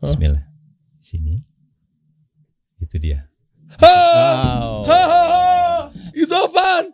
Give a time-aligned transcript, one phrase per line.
[0.00, 0.44] Bismillah.
[1.00, 1.40] Sini.
[2.76, 3.24] Itu dia.
[3.80, 3.88] Ha!
[3.88, 4.84] Wow.
[4.84, 5.42] Ha, ha, ha.
[6.12, 6.92] Itu apaan?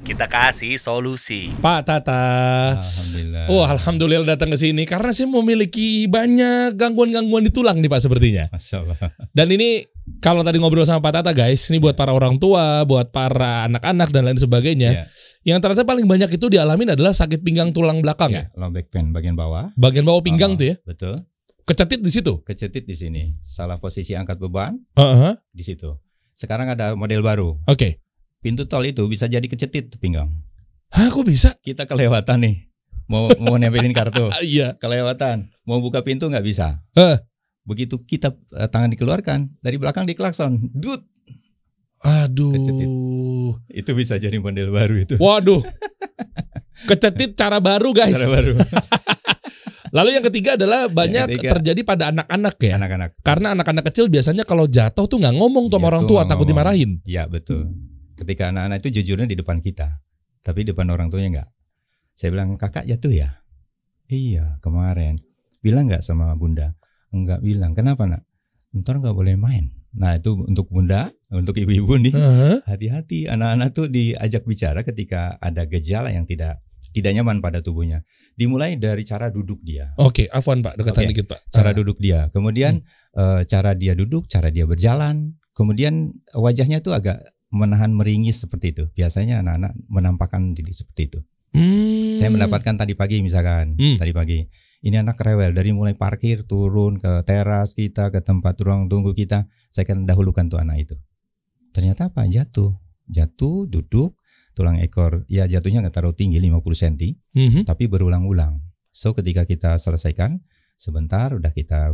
[0.00, 1.50] Kita kasih solusi.
[1.58, 2.22] Pak Tata.
[2.78, 3.44] Alhamdulillah.
[3.50, 8.46] Oh, alhamdulillah datang ke sini karena saya memiliki banyak gangguan-gangguan di tulang nih Pak sepertinya.
[8.54, 8.96] Masya Allah.
[9.34, 9.82] Dan ini
[10.22, 14.08] kalau tadi ngobrol sama Pak Tata guys, ini buat para orang tua, buat para anak-anak
[14.14, 14.90] dan lain sebagainya.
[14.94, 15.04] Ya.
[15.42, 18.46] Yang ternyata paling banyak itu dialamin adalah sakit pinggang tulang belakang ya.
[18.46, 19.74] Ya, low back pain bagian bawah.
[19.74, 20.76] Bagian bawah pinggang Ah, tuh ya.
[20.86, 21.14] Betul.
[21.66, 22.46] Kecetit di situ.
[22.46, 23.34] Kecetit di sini.
[23.42, 25.34] Salah posisi angkat beban Heeh.
[25.50, 25.98] di situ.
[26.30, 27.58] Sekarang ada model baru.
[27.66, 27.98] Oke.
[28.38, 30.30] Pintu tol itu bisa jadi kecetit pinggang.
[30.94, 31.58] Hah, kok bisa?
[31.58, 32.70] Kita kelewatan nih.
[33.10, 34.30] Mau mau nempelin kartu.
[34.46, 34.78] Iya.
[34.78, 35.50] Kelewatan.
[35.66, 36.86] Mau buka pintu nggak bisa.
[36.94, 37.18] Eh.
[37.66, 40.70] Begitu kita eh, tangan dikeluarkan dari belakang diklakson.
[40.70, 41.02] Dut.
[42.06, 42.54] Aduh.
[42.54, 42.88] Kecetit.
[43.74, 45.18] Itu bisa jadi model baru itu.
[45.18, 45.66] Waduh.
[46.86, 48.14] Kecetit cara baru guys.
[48.14, 48.54] Cara baru.
[49.96, 51.56] Lalu yang ketiga adalah banyak ketiga.
[51.56, 52.76] terjadi pada anak-anak ya.
[52.76, 53.10] Anak-anak.
[53.24, 56.44] Karena anak-anak kecil biasanya kalau jatuh tuh nggak ngomong tuh sama orang tua nggak takut
[56.44, 56.60] ngomong.
[56.60, 56.90] dimarahin.
[57.08, 57.72] Ya betul.
[58.20, 60.04] Ketika anak-anak itu jujurnya di depan kita,
[60.44, 61.48] tapi di depan orang tuanya enggak.
[62.12, 63.40] Saya bilang kakak jatuh ya?
[64.12, 65.16] Iya kemarin.
[65.64, 66.76] Bilang nggak sama bunda?
[67.08, 67.72] Enggak bilang.
[67.72, 68.28] Kenapa nak?
[68.76, 69.72] Ntar nggak boleh main.
[69.96, 72.12] Nah itu untuk bunda, untuk ibu-ibu nih,
[72.68, 73.32] hati-hati.
[73.32, 76.60] Anak-anak tuh diajak bicara ketika ada gejala yang tidak
[76.96, 78.00] tidak nyaman pada tubuhnya.
[78.32, 81.10] Dimulai dari cara duduk dia, Oke, afwan Pak, dekatan Oke.
[81.12, 81.40] dikit Pak.
[81.52, 82.32] cara Ah, duduk dia.
[82.32, 82.80] Kemudian
[83.12, 85.36] eh, cara dia duduk, cara dia berjalan.
[85.52, 87.20] Kemudian wajahnya tuh agak
[87.52, 88.84] menahan meringis seperti itu.
[88.92, 91.20] Biasanya anak-anak menampakkan diri seperti itu.
[91.52, 92.12] hmm.
[92.12, 93.96] Saya mendapatkan tadi pagi misalkan, Hmm.
[93.96, 94.40] tadi pagi.
[94.84, 99.48] Ini anak rewel dari mulai parkir turun ke teras kita ke tempat ruang tunggu kita.
[99.72, 100.96] Saya akan dahulukan tuh anak itu.
[101.72, 102.28] Ternyata apa?
[102.28, 102.76] Jatuh.
[103.08, 104.14] Jatuh, duduk,
[104.56, 106.96] tulang ekor ya jatuhnya nggak terlalu tinggi 50 cm
[107.36, 107.60] Mhm.
[107.62, 108.56] tapi berulang-ulang.
[108.88, 110.40] So ketika kita selesaikan
[110.74, 111.92] sebentar udah kita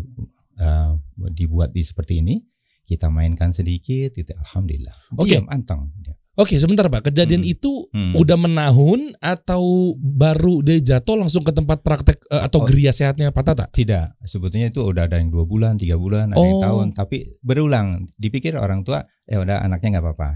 [0.55, 0.93] uh,
[1.29, 2.39] dibuat di seperti ini,
[2.85, 4.95] kita mainkan sedikit, itu alhamdulillah.
[5.17, 5.35] Oke.
[5.35, 5.91] Diam anteng.
[6.33, 7.13] Oke, sebentar Pak.
[7.13, 7.53] Kejadian Hmm.
[7.53, 8.17] itu Hmm.
[8.17, 9.63] udah menahun atau
[9.95, 12.65] baru dia jatuh langsung ke tempat praktek eh, atau Oh.
[12.65, 13.65] geria sehatnya Pak Tata?
[13.69, 16.65] Tidak, sebetulnya itu udah ada yang dua bulan, tiga bulan, ada yang Oh.
[16.65, 18.09] tahun, tapi berulang.
[18.17, 20.31] Dipikir orang tua, ya udah anaknya nggak apa-apa.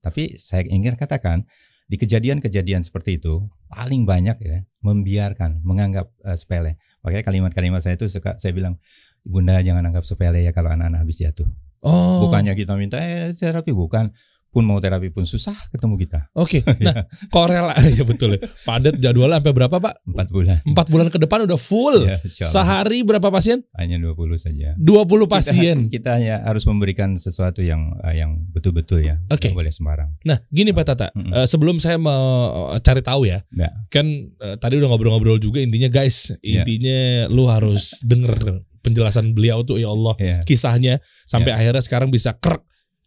[0.00, 1.44] Tapi saya ingin katakan
[1.86, 6.78] di kejadian-kejadian seperti itu paling banyak ya membiarkan, menganggap eh, sepele.
[7.02, 8.78] Makanya kalimat-kalimat saya itu suka saya bilang,
[9.22, 11.48] bunda jangan anggap sepele ya kalau anak-anak habis jatuh.
[11.82, 12.26] Oh.
[12.26, 14.14] Bukannya kita minta eh, terapi bukan.
[14.52, 16.28] Pun mau terapi pun susah ketemu kita.
[16.36, 16.60] Oke.
[16.84, 18.44] Nah, korela ya betul ya.
[18.62, 20.04] Padat jadwalnya sampai berapa Pak?
[20.04, 20.56] Empat bulan.
[20.62, 22.04] Empat bulan ke depan udah full.
[22.04, 22.20] Ya.
[22.26, 23.64] Sehari berapa pasien?
[23.72, 24.76] Hanya 20 saja.
[24.76, 25.76] 20 Kita- pasien.
[25.94, 29.16] Kita, hanya harus memberikan sesuatu yang eh, yang betul-betul ya.
[29.32, 29.48] Oke.
[29.48, 30.10] Nggak boleh sembarang.
[30.28, 31.32] Nah, gini Pak Tata, Mm-mm.
[31.32, 32.20] eh, sebelum saya mau
[32.76, 33.72] cari tahu ya, Ya.
[33.88, 36.60] kan eh, tadi udah ngobrol-ngobrol juga intinya guys, Iya.
[36.60, 36.98] intinya
[37.32, 40.36] lu harus denger penjelasan beliau tuh ya Allah, Ya.
[40.42, 42.60] kisahnya sampai akhirnya sekarang bisa krek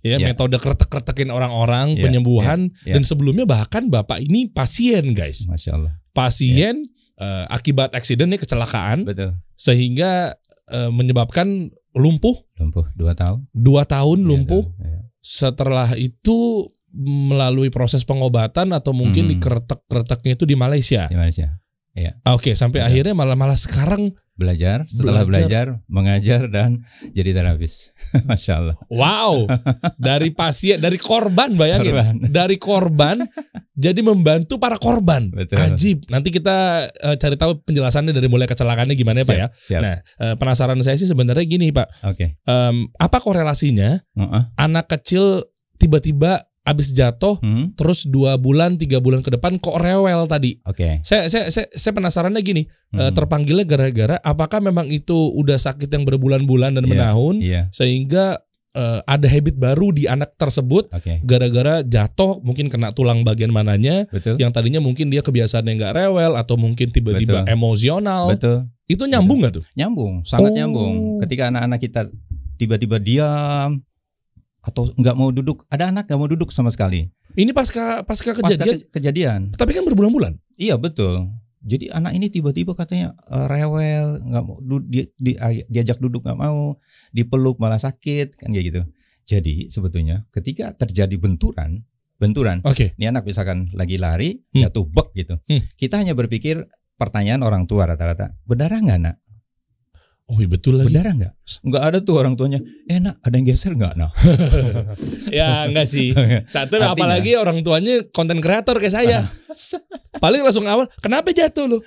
[0.06, 0.26] ya Iya.
[0.30, 2.94] metode kretek-kretekin orang-orang Iya, penyembuhan iya, iya.
[2.94, 5.50] dan sebelumnya bahkan Bapak ini pasien guys.
[5.50, 5.98] Masya Allah.
[6.14, 6.86] Pasien
[7.16, 9.34] eh, akibat eksiden nih kecelakaan Betul.
[9.56, 13.50] sehingga eh, menyebabkan lumpuh Lumpuh dua tahun.
[13.50, 15.00] dua tahun lumpuh ya.
[15.20, 19.32] setelah itu melalui proses pengobatan atau mungkin Hmm.
[19.36, 21.08] dikretek-kreteknya itu di Malaysia.
[21.08, 21.50] Di Malaysia.
[22.28, 22.88] Oke, sampai Betul.
[22.92, 24.84] akhirnya malah malah sekarang Belajar.
[24.92, 25.80] Setelah Belajar.
[25.80, 26.84] belajar, mengajar dan
[27.16, 27.96] jadi terapis.
[28.28, 28.76] Masya Allah.
[28.92, 29.48] wow,
[29.96, 31.96] dari pasien dari korban bayangin.
[31.96, 32.16] Korban.
[32.28, 33.18] Dari korban
[33.72, 35.32] jadi membantu para korban.
[35.32, 35.64] Betul.
[35.64, 36.04] Ajib.
[36.12, 39.48] Nanti kita eh, cari tahu penjelasannya dari mulai kecelakaannya gimana ya, Pak ya.
[39.56, 39.82] Siap.
[39.84, 41.88] Nah, eh, penasaran saya sih sebenarnya gini, Pak.
[42.12, 42.36] Oke.
[42.44, 44.42] Em, apa korelasinya Heeh.
[44.60, 45.48] anak kecil
[45.80, 47.72] tiba-tiba habis jatuh Hmm.
[47.74, 51.00] terus dua bulan tiga bulan ke depan kok rewel tadi Oke.
[51.02, 53.14] saya saya saya, saya penasarannya gini eh, Hmm.
[53.14, 57.62] terpanggilnya gara-gara apakah memang itu udah sakit yang berbulan-bulan dan Iya, menahun Iya.
[57.70, 61.24] sehingga eh, ada habit baru di anak tersebut Oke.
[61.24, 64.36] gara-gara jatuh mungkin kena tulang bagian mananya Betul.
[64.36, 67.54] yang tadinya mungkin dia kebiasaannya nggak rewel atau mungkin tiba-tiba Betul.
[67.54, 68.68] emosional Betul.
[68.86, 70.56] itu nyambung nggak tuh Nyambung, sangat Oh.
[70.56, 70.96] nyambung.
[71.24, 72.02] Ketika anak-anak kita
[72.56, 73.80] tiba-tiba diam
[74.66, 77.06] atau nggak mau duduk, ada anak nggak mau duduk sama sekali.
[77.34, 79.40] ini pasca pasca Pasca kejadian ke- kejadian.
[79.54, 81.30] tapi kan berbulan-bulan Iya betul.
[81.62, 85.36] Jadi anak ini tiba-tiba katanya eh, rewel, nggak mau du- di, di-
[85.66, 86.78] diajak duduk nggak mau,
[87.12, 88.82] dipeluk malah sakit kan kayak gitu.
[89.24, 91.82] Jadi sebetulnya ketika terjadi benturan,
[92.16, 94.62] benturan, oke ini anak misalkan lagi lari Hmm.
[94.62, 95.60] jatuh bek gitu, Hmm.
[95.76, 96.64] kita hanya berpikir
[96.96, 99.16] pertanyaan orang tua rata-rata berdarah nggak nak?
[100.26, 101.34] Oh iya betul lagi Berdarah nggak?
[101.66, 102.60] Nggak ada tuh orang tuanya.
[102.86, 104.12] Eh nak ada yang geser nggak nak?
[105.38, 106.12] ya enggak sih
[106.50, 109.20] Satu Artinya- apalagi orang tuanya konten kreator kayak saya.
[110.24, 111.80] Paling langsung awal, kenapa jatuh lu?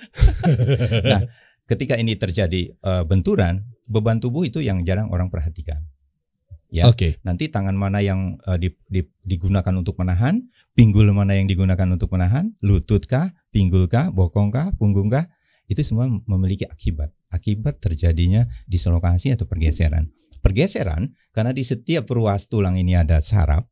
[1.69, 5.77] Ketika ini terjadi eh, benturan, beban tubuh itu yang jarang orang perhatikan.
[6.69, 6.85] Ya.
[6.85, 7.17] Oke.
[7.21, 10.41] Nanti tangan mana yang eh, di- di- digunakan untuk menahan,
[10.73, 15.29] pinggul mana yang digunakan untuk menahan, lutut kah, pinggul kah, bokong kah, punggung kah,
[15.69, 17.13] itu semua memiliki akibat.
[17.29, 20.09] Akibat terjadinya dislokasi atau pergeseran.
[20.41, 23.67] Pergeseran karena di setiap ruas tulang ini ada saraf,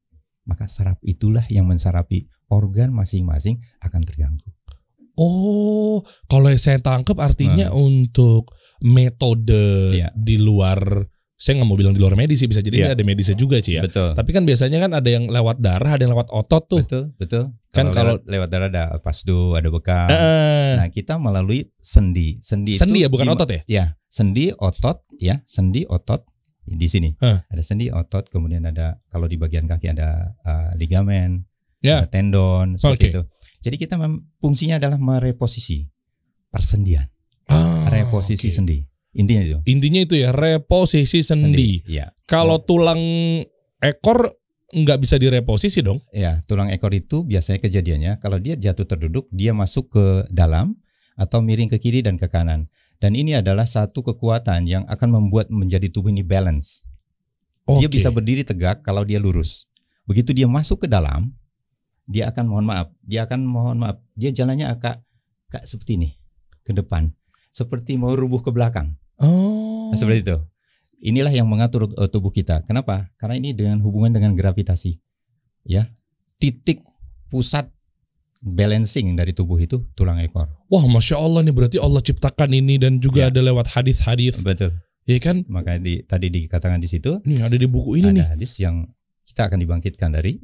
[0.46, 4.48] maka saraf itulah yang mensarapi organ masing-masing akan terganggu.
[5.18, 8.54] Oh, kalau yang saya tangkap artinya untuk
[8.86, 10.14] metode Iya.
[10.14, 13.38] di luar saya nggak mau bilang di luar medis sih bisa jadi ini ada medisnya
[13.38, 13.86] juga sih ya.
[13.86, 14.18] Betul.
[14.18, 16.82] Tapi kan biasanya kan ada yang lewat darah, ada yang lewat otot tuh.
[16.82, 17.44] Betul, betul.
[17.70, 20.10] Kan kalau lewat, lewat darah ada pasdo, ada bekam.
[20.10, 22.42] Eh, Nah, kita melalui sendi.
[22.42, 23.62] Sendi, sendi itu ya bukan otot ya?
[23.70, 26.26] Ya, sendi otot ya, sendi otot
[26.66, 27.14] di sini.
[27.22, 27.46] Hah.
[27.48, 31.46] Ada sendi otot, kemudian ada kalau di bagian kaki ada uh, ligamen,
[31.86, 32.02] Ya.
[32.02, 33.22] ada tendon seperti itu.
[33.62, 33.94] Jadi kita
[34.42, 35.86] fungsinya adalah mereposisi
[36.50, 37.06] persendian,
[37.46, 38.56] Ah, reposisi oke.
[38.58, 38.78] sendi.
[39.16, 39.58] Intinya itu.
[39.70, 41.84] Intinya itu ya reposisi sendi.
[41.88, 42.12] Iya.
[42.28, 43.00] Kalau tulang
[43.80, 44.36] ekor
[44.68, 46.04] nggak bisa direposisi dong.
[46.12, 50.76] Ya, tulang ekor itu biasanya kejadiannya kalau dia jatuh terduduk, dia masuk ke dalam
[51.16, 52.68] atau miring ke kiri dan ke kanan.
[52.98, 56.84] Dan ini adalah satu kekuatan yang akan membuat menjadi tubuh ini balance.
[57.68, 58.00] Dia Oke.
[58.00, 59.70] bisa berdiri tegak kalau dia lurus.
[60.08, 61.36] Begitu dia masuk ke dalam,
[62.08, 65.04] dia akan mohon maaf, dia akan mohon maaf, dia jalannya agak
[65.52, 66.10] agak seperti ini
[66.64, 67.12] ke depan,
[67.58, 68.94] seperti mau rubuh ke belakang.
[69.18, 69.90] Oh.
[69.90, 70.38] Nah, seperti itu.
[71.02, 72.62] Inilah yang mengatur uh, tubuh kita.
[72.70, 73.10] Kenapa?
[73.18, 74.94] Karena ini dengan hubungan dengan gravitasi.
[75.66, 75.90] Ya.
[76.38, 76.86] Titik
[77.34, 77.74] pusat
[78.38, 80.46] balancing dari tubuh itu tulang ekor.
[80.70, 83.34] Wah, masya Allah nih berarti Allah ciptakan ini dan juga Ya.
[83.34, 84.78] ada lewat hadis-hadis, Betul.
[85.10, 85.42] ya kan?
[85.50, 88.86] Makanya di, tadi dikatakan di situ Nih ada di buku ini ada nih, hadis yang
[89.26, 90.38] kita akan dibangkitkan dari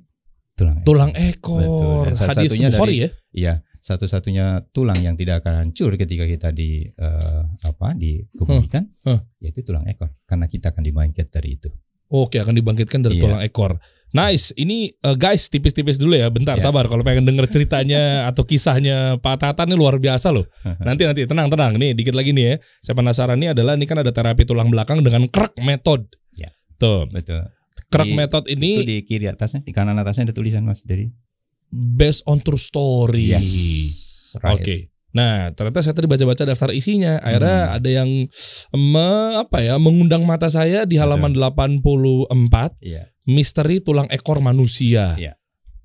[0.57, 0.85] tulang ekor.
[0.89, 1.61] tulang Betul.
[1.61, 2.03] ekor.
[2.09, 3.09] Dan salah Hadis satunya Bukhari dari- ya.
[3.33, 3.53] Iya,
[3.83, 9.19] satu-satunya tulang yang tidak akan hancur ketika kita di eh, apa dikebumikan, Huh.
[9.43, 10.15] yaitu tulang ekor.
[10.23, 11.67] Karena kita akan dibangkit dari itu.
[12.07, 13.23] Oke, akan dibangkitkan dari Iya.
[13.25, 13.81] tulang ekor.
[14.13, 14.53] Nice.
[14.53, 16.29] Ini eh, guys, tipis-tipis dulu ya.
[16.29, 16.69] Bentar, Iya.
[16.69, 16.85] sabar.
[16.87, 20.47] Kalau pengen denger ceritanya atau kisahnya Pak Tata ini luar biasa loh.
[20.87, 21.75] Nanti nanti tenang tenang.
[21.75, 22.55] Nih dikit lagi nih ya.
[22.79, 26.07] Saya penasaran nih adalah ini kan ada terapi tulang belakang dengan krek method.
[26.37, 26.53] Iya.
[26.79, 27.49] Tuh, Betul.
[27.89, 31.09] krek Di- method itu ini di kiri atasnya, di kanan atasnya ada tulisan Mas dari.
[31.73, 33.33] Based on true story.
[33.33, 34.53] right.
[34.53, 34.77] Oke.
[35.13, 37.21] Nah, ternyata saya tadi baca-baca daftar isinya.
[37.21, 37.75] Akhirnya Hmm.
[37.77, 38.09] ada yang
[38.73, 43.13] me- apa ya, mengundang mata saya di halaman 84 Iya.
[43.23, 45.13] misteri tulang ekor manusia.
[45.13, 45.37] Iya.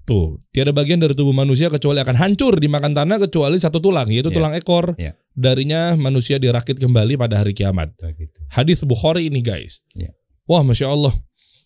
[0.09, 4.33] Tuh, tiada bagian dari tubuh manusia kecuali akan hancur dimakan tanah kecuali satu tulang, yaitu
[4.33, 4.37] Iya.
[4.41, 4.97] tulang ekor.
[4.97, 5.13] Iya.
[5.37, 7.93] Darinya manusia dirakit kembali pada hari kiamat.
[8.01, 8.41] Begitu.
[8.49, 9.85] Hadis Bukhari ini, guys.
[9.93, 10.17] Iya.
[10.49, 11.13] Wah, masya Allah.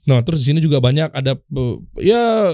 [0.03, 2.51] Nah, terus di sini juga banyak ada eh, ya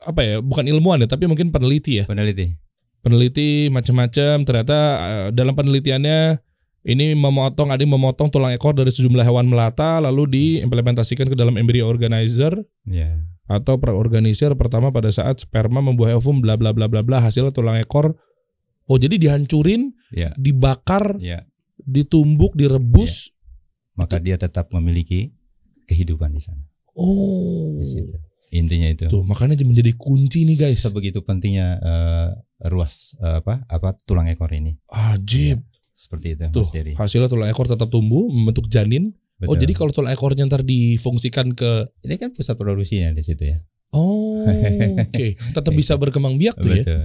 [0.00, 2.04] apa ya, bukan ilmuwan ya, tapi mungkin peneliti ya.
[2.08, 2.56] Peneliti.
[3.00, 4.44] Peneliti macam-macam.
[4.44, 6.40] Ternyata eh, dalam penelitiannya
[6.80, 11.60] ini memotong, ada yang memotong tulang ekor dari sejumlah hewan melata, lalu diimplementasikan ke dalam
[11.60, 12.56] embryo organizer
[12.88, 13.20] Ya.
[13.44, 17.76] atau praorganisir pertama pada saat sperma membuah ovum bla bla bla bla bla hasilnya tulang
[17.76, 18.14] ekor
[18.86, 20.32] oh jadi dihancurin Ya.
[20.38, 21.44] dibakar Ya.
[21.82, 23.34] ditumbuk direbus
[23.98, 25.34] Maka dia tetap memiliki
[25.84, 26.64] kehidupan di sana.
[26.96, 28.16] oh Di situ.
[28.50, 29.06] Intinya itu.
[29.06, 32.28] tuh makanya menjadi kunci nih guys Sebegitu pentingnya eh,
[32.64, 34.74] ruas eh, apa apa tulang ekor ini.
[34.86, 35.62] ajib
[35.92, 39.60] Seperti itu tuh Mas hasilnya tulang ekor tetap tumbuh membentuk janin oh Betul.
[39.60, 43.58] jadi kalau tulang ekornya ntar difungsikan ke ini kan pusat produksinya di situ ya.
[43.90, 44.44] oh
[44.96, 47.02] oke tetap bisa berkembang biak tuh ya Betul.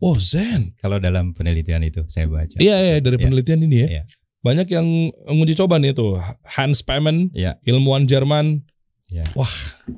[0.00, 2.56] oh zen Kalau dalam penelitian itu saya baca.
[2.56, 3.24] iya iya dari Iya.
[3.24, 4.02] penelitian ini ya Iya.
[4.40, 4.86] banyak yang
[5.26, 6.16] menguji coba nih tuh
[6.48, 7.58] Hans Payman Iya.
[7.62, 8.62] ilmuwan Jerman
[9.08, 9.24] Iya.
[9.32, 9.48] Wah,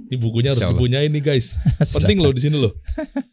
[0.07, 1.59] ini bukunya harus dipunyain nih guys.
[1.97, 2.71] Penting loh di sini loh.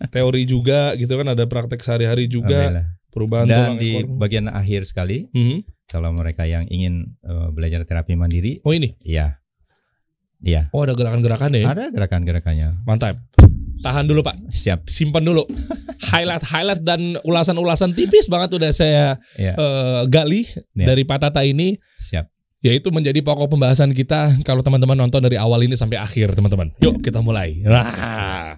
[0.07, 2.85] Teori juga gitu kan ada praktek sehari-hari juga Alhamdulillah.
[3.07, 4.17] perubahan Dan di ekor.
[4.17, 5.61] bagian akhir sekali, Hmm.
[5.85, 8.97] kalau mereka yang ingin eh, belajar terapi mandiri, Oh ini.
[8.99, 9.37] iya,
[10.39, 11.65] iya, Oh ada gerakan-gerakan ya.
[11.67, 12.81] ada gerakan-gerakannya.
[12.81, 13.21] Mantap.
[13.77, 14.49] Tahan dulu Pak.
[14.49, 14.89] Siap.
[14.89, 15.45] Simpan dulu.
[16.09, 20.41] Highlight-highlight dan ulasan-ulasan tipis banget udah saya Ya, eh, gali
[20.73, 20.85] Iya.
[20.89, 21.77] dari Pak Tata ini.
[21.93, 22.25] siap.
[22.65, 26.73] Yaitu menjadi pokok pembahasan kita kalau teman-teman nonton dari awal ini sampai akhir teman-teman.
[26.81, 27.61] Yuk kita mulai.
[27.61, 28.57] Wah.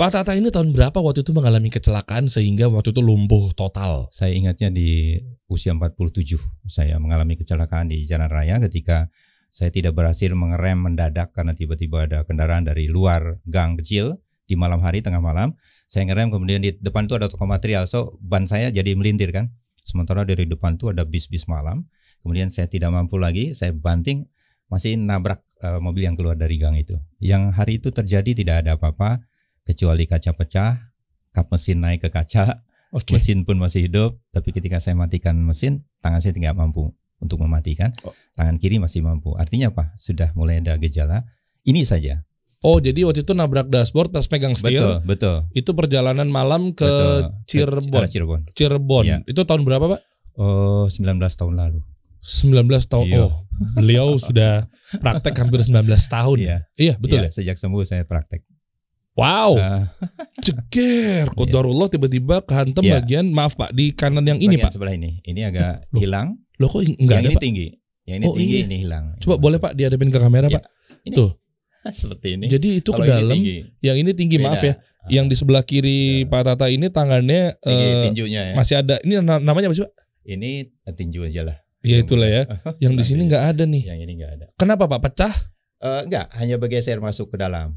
[0.00, 4.08] Pak Tata ini tahun berapa waktu itu mengalami kecelakaan sehingga waktu itu lumpuh total?
[4.08, 9.12] Saya ingatnya di usia 47 saya mengalami kecelakaan di jalan raya ketika
[9.52, 14.80] saya tidak berhasil mengerem mendadak karena tiba-tiba ada kendaraan dari luar gang kecil di malam
[14.80, 15.52] hari tengah malam.
[15.84, 17.84] Saya ngerem kemudian di depan itu ada toko material.
[17.84, 19.52] So ban saya jadi melintir kan.
[19.82, 21.84] Sementara dari depan itu ada bis-bis malam.
[22.20, 24.28] Kemudian saya tidak mampu lagi, saya banting
[24.68, 26.94] masih nabrak eh, mobil yang keluar dari gang itu.
[27.18, 29.24] Yang hari itu terjadi tidak ada apa-apa
[29.64, 30.72] kecuali kaca pecah,
[31.32, 33.14] kap mesin naik ke kaca, Oke.
[33.16, 37.92] mesin pun masih hidup, tapi ketika saya matikan mesin, tangan saya tidak mampu untuk mematikan,
[38.02, 38.16] Oh.
[38.34, 39.36] tangan kiri masih mampu.
[39.36, 39.92] Artinya apa?
[39.96, 41.28] Sudah mulai ada gejala.
[41.62, 42.24] Ini saja.
[42.60, 44.88] Oh, jadi waktu itu nabrak dashboard pas pegang Betul, steel.
[45.04, 45.36] betul.
[45.56, 47.20] Itu perjalanan malam ke betul.
[47.48, 48.04] Cirebon.
[48.04, 48.40] Cirebon.
[48.52, 49.04] Cirebon.
[49.08, 49.16] Iya.
[49.24, 50.00] Itu tahun berapa, Pak?
[50.36, 51.80] Oh, 19 tahun lalu.
[52.20, 52.52] 19
[52.86, 53.06] tahun.
[53.06, 53.20] Iya.
[53.22, 53.32] Oh,
[53.74, 56.36] beliau sudah praktek hampir 19 tahun.
[56.38, 57.30] Iya, Iya, betul iya, ya?
[57.32, 58.44] Sejak sembuh saya praktek.
[59.12, 59.90] Wow, Ah,
[60.46, 61.28] ceger.
[61.30, 62.98] Kodarullah tiba-tiba kehantam Iya.
[62.98, 64.72] bagian maaf Pak di kanan yang ini bagian Pak.
[64.72, 65.18] sebelah ini.
[65.20, 66.28] Ini agak Loh, hilang.
[66.56, 67.42] Loh kok enggak yang ada ini Pak?
[67.42, 67.66] tinggi.
[68.02, 68.64] Yang ini Oh, tinggi, iya.
[68.64, 69.04] ini hilang.
[69.18, 70.56] Coba boleh Pak dihadapin ke kamera Iya.
[70.56, 70.64] Pak.
[71.04, 71.14] Ini.
[71.14, 71.30] Tuh.
[71.96, 72.46] Seperti ini.
[72.46, 73.56] Jadi itu ke Kalau ini dalam, tinggi.
[73.80, 74.74] yang ini tinggi maaf ya.
[74.74, 74.88] Beda.
[75.10, 76.28] Yang di sebelah kiri Iya.
[76.28, 78.54] Pak Tata ini tangannya tinggi eh, tinjunya ya.
[78.54, 78.94] masih ada.
[79.00, 79.92] Ini na- namanya apa sih Pak?
[80.22, 80.50] Ini
[80.90, 81.56] tinju aja lah.
[81.80, 82.42] Ya itulah ya.
[82.82, 83.82] Yang di sini nggak ada nih.
[83.88, 84.46] Yang ini enggak ada.
[84.60, 85.00] Kenapa Pak?
[85.00, 85.34] Pecah?
[85.80, 87.72] Eh, enggak, hanya bergeser masuk ke dalam.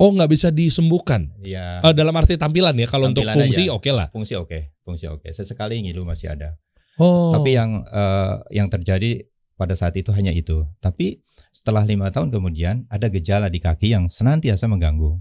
[0.00, 1.28] Oh nggak bisa disembuhkan.
[1.44, 2.88] Ya, Eh, dalam arti tampilan ya.
[2.88, 4.08] Kalau untuk fungsi oke lah.
[4.08, 5.28] fungsi oke, fungsi oke.
[5.28, 6.56] Sesekali ngilu masih ada.
[6.96, 7.32] Oh.
[7.32, 9.28] Tapi yang eh, yang terjadi
[9.60, 10.64] pada saat itu hanya itu.
[10.80, 11.20] Tapi
[11.52, 15.20] setelah lima tahun kemudian ada gejala di kaki yang senantiasa mengganggu.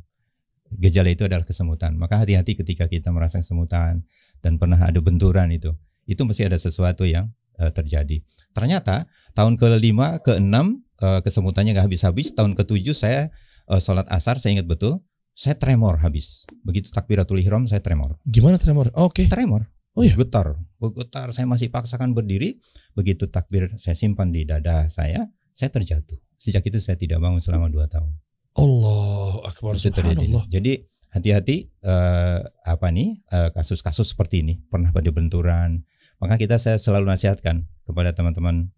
[0.79, 1.99] Gejala itu adalah kesemutan.
[1.99, 4.07] Maka hati-hati ketika kita merasa kesemutan
[4.39, 5.75] dan pernah ada benturan itu.
[6.07, 7.27] Itu mesti ada sesuatu yang
[7.59, 8.23] eh, terjadi.
[8.55, 10.55] Ternyata tahun ke-5, ke-6
[11.03, 12.31] eh, kesemutannya nggak habis-habis.
[12.33, 13.21] Tahun ke-7 saya
[13.69, 15.03] eh, sholat asar, saya ingat betul.
[15.35, 16.43] Saya tremor habis.
[16.67, 18.19] Begitu takbiratul ihram saya tremor.
[18.27, 18.91] Gimana tremor?
[18.99, 19.31] Oke.
[19.31, 19.63] Tremor.
[19.95, 20.15] Oh iya?
[20.15, 20.55] Getar.
[20.79, 21.31] Getar.
[21.31, 22.59] Saya masih paksakan berdiri.
[22.91, 26.19] Begitu takbir saya simpan di dada saya, saya terjatuh.
[26.35, 28.11] Sejak itu saya tidak bangun selama dua tahun.
[28.55, 30.27] Allah akbar Itu terjadi.
[30.47, 30.73] Jadi
[31.09, 35.83] hati-hati eh, apa nih eh, kasus-kasus seperti ini pernah pada benturan.
[36.19, 38.69] Maka kita saya selalu nasihatkan kepada teman-teman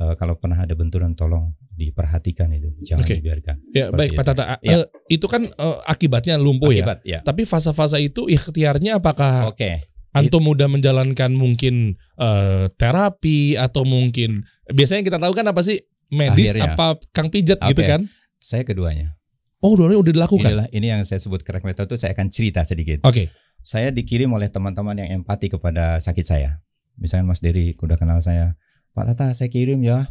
[0.00, 3.20] eh, kalau pernah ada benturan tolong diperhatikan itu, jangan Oke.
[3.20, 3.56] dibiarkan.
[3.76, 4.18] Ya Seperti baik itu.
[4.18, 4.44] Pak Tata.
[4.64, 4.80] Ya.
[4.80, 6.88] Eh, itu kan eh, akibatnya lumpuh ya.
[6.88, 7.20] Akibat, ya.
[7.20, 9.84] Tapi fase-fase itu ikhtiarnya apakah Oke.
[10.16, 16.56] antum mudah menjalankan mungkin eh, terapi atau mungkin biasanya kita tahu kan apa sih medis
[16.56, 16.72] Akhirnya.
[16.72, 17.92] apa kang pijat gitu Oke.
[17.92, 18.08] kan?
[18.40, 19.12] Saya keduanya.
[19.60, 20.48] Oh, dua udah dilakukan.
[20.48, 23.04] Inilah ini yang saya sebut crack method itu saya akan cerita sedikit.
[23.04, 23.28] Oke.
[23.66, 26.62] saya dikirim oleh teman-teman yang empati kepada sakit saya.
[26.96, 28.56] Misalnya Mas Dery udah kenal saya,
[28.96, 30.08] Pak Tata saya kirim ya.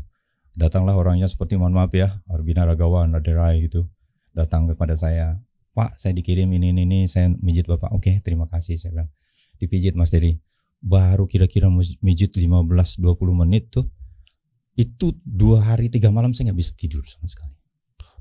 [0.56, 3.92] Datanglah orangnya seperti mohon maaf ya, Arbina Ragawan, Raderai gitu.
[4.32, 5.44] Datang kepada saya,
[5.76, 7.92] Pak saya dikirim ini ini ini, saya mijit Bapak.
[7.92, 9.10] Oke terima kasih saya bilang.
[9.60, 10.40] Dipijit Mas Dery.
[10.80, 11.68] Baru kira-kira
[12.00, 13.00] mijit 15-20
[13.36, 13.88] menit tuh.
[14.76, 17.56] Itu dua hari tiga malam saya nggak bisa tidur sama sekali.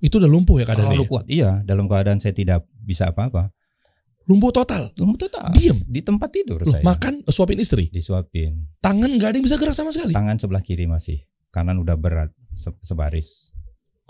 [0.03, 0.95] Itu udah lumpuh ya keadaannya.
[0.95, 1.25] Terlalu kuat.
[1.31, 3.51] Iya, dalam keadaan saya tidak bisa apa-apa.
[4.25, 4.89] Lumpuh total.
[4.97, 5.53] Lumpuh total.
[5.53, 5.85] Diem.
[5.85, 6.81] Di tempat tidur Loh, saya.
[6.81, 7.93] makan suapin istri.
[7.93, 8.73] Disuapin.
[8.81, 10.13] Tangan nggak ada yang bisa gerak sama sekali.
[10.13, 13.55] tangan sebelah kiri masih kanan udah berat se- sebaris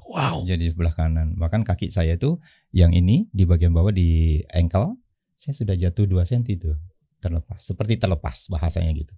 [0.01, 0.45] Wow.
[0.45, 2.37] jadi sebelah kanan bahkan kaki saya itu
[2.71, 5.01] yang ini di bagian bawah di ankle
[5.35, 6.71] saya sudah jatuh 2 cm itu
[7.19, 9.17] terlepas seperti terlepas bahasanya gitu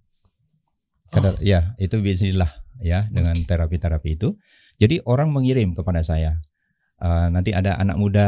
[1.07, 4.35] Kadar, ya itu bismillah ya dengan terapi-terapi itu
[4.75, 6.39] jadi orang mengirim kepada saya
[6.99, 8.27] "Eh, nanti ada anak muda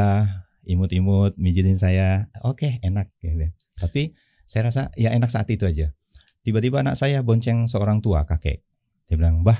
[0.70, 3.50] imut-imut mijitin saya oke enak gitu.
[3.76, 4.14] tapi
[4.46, 5.90] saya rasa ya enak saat itu aja
[6.42, 8.62] tiba-tiba anak saya bonceng seorang tua kakek
[9.06, 9.58] dia bilang bah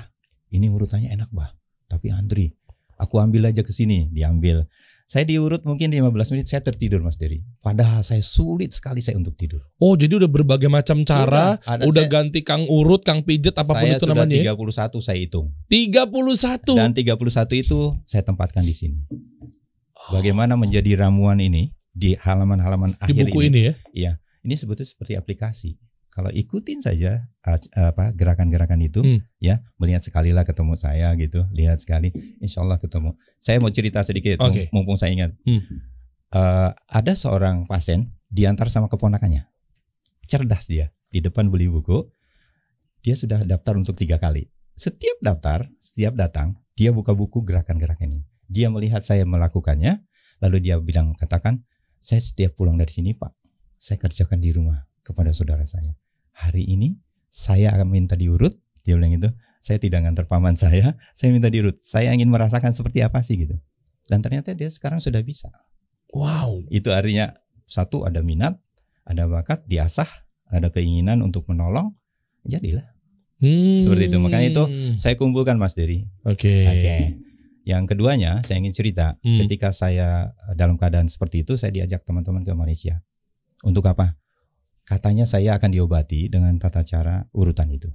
[0.48, 1.50] ini urutannya enak bah
[1.84, 2.54] tapi antri
[2.94, 4.70] aku ambil aja ke sini diambil
[5.04, 9.34] saya diurut mungkin 15 menit saya tertidur Mas Dery padahal saya sulit sekali saya untuk
[9.34, 13.26] tidur Oh, jadi udah berbagai macam cara, Sudah, ada udah saya- ganti kang urut, kang
[13.26, 14.38] pijet apa pun saya itu sudah namanya.
[14.38, 14.54] ya.
[14.54, 16.78] 31 saya hitung 31.
[16.78, 17.18] dan 31
[17.58, 19.02] itu saya tempatkan di sini
[20.08, 23.60] bagaimana menjadi ramuan ini di halaman-halaman di akhir buku ini
[23.92, 24.16] ya.
[24.40, 25.76] ini sebetulnya seperti aplikasi.
[26.10, 29.22] Kalau ikutin saja ac- apa gerakan-gerakan itu, Hmm.
[29.38, 32.10] ya melihat sekali lah ketemu saya gitu, lihat sekali,
[32.42, 33.14] insya Allah ketemu.
[33.38, 34.66] Saya mau cerita sedikit, Oke.
[34.74, 35.30] mumpung saya ingat.
[35.46, 35.62] Hmm.
[36.30, 39.46] Eh, ada seorang pasien diantar sama keponakannya,
[40.26, 42.10] cerdas dia di depan beli buku,
[43.02, 44.50] dia sudah daftar untuk tiga kali.
[44.74, 48.22] Setiap daftar, setiap datang, dia buka buku gerakan-gerakan ini.
[48.50, 50.02] Dia melihat saya melakukannya,
[50.42, 51.62] lalu dia bilang, katakan,
[52.02, 53.30] saya setiap pulang dari sini Pak,
[53.78, 55.94] saya kerjakan di rumah kepada saudara saya.
[56.34, 56.98] Hari ini
[57.30, 59.30] saya akan minta diurut, dia bilang itu,
[59.62, 61.78] saya tidak ngantar paman saya, saya minta diurut.
[61.78, 63.54] Saya ingin merasakan seperti apa sih gitu.
[64.10, 65.46] Dan ternyata dia sekarang sudah bisa.
[66.10, 66.66] Wow.
[66.66, 67.30] Itu artinya
[67.70, 68.58] satu ada minat,
[69.06, 70.10] ada bakat, diasah,
[70.50, 71.94] ada keinginan untuk menolong,
[72.42, 72.90] jadilah.
[73.38, 73.78] Hmm.
[73.78, 74.18] Seperti itu.
[74.18, 74.64] Makanya itu
[74.98, 76.10] Saya kumpulkan Mas Dery.
[76.26, 76.66] Oke.
[76.66, 77.29] Oke.
[77.70, 79.46] Yang keduanya, saya ingin cerita, Hmm.
[79.46, 82.98] ketika saya eh, dalam keadaan seperti itu, saya diajak teman-teman ke Malaysia.
[83.62, 84.18] Untuk apa?
[84.82, 87.86] Katanya saya akan diobati dengan tata cara urutan itu.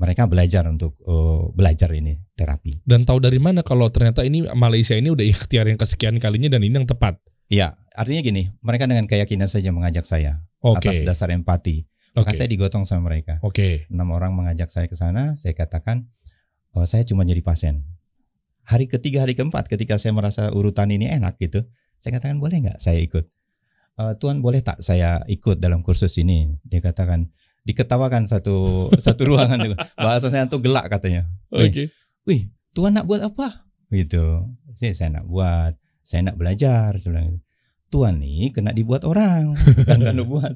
[0.00, 2.80] Mereka belajar untuk eh, belajar ini terapi.
[2.80, 6.64] Dan tahu dari mana kalau ternyata ini Malaysia ini udah ikhtiar yang kesekian kalinya dan
[6.64, 7.20] ini yang tepat.
[7.52, 10.88] Iya, artinya gini, mereka dengan keyakinan saja mengajak saya Oke.
[10.88, 11.84] atas dasar empati.
[12.16, 12.38] Maka Oke.
[12.40, 13.36] saya digotong sama mereka.
[13.44, 13.84] Oke.
[13.92, 15.36] Enam orang mengajak saya ke sana.
[15.36, 16.08] Saya katakan,
[16.72, 17.84] oh, saya cuma jadi pasien.
[18.64, 21.64] Hari ketiga, hari keempat, ketika saya merasa urutan ini enak gitu,
[22.00, 23.24] saya katakan boleh nggak saya ikut?
[24.00, 26.52] "Eh, Tuan boleh tak saya ikut dalam kursus ini?
[26.64, 27.28] Dia katakan
[27.64, 31.28] diketawakan satu satu ruangan bahasa saya tuh gelak katanya.
[31.52, 31.92] Oke.
[32.24, 33.68] wih, Tuan nak buat apa?
[33.92, 34.48] Gitu.
[34.74, 36.96] Saya, saya nak buat, saya nak belajar.
[36.98, 37.44] Saya bilang,
[37.92, 40.54] Tuan nih kena dibuat orang, bukan kan buat.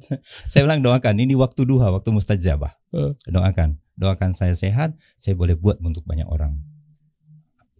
[0.50, 2.73] Saya bilang doakan ini waktu duha, waktu mustajabah.
[2.99, 3.12] Eh.
[3.31, 6.59] Doakan, doakan saya sehat, saya boleh buat untuk banyak orang.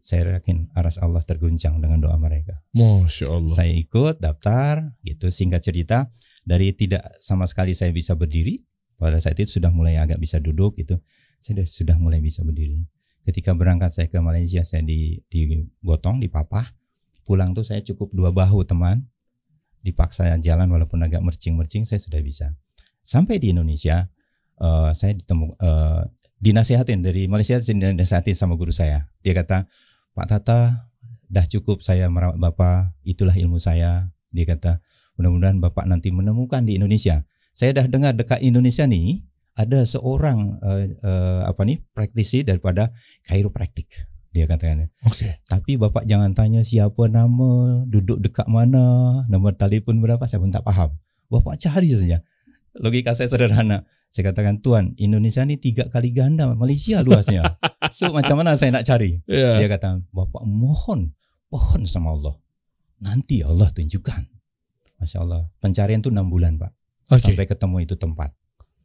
[0.01, 2.63] Saya yakin aras Allah terguncang dengan doa mereka.
[2.75, 3.55] Masya Allah.
[3.55, 6.09] Saya ikut daftar, gitu singkat cerita
[6.49, 8.65] dari tidak sama sekali saya bisa berdiri,
[8.99, 10.99] pada saat itu sudah mulai agak bisa duduk gitu.
[11.39, 12.83] Saya sudah, mulai bisa berdiri.
[13.23, 16.67] Ketika berangkat saya ke Malaysia saya di digotong, dipapah.
[17.23, 19.07] Pulang tuh saya cukup dua bahu teman.
[19.85, 22.59] Dipaksa jalan walaupun agak mercing-mercing saya sudah bisa.
[23.07, 24.11] Sampai di Indonesia
[24.59, 26.03] eh, saya ditemu eh,
[26.43, 29.07] dinasihatin dari Malaysia saya dinasihatin sama guru saya.
[29.23, 29.71] Dia kata,
[30.19, 30.91] "Pak Tata,
[31.31, 34.83] dah cukup saya merawat Bapak, itulah ilmu saya." Dia kata,
[35.15, 37.23] "Mudah-mudahan Bapak nanti menemukan di Indonesia."
[37.55, 39.23] Saya dah dengar dekat Indonesia nih
[39.59, 42.95] ada seorang eh, eh, apa nih praktisi daripada
[43.27, 43.91] chiropractic.
[44.31, 45.43] Dia katakan, Oke.
[45.51, 50.63] tapi bapak jangan tanya siapa nama, duduk dekat mana, nomor telefon berapa, saya pun tak
[50.63, 50.95] faham.
[51.27, 52.23] Bapak cari saja.
[52.79, 53.89] Logika saya sederhana.
[54.13, 57.59] Saya katakan, Tuan, Indonesia ni tiga kali ganda Malaysia luasnya.
[57.93, 59.21] So macam mana saya nak cari?
[59.25, 59.59] Iya.
[59.59, 61.13] Dia kata, Bapak mohon,
[61.49, 62.35] pohon sama Allah.
[62.99, 64.23] Nanti Allah tunjukkan.
[64.99, 65.47] Masya Allah.
[65.63, 66.73] Pencarian tuh enam bulan Pak.
[67.15, 67.33] Oke.
[67.33, 68.35] Sampai ketemu itu tempat.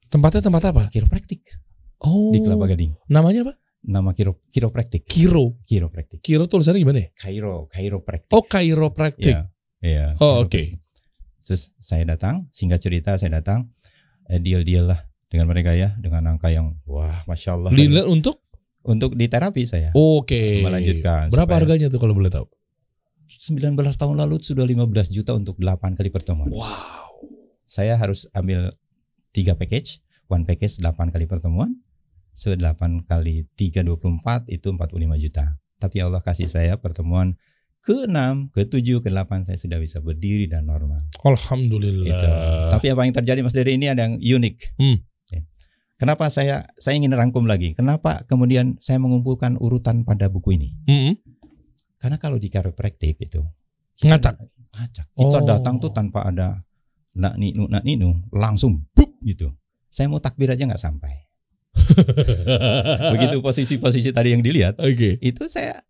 [0.07, 0.83] Tempatnya tempat apa?
[0.93, 1.41] Chiropractic
[2.03, 2.35] Oh.
[2.35, 2.93] di Kelapa Gading.
[3.09, 3.53] Namanya apa?
[3.83, 5.07] Nama kiro, chiropractic.
[5.07, 5.59] Kiro.
[5.63, 6.19] Chiropractic.
[6.23, 7.09] Kiro tulisannya gimana ya?
[7.15, 8.31] Cairo, chiropractic.
[8.31, 9.31] Oh, chiropractic.
[9.31, 9.41] Iya.
[9.83, 10.05] Iya.
[10.19, 10.83] Oh, chiropractic.
[11.43, 13.71] Terus saya datang, singkat cerita saya datang,
[14.31, 17.71] eh, deal-deal lah dengan mereka ya, dengan angka yang wah, masya Allah.
[17.75, 18.42] Dilihat untuk
[18.83, 19.95] Untuk di terapi saya.
[19.95, 20.59] Oke.
[20.59, 22.47] Melanjutkan, Berapa supaya- harganya tuh kalau boleh tahu?
[23.27, 26.51] 19 tahun lalu sudah 15 juta untuk 8 kali pertemuan.
[26.51, 27.23] Wow.
[27.65, 28.75] Saya harus ambil
[29.33, 31.73] tiga package, one package 8 kali pertemuan,
[32.29, 35.57] se 8 kali 3 24 itu 45 juta.
[35.81, 37.33] Tapi Allah kasih saya pertemuan
[37.83, 41.03] ke-6, ke-7, ke-8 saya sudah bisa berdiri dan normal.
[41.25, 42.07] Alhamdulillah.
[42.07, 42.27] Itu.
[42.71, 44.55] Tapi apa yang terjadi Mas Dery ini ada yang unik.
[44.79, 45.03] Hmm.
[46.03, 47.71] Kenapa saya saya ingin rangkum lagi?
[47.79, 50.75] Kenapa kemudian saya mengumpulkan urutan pada buku ini?
[50.83, 51.15] Mm-mm.
[51.95, 53.39] Karena kalau di chiropractic itu
[54.03, 54.35] Ngacak.
[54.75, 55.07] ngacak.
[55.15, 55.47] Kita Oh.
[55.47, 56.59] datang tuh tanpa ada
[57.15, 59.55] nak ninu nak ninu langsung bup gitu.
[59.87, 61.23] Saya mau takbir aja nggak sampai.
[63.15, 65.15] Begitu posisi-posisi tadi yang dilihat Oke.
[65.23, 65.87] itu saya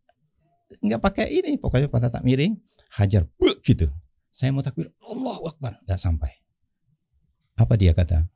[0.78, 2.54] nggak pakai ini pokoknya pada tak miring
[3.02, 3.90] hajar buk gitu.
[4.30, 6.38] Saya mau takbir Allahu Akbar nggak sampai.
[7.58, 8.30] Apa dia kata?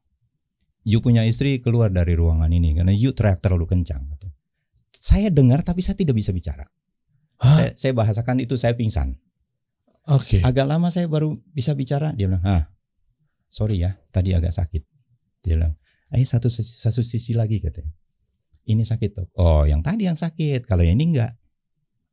[0.87, 4.07] You punya istri keluar dari ruangan ini karena you teriak terlalu kencang.
[4.95, 6.63] Saya dengar tapi saya tidak bisa bicara.
[7.43, 7.59] Hah?
[7.59, 9.19] Saya, saya bahasakan itu saya pingsan.
[10.07, 10.39] Oke.
[10.39, 12.15] Agak lama saya baru bisa bicara.
[12.15, 12.71] Dia bilang, ah,
[13.51, 14.83] sorry ya, tadi agak sakit.
[15.43, 15.75] Dia bilang,
[16.15, 17.91] eh satu sisi- satu sisi lagi katanya.
[18.67, 19.27] Ini sakit tuh.
[19.35, 20.63] Oh, yang tadi yang sakit.
[20.63, 21.35] Kalau yang ini enggak.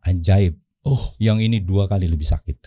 [0.03, 0.59] Ajaib.
[0.83, 1.15] Oh.
[1.23, 2.59] Yang ini dua kali lebih sakit.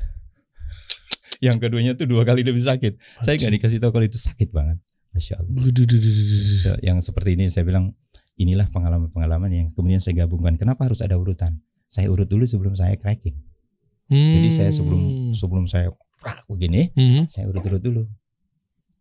[1.46, 2.96] yang keduanya tuh dua kali lebih sakit.
[3.24, 4.80] Saya nggak dikasih tahu kalau itu sakit banget.
[5.18, 6.78] Masya Allah.
[6.80, 7.98] Yang seperti ini saya bilang,
[8.38, 10.56] inilah pengalaman-pengalaman yang kemudian saya gabungkan.
[10.56, 11.58] Kenapa harus ada urutan?
[11.88, 13.34] Saya urut dulu sebelum saya cracking.
[14.08, 15.90] Jadi saya sebelum sebelum saya
[16.46, 17.26] begini, Hmm.
[17.26, 18.04] saya urut-urut dulu.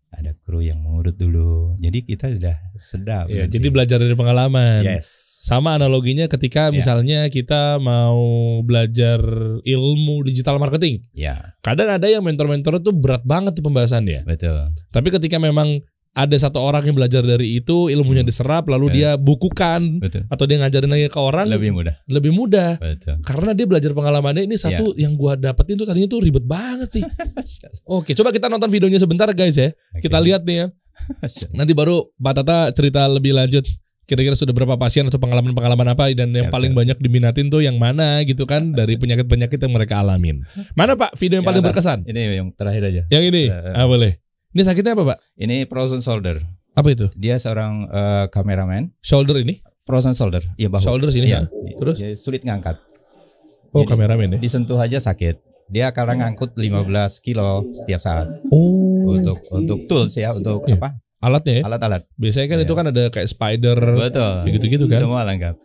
[0.06, 1.76] Ada kru yang mengurut dulu.
[1.76, 3.28] Jadi kita sudah sedap.
[3.28, 3.58] Ya, nanti.
[3.58, 4.80] jadi belajar dari pengalaman.
[4.80, 5.04] yes.
[5.44, 6.72] Sama analoginya ketika Ya.
[6.72, 8.16] misalnya kita mau
[8.64, 9.20] belajar
[9.60, 11.04] ilmu digital marketing.
[11.12, 14.24] Ya, Kadang ada yang mentor-mentor itu berat banget tuh pembahasannya.
[14.24, 14.72] betul.
[14.88, 15.84] Tapi ketika memang
[16.16, 18.30] ada satu orang yang belajar dari itu, ilmunya Hmm.
[18.32, 18.94] diserap, lalu Ya.
[18.96, 20.24] dia bukukan Betul.
[20.26, 21.94] atau dia ngajarin lagi ke orang Lebih mudah.
[22.08, 22.80] lebih mudah.
[22.80, 23.20] Betul.
[23.20, 27.04] Karena dia belajar pengalamannya ini satu yang gua dapetin tuh tadinya tuh ribet banget nih.
[27.86, 29.76] Oke, coba kita nonton videonya sebentar guys ya.
[29.94, 30.66] Kita lihat nih ya.
[31.58, 33.68] Nanti baru Pak Tata cerita lebih lanjut.
[34.02, 37.58] Kira-kira sudah berapa pasien atau pengalaman-pengalaman apa dan yang Siap, paling siap, banyak diminatin tuh
[37.58, 40.46] yang mana gitu kan dari penyakit-penyakit yang mereka alamin.
[40.72, 41.70] Mana Pak video yang Yang paling atas.
[41.74, 41.98] berkesan?
[42.06, 43.02] Ini yang terakhir aja.
[43.10, 43.44] Yang ini.
[43.50, 44.22] Eh, Ah boleh.
[44.56, 45.18] Ini sakitnya apa Pak?
[45.36, 46.40] Ini frozen shoulder.
[46.72, 47.12] Apa itu?
[47.12, 48.88] Dia seorang eh, kameramen.
[49.04, 49.60] Shoulder ini?
[49.84, 50.40] Frozen shoulder.
[50.56, 50.80] Iya bahu.
[50.80, 51.44] Shoulder sini ya.
[51.76, 52.00] Terus?
[52.00, 52.80] Dia sulit ngangkat.
[53.76, 54.38] Oh Jadi- kameramen ya.
[54.40, 55.44] Disentuh aja sakit.
[55.68, 56.88] Dia akan ngangkut 15
[57.20, 58.24] kilo setiap saat.
[58.48, 59.12] Oh.
[59.12, 60.80] Untuk untuk tools ya, untuk Iya.
[60.80, 60.88] apa?
[61.20, 61.62] Alatnya ya.
[61.68, 62.02] Alat-alat.
[62.16, 62.64] Biasanya kan Iya.
[62.64, 64.34] itu kan ada kayak spider Betul.
[64.56, 65.00] gitu-gitu kan.
[65.04, 65.56] Semua lengkap.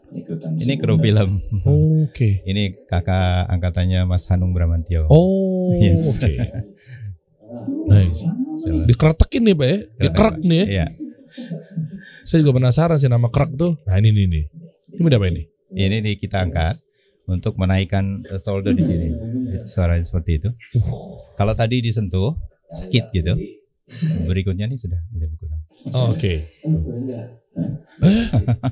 [0.60, 1.40] Ini kru film.
[2.04, 2.44] Oke.
[2.44, 5.08] Ini kakak angkatannya Mas Hanung Bramantio.
[5.08, 6.20] Oh, Yes.
[6.20, 6.28] oke.
[7.88, 8.22] Nice.
[8.62, 8.84] Siapa?
[8.88, 9.78] Dikeretekin nih Pak ya.
[10.08, 10.66] Dikerek nih ya.
[10.68, 10.86] Iya.
[12.28, 13.80] Saya juga penasaran sih nama krek tuh.
[13.88, 14.46] Nah ini nih nih.
[15.00, 15.44] Ini apa ini?
[15.72, 16.76] Ini nih kita angkat
[17.32, 19.08] untuk menaikkan shoulder di sini.
[19.64, 20.50] Suaranya seperti itu.
[21.40, 22.36] Kalau tadi disentuh
[22.72, 23.34] sakit gitu.
[24.28, 25.62] Berikutnya nih sudah mulai berkurang.
[25.92, 26.48] Oh, Oke.
[28.02, 28.24] Eh,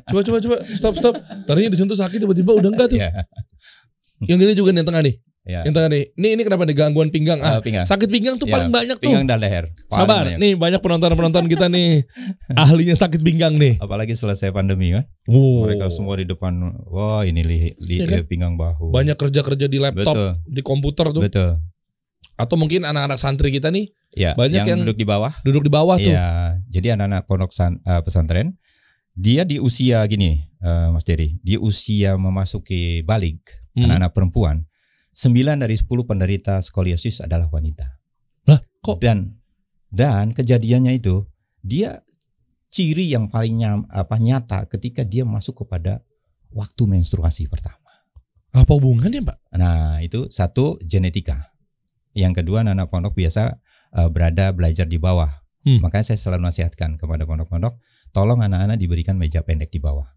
[0.07, 1.15] coba coba coba stop stop.
[1.43, 2.99] Tadinya disentuh sakit tiba-tiba udah enggak tuh.
[2.99, 3.11] Ya,
[4.23, 5.15] Yang ini juga nih yang tengah nih.
[5.49, 5.65] Ya.
[5.65, 6.03] Yang tengah nih.
[6.13, 7.39] Ini kenapa nih gangguan pinggang?
[7.39, 7.83] Ah, Ah, pinggang.
[7.83, 9.03] sakit pinggang tuh Ya, paling banyak tuh.
[9.03, 9.65] Pinggang dan leher.
[9.83, 10.37] Paling Sabar, banyak.
[10.37, 12.05] nih banyak penonton-penonton kita nih
[12.61, 13.75] ahlinya sakit pinggang nih.
[13.77, 15.09] Apalagi selesai pandemi kan.
[15.25, 15.65] Wow.
[15.65, 16.53] Mereka semua di depan.
[16.85, 18.23] Wah ini li, li- Iya kan?
[18.23, 18.89] pinggang bahu.
[18.89, 20.29] banyak kerja-kerja di laptop, Betul.
[20.45, 21.21] di komputer tuh.
[21.21, 21.51] Betul.
[22.35, 25.29] Atau mungkin anak-anak santri kita nih Ya, Banyak yang, yang- duduk di bawah.
[25.43, 26.09] duduk di bawah tuh.
[26.09, 28.57] Iya, jadi anak-anak pondok san- eh, pesantren
[29.13, 33.37] dia di usia gini, eh, Mas Dery, di usia memasuki balik,
[33.71, 33.85] Hmm.
[33.85, 34.65] anak-anak perempuan,
[35.19, 37.99] 9 dari 10 penderita skoliosis adalah wanita.
[38.47, 39.35] Lah, kok Dan
[39.91, 41.27] dan kejadiannya itu
[41.59, 41.99] dia
[42.71, 46.05] ciri yang paling nyam, apa nyata ketika dia masuk kepada
[46.55, 47.77] waktu menstruasi pertama.
[48.49, 49.37] apa hubungannya, Pak?
[49.61, 51.53] Nah, itu satu genetika.
[52.17, 53.61] Yang kedua anak-anak pondok biasa
[53.93, 55.29] eh, berada belajar di bawah.
[55.67, 55.83] Hmm.
[55.85, 57.77] Makanya saya selalu nasihatkan kepada pondok-pondok,
[58.09, 60.09] tolong anak-anak diberikan meja pendek di bawah.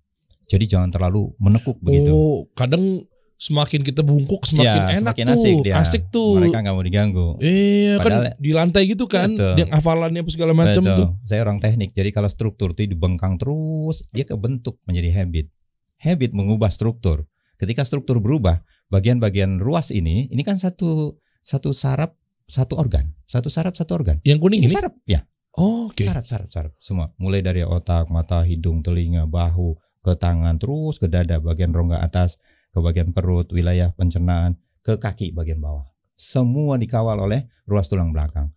[0.48, 2.08] Jadi jangan terlalu menekuk begitu.
[2.08, 3.04] Oh, kadang
[3.42, 5.34] semakin kita bungkuk semakin Ya, enak semakin tuh.
[5.34, 5.74] asik dia.
[5.74, 6.38] Asik tuh.
[6.38, 7.26] Mereka nggak mau diganggu.
[7.42, 9.54] Iya kan Padahal- di lantai gitu kan, Betul.
[9.58, 11.08] yang hafalannya segala macam tuh.
[11.26, 11.90] Saya orang teknik.
[11.90, 15.50] Jadi kalau struktur itu dibengkang terus, dia kebentuk menjadi habit.
[15.98, 17.26] Habit mengubah struktur.
[17.58, 22.14] Ketika struktur berubah, bagian-bagian ruas ini, ini kan satu satu saraf
[22.46, 24.22] satu organ, satu saraf satu organ.
[24.22, 24.74] Yang kuning Ini ini.
[24.74, 25.26] saraf, ya.
[25.52, 26.06] Oh, Oke.
[26.06, 27.10] Saraf, saraf, saraf, semua.
[27.18, 32.40] Mulai dari otak, mata, hidung, telinga, bahu, ke tangan, terus ke dada, bagian rongga atas,
[32.72, 35.84] ke bagian perut, wilayah pencernaan, ke kaki bagian bawah.
[36.16, 38.48] Semua dikawal oleh ruas tulang belakang.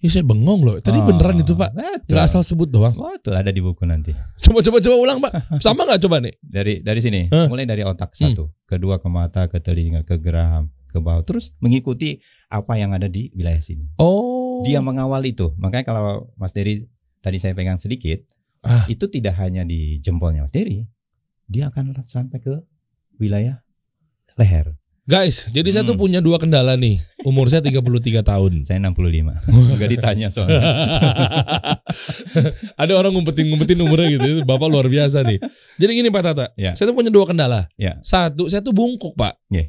[0.00, 0.76] Ini saya bengong loh.
[0.80, 1.76] Tadi Ah, beneran itu Pak.
[1.76, 2.14] Betul.
[2.16, 2.96] Nggak asal sebut doang.
[2.96, 4.16] Betul, ada di buku nanti.
[4.40, 5.60] Coba coba coba ulang Pak.
[5.60, 6.34] Sama nggak coba nih?
[6.40, 7.52] Dari dari sini, Hah?
[7.52, 8.32] mulai dari otak Hmm.
[8.32, 12.16] satu, kedua ke mata, ke telinga, ke geraham, ke bawah, terus mengikuti
[12.48, 13.92] apa yang ada di wilayah sini.
[14.00, 14.64] Oh.
[14.64, 15.52] Dia mengawal itu.
[15.60, 16.88] Makanya kalau Mas Dery
[17.20, 18.24] tadi saya pegang sedikit,
[18.64, 18.88] Ah.
[18.88, 20.88] itu tidak hanya di jempolnya Mas Dery,
[21.44, 22.56] dia akan sampai ke
[23.20, 23.60] wilayah
[24.34, 24.72] leher.
[25.04, 26.06] Guys, jadi saya tuh Hmm.
[26.06, 27.02] punya dua kendala nih.
[27.26, 28.62] Umur saya 33 tahun.
[28.62, 29.42] Saya 65.
[29.50, 30.62] Enggak ditanya soalnya.
[32.80, 34.46] Ada orang ngumpetin-ngumpetin umurnya gitu.
[34.46, 35.42] Bapak luar biasa nih.
[35.76, 36.46] Jadi gini Pak Tata.
[36.54, 36.78] Ya.
[36.78, 37.66] Saya tuh punya dua kendala.
[37.74, 37.98] Ya.
[38.00, 39.34] Satu, saya tuh bungkuk Pak.
[39.50, 39.66] Ya.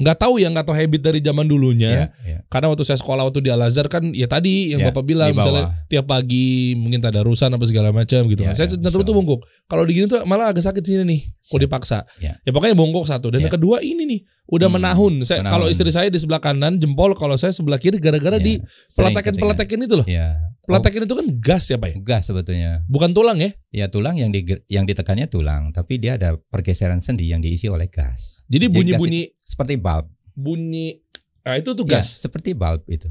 [0.00, 1.90] Nggak tahu ya, nggak tahu habit dari zaman dulunya.
[1.92, 2.38] Ya, ya.
[2.48, 5.30] Karena waktu saya sekolah waktu di Al Azhar kan ya tadi yang Ya, Bapak bilang
[5.30, 8.42] di misalnya tiap pagi mungkin tadarusan apa segala macam gitu.
[8.42, 8.56] Ya, kan.
[8.58, 9.40] Saya ya, cenderung tuh bungkuk.
[9.68, 11.20] Kalau digini tuh malah agak sakit sini nih.
[11.44, 12.08] Kok dipaksa.
[12.18, 12.34] Ya.
[12.42, 13.46] Ya pokoknya bungkuk satu dan Ya.
[13.46, 15.14] yang kedua ini nih udah Hmm, menahun.
[15.22, 15.54] Saya menahun.
[15.54, 18.54] kalau istri saya di sebelah kanan jempol, kalau saya sebelah kiri gara-gara Ya, di
[18.86, 20.04] sering peletekan-peletekan itu loh.
[20.04, 20.38] Ya.
[20.62, 21.96] Peletekan itu kan gas ya Pak ya?
[22.00, 22.70] Gas sebetulnya.
[22.86, 23.50] Bukan tulang ya.
[23.68, 27.86] Ya tulang yang di, yang ditekannya tulang, tapi dia ada pergeseran sendi yang diisi oleh
[27.86, 28.42] gas.
[28.46, 30.06] Jadi bunyi-bunyi itu seperti bulb.
[30.32, 31.02] bunyi
[31.42, 32.18] ah itu tuh Ya, gas.
[32.18, 33.10] seperti bulb itu.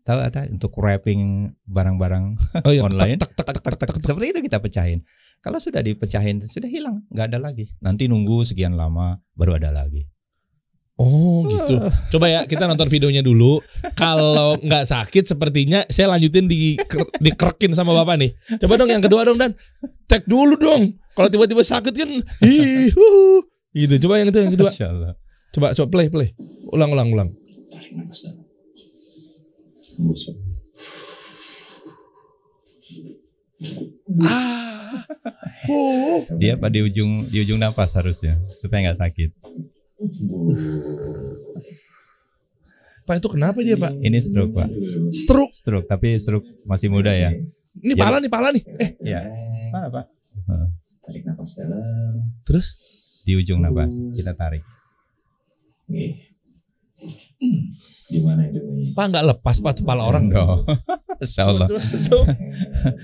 [0.00, 1.20] Tahu ada untuk wrapping
[1.62, 2.34] barang-barang
[2.66, 3.16] Oh iya, online.
[3.16, 4.02] tek, tek, tek, tek, tek, tek.
[4.02, 5.00] Seperti itu kita pecahin.
[5.38, 7.70] Kalau sudah dipecahin sudah hilang, nggak ada lagi.
[7.78, 10.04] Nanti nunggu sekian lama baru ada lagi.
[11.00, 11.80] Oh gitu.
[12.12, 13.64] Coba ya kita nonton videonya dulu.
[13.96, 16.76] Kalau nggak sakit sepertinya saya lanjutin di
[17.24, 18.30] dikerekin sama bapak nih.
[18.60, 19.56] Coba dong yang kedua dong dan
[20.12, 21.00] cek dulu dong.
[21.16, 22.10] Kalau tiba-tiba sakit kan,
[22.44, 23.04] hi, hu,
[23.72, 24.06] gitu.
[24.06, 24.70] Coba yang itu yang kedua.
[25.56, 26.28] Coba coba play play.
[26.68, 27.28] Ulang ulang ulang.
[27.72, 28.44] Tarik nafas dalam.
[29.96, 30.22] Hembus.
[34.20, 35.04] Ah,
[35.68, 36.20] oh.
[36.36, 39.30] Dia apa di ujung di ujung nafas harusnya supaya nggak sakit.
[43.02, 43.90] Pak itu kenapa dia pak?
[43.96, 44.68] Ini stroke pak.
[45.10, 45.52] Stroke.
[45.52, 47.34] Stroke tapi stroke masih muda ya.
[47.76, 48.00] Ini Ya.
[48.00, 48.62] pala nih pala nih.
[48.78, 49.26] Eh Ya.
[49.70, 50.04] Mana pak?
[50.46, 50.66] Heeh.
[51.02, 52.14] Tarik nafas dalam.
[52.42, 52.66] terus?
[53.22, 54.62] Di ujung nafas kita tarik.
[55.86, 56.30] Nih.
[58.06, 58.60] Gimana itu?
[58.92, 60.28] Pak nggak lepas pak kepala orang.
[60.28, 60.62] No.
[61.20, 61.68] Insya Allah.
[61.68, 62.24] Coba, coba, coba.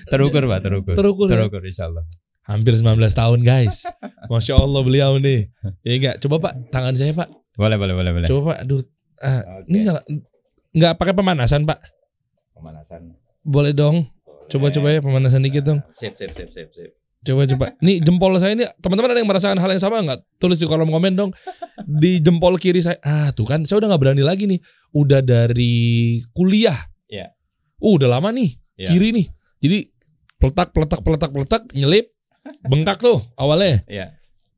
[0.09, 0.95] Terukur pak, terukur.
[0.95, 1.33] Terukur, ya?
[1.37, 2.05] Terukur insya Allah.
[2.47, 3.91] Hampir 19 tahun guys.
[4.31, 5.51] Masya Allah beliau nih.
[5.83, 7.29] Ya enggak, coba Pak tangan saya Pak.
[7.59, 8.29] Boleh, boleh, boleh, boleh.
[8.31, 8.81] Coba Pak, aduh.
[9.19, 9.73] Ah, Oke.
[9.73, 10.03] Ini enggak
[10.77, 11.79] enggak pakai pemanasan Pak.
[12.55, 13.19] Pemanasan.
[13.43, 14.07] Boleh dong.
[14.47, 15.83] Coba coba ya pemanasan dikit dong.
[15.91, 16.91] Sip, sip, sip, sip, sip.
[17.27, 17.67] Coba coba.
[17.83, 20.23] Nih jempol saya ini teman-teman ada yang merasakan hal yang sama enggak?
[20.39, 21.31] Tulis di kolom komen dong.
[21.83, 23.03] Di jempol kiri saya.
[23.03, 24.63] Ah, tuh kan saya udah nggak berani lagi nih.
[24.95, 26.79] Udah dari kuliah.
[27.11, 27.35] Iya.
[27.83, 28.55] Uh, udah lama nih.
[28.79, 28.95] Iya.
[28.95, 29.27] Kiri nih.
[29.59, 29.79] Jadi
[30.39, 32.16] peletak peletak peletak peletak nyelip
[32.63, 33.83] bengkak tuh awalnya.
[33.87, 34.17] Iya.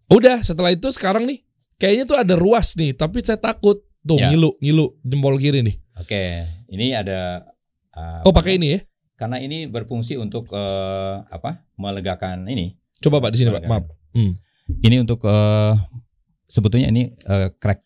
[0.08, 1.44] Udah setelah itu sekarang nih
[1.76, 4.32] kayaknya tuh ada ruas nih tapi saya takut tuh Ya.
[4.32, 5.76] ngilu ngilu jempol kiri nih.
[5.94, 7.44] Oke, ini ada
[7.92, 8.80] uh, Oh pakai ini ya?
[9.18, 11.66] karena ini berfungsi untuk eh, apa?
[11.74, 12.78] Melegakan ini.
[13.02, 13.66] Coba Pak di sini Pak.
[13.66, 13.84] Maaf.
[14.14, 14.30] Hmm.
[14.78, 15.74] Ini untuk eh,
[16.46, 17.82] sebetulnya ini eh, crack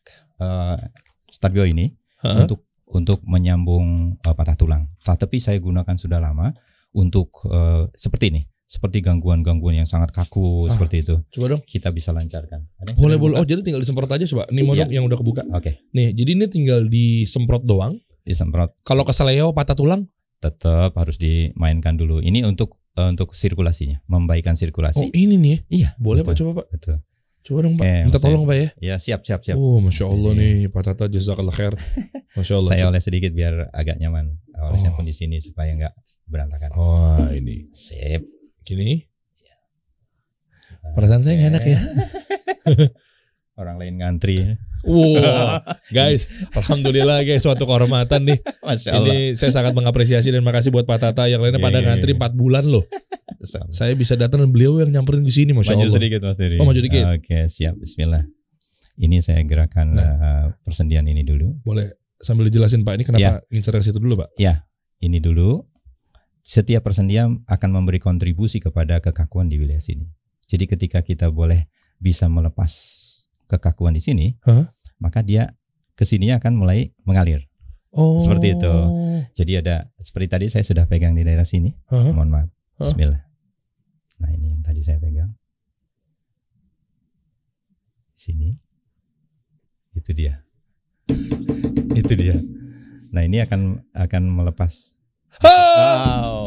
[1.26, 1.88] Starbio ini
[2.22, 2.44] Heeh.
[2.44, 2.60] untuk
[2.92, 4.92] untuk menyambung eh, patah tulang.
[5.00, 6.52] Tapi saya gunakan sudah lama
[6.92, 10.72] untuk eh, seperti ini, seperti gangguan-gangguan yang sangat kaku Ah.
[10.72, 11.20] seperti itu.
[11.30, 11.62] Coba dong.
[11.62, 12.64] Kita bisa lancarkan.
[12.78, 13.37] Ada Boleh boleh.
[13.37, 14.48] Oh jadi tinggal disemprot aja coba.
[14.48, 14.88] Ini mau Iya.
[14.88, 15.44] yang udah kebuka.
[15.50, 18.00] Oke, Nih, jadi ini tinggal disemprot doang.
[18.22, 18.72] disemprot.
[18.80, 20.08] Kalau keseleo patah tulang,
[20.38, 22.18] Tetap harus dimainkan dulu.
[22.18, 25.11] Ini untuk eh, untuk sirkulasinya, membaikan oh sirkulasi.
[25.12, 25.48] ini nih.
[25.48, 25.58] ya.
[25.70, 26.66] Iya, Boleh Pak coba Pak.
[26.70, 26.96] Betul.
[27.42, 27.82] Coba dong Pak.
[27.82, 28.68] Oke, Minta saya- tolong Pak ya.
[28.80, 29.54] Ya, siap siap siap.
[29.54, 31.74] Oh, masya Allah Jadi- nih Pak Tata jazakallah khair.
[32.37, 32.70] Masya Allah.
[32.70, 34.35] Saya oleh sedikit biar agak nyaman.
[34.62, 34.96] Olesnya Oh.
[34.96, 35.94] pun di sini supaya nggak
[36.26, 36.70] berantakan.
[36.74, 38.22] Oh ini Sip.
[38.62, 39.07] Gini.
[40.92, 41.79] Perasaan saya nggak enak ya.
[43.61, 44.57] Orang lain ngantri.
[44.83, 45.62] Wow,
[45.94, 48.38] guys, alhamdulillah guys suatu kehormatan nih.
[48.59, 49.07] Masya Allah.
[49.07, 52.12] Ini saya sangat mengapresiasi dan makasih buat Pak Tata yang lainnya Iya, pada iya, ngantri
[52.12, 52.18] iya.
[52.18, 52.83] 4 bulan loh.
[53.70, 55.94] Saya bisa datang dan beliau yang nyamperin ke sini, masya Maju Allah.
[55.94, 56.59] sedikit Mas Diri.
[56.59, 57.05] Oh, maju dikit.
[57.14, 57.79] Oke, siap.
[57.79, 58.27] Bismillah.
[58.98, 60.03] Ini saya gerakan Nah.
[60.03, 61.62] eh, persendian ini dulu.
[61.62, 64.35] Boleh sambil dijelasin Pak ini kenapa ngincer ke situ dulu Pak?
[64.98, 65.62] Ini dulu.
[66.42, 70.11] Setiap persendian akan memberi kontribusi kepada kekakuan di wilayah sini.
[70.50, 71.70] Jadi ketika kita boleh
[72.02, 72.68] bisa melepas
[73.46, 74.66] kekakuan di sini, Hah?
[74.98, 75.55] maka dia
[75.94, 77.46] ke sini akan mulai mengalir.
[77.94, 78.74] Oh, Seperti itu.
[79.38, 81.70] Jadi ada seperti tadi saya sudah pegang di daerah sini.
[81.92, 82.11] Hah?
[82.11, 82.48] Mohon maaf.
[82.81, 83.22] Bismillah.
[84.18, 85.31] Nah, ini yang tadi saya pegang.
[88.16, 88.57] Sini.
[89.94, 90.42] Itu dia.
[91.92, 92.35] Itu dia.
[93.12, 95.01] Nah, ini akan akan melepas.
[95.40, 96.45] Wow.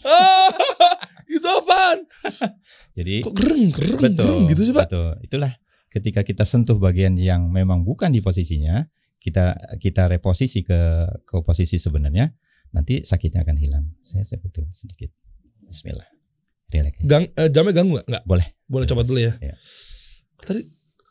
[1.34, 1.98] itu apaan?
[2.94, 4.16] Jadi Kok gereng, gereng, betul.
[4.26, 4.86] gereng gitu sih Pak?
[4.90, 5.10] Betul.
[5.24, 5.52] Itulah
[5.90, 8.86] ketika kita sentuh bagian yang memang bukan di posisinya,
[9.18, 12.30] kita kita reposisi ke ke posisi sebenarnya,
[12.70, 13.84] nanti sakitnya akan hilang.
[14.00, 15.10] Saya saya betul sedikit.
[15.66, 16.06] Bismillah.
[16.70, 17.02] Relax.
[17.02, 18.06] Gang, eh, jamnya ganggu nggak?
[18.06, 18.24] Nggak.
[18.26, 18.46] Boleh.
[18.70, 19.34] Boleh coba dulu ya.
[19.42, 19.54] Iya.
[20.38, 20.62] Tadi,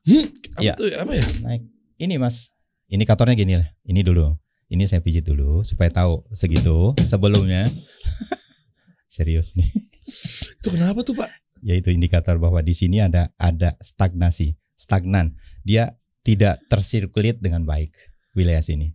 [0.08, 0.26] hmm,
[0.56, 0.74] apa Iya.
[0.80, 0.88] tuh?
[0.96, 1.26] Apa ya?
[1.44, 1.62] Naik.
[2.00, 2.56] Ini Mas,
[2.88, 3.68] indikatornya gini lah.
[3.84, 4.32] Ini dulu.
[4.70, 7.66] Ini saya pijit dulu supaya tahu segitu sebelumnya.
[9.10, 9.66] Serius nih.
[10.62, 11.30] Itu kenapa tuh Pak?
[11.66, 15.34] Yaitu indikator bahwa di sini ada ada stagnasi, stagnan.
[15.66, 17.98] Dia tidak tersirkulit dengan baik
[18.38, 18.94] wilayah sini.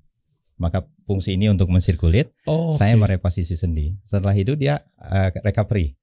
[0.54, 3.02] Maka fungsi ini untuk mensirkulit, Oh, saya oke.
[3.02, 3.98] mereposisi sendi.
[4.06, 5.98] Setelah itu dia eh, recovery.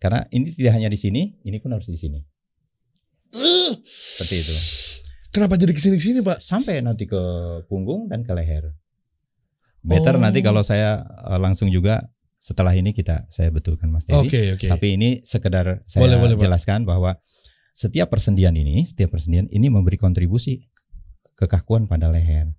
[0.00, 2.18] Karena ini tidak hanya di sini, ini pun harus di sini.
[3.36, 4.54] Eh, Seperti itu.
[5.28, 6.40] Kenapa jadi ke sini ke sini Pak?
[6.40, 7.20] sampai nanti ke
[7.68, 8.72] punggung dan ke leher.
[9.82, 10.22] Better Oh.
[10.22, 12.06] nanti kalau saya eh, langsung juga
[12.38, 14.18] setelah ini kita saya betulkan Mas Dedi.
[14.18, 14.66] Oke oke.
[14.66, 17.18] Tapi ini sekedar saya Boleh, boleh, jelaskan bahwa
[17.70, 20.66] setiap persendian ini, setiap persendian ini memberi kontribusi
[21.34, 22.50] kekakuan pada leher,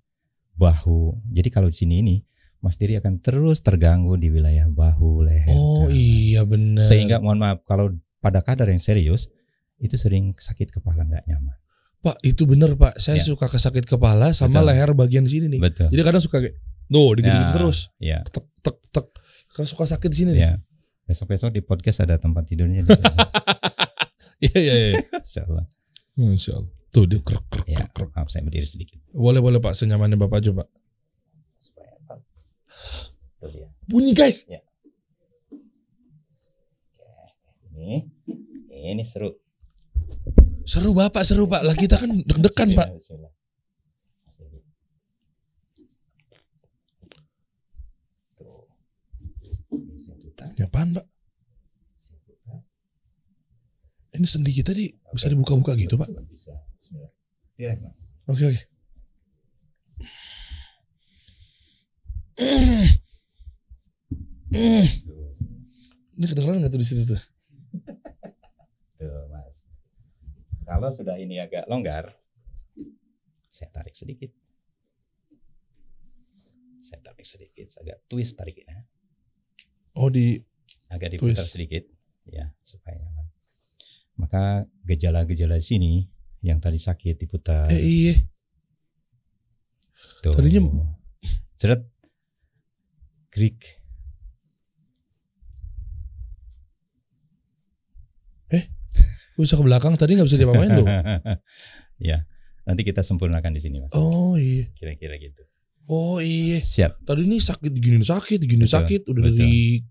[0.54, 1.16] bahu.
[1.30, 2.16] Jadi kalau di sini ini
[2.58, 5.52] Mas Diri akan terus terganggu di wilayah bahu, leher.
[5.52, 5.92] Oh tangan.
[5.92, 6.80] iya benar.
[6.82, 9.28] Sehingga mohon maaf kalau pada kadar yang serius
[9.76, 11.56] itu sering sakit kepala nggak nyaman.
[12.00, 12.96] Pak itu bener Pak.
[12.96, 13.24] Saya Ya.
[13.24, 14.68] suka kesakit kepala sama Betul.
[14.68, 15.60] leher bagian sini nih.
[15.60, 15.88] Betul.
[15.88, 16.56] Jadi kadang suka kayak,
[16.88, 18.18] no digigit Ya, terus, Ya.
[18.26, 19.06] tek tek tek.
[19.50, 20.42] Karena suka sakit di sini nih.
[20.42, 20.52] Ya.
[21.04, 23.16] Besok-besok di podcast ada tempat tidurnya di sana.
[24.42, 25.00] Iya iya iya.
[25.14, 25.64] Insya Allah.
[26.14, 26.72] Masya Allah.
[26.90, 29.00] Tuh dia krek krek Ya, krek, maaf saya berdiri sedikit.
[29.08, 30.68] Boleh boleh Pak senyamannya Bapak aja Pak.
[31.56, 32.14] Supaya apa?
[33.40, 33.68] Itu dia.
[33.88, 34.44] Bunyi guys.
[37.72, 38.04] Ini,
[38.70, 39.32] ini seru.
[40.62, 41.62] Seru Bapak seru Pak.
[41.62, 42.88] Lah kita kan deg-degan Pak.
[42.90, 43.32] Bismillah, bismillah.
[44.22, 44.60] Mas Dedi.
[48.36, 48.68] Tuh.
[50.44, 51.06] Ini Ini apaan Pak?
[54.14, 56.06] Ini sendi kita di bisa dibuka-buka gitu Pak.
[57.58, 57.90] Mas.
[58.30, 58.62] Oke oke.
[64.54, 65.34] Tuh.
[66.14, 67.22] Ini kedengeran nggak tuh di situ tuh?
[69.02, 69.66] Tuh, Mas.
[70.62, 72.14] Kalau sudah ini agak longgar,
[73.50, 74.30] saya tarik sedikit.
[76.86, 78.86] Saya tarik sedikit, agak twist tariknya.
[79.94, 80.38] Oh di
[80.90, 81.54] Agak diputar Twist.
[81.54, 81.82] sedikit,
[82.24, 83.26] ya supaya nyaman.
[84.14, 84.42] Maka
[84.84, 85.92] gejala-gejala di sini
[86.40, 87.70] yang tadi sakit diputar.
[87.70, 88.14] eh iya.
[90.22, 90.34] Tuh.
[90.34, 90.94] tadinya-
[91.54, 91.82] Seret.
[93.28, 93.82] Krik.
[99.34, 100.86] Bisa ke belakang tadi nggak bisa diapa-apain loh.
[101.98, 102.22] ya,
[102.62, 103.90] nanti kita sempurnakan di sini, Mas.
[103.90, 104.70] Oh iya.
[104.78, 105.42] Kira-kira gitu.
[105.84, 106.60] Oh iya.
[106.60, 107.04] Siap.
[107.04, 109.36] Tadi ini sakit gini sakit gini Betul, sakit udah betul.
[109.36, 109.84] dari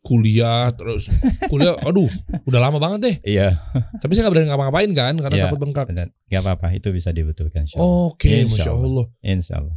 [0.00, 1.10] kuliah terus
[1.50, 2.06] kuliah aduh
[2.46, 3.58] udah lama banget deh Iya,
[3.98, 6.06] tapi saya nggak berani ngapa-ngapain kan karena takut bengkak benar.
[6.30, 8.14] Gak apa-apa, itu bisa dibetulkan insya Allah.
[8.14, 8.86] oke Insya masya Allah.
[8.86, 9.74] Allah Insya Allah.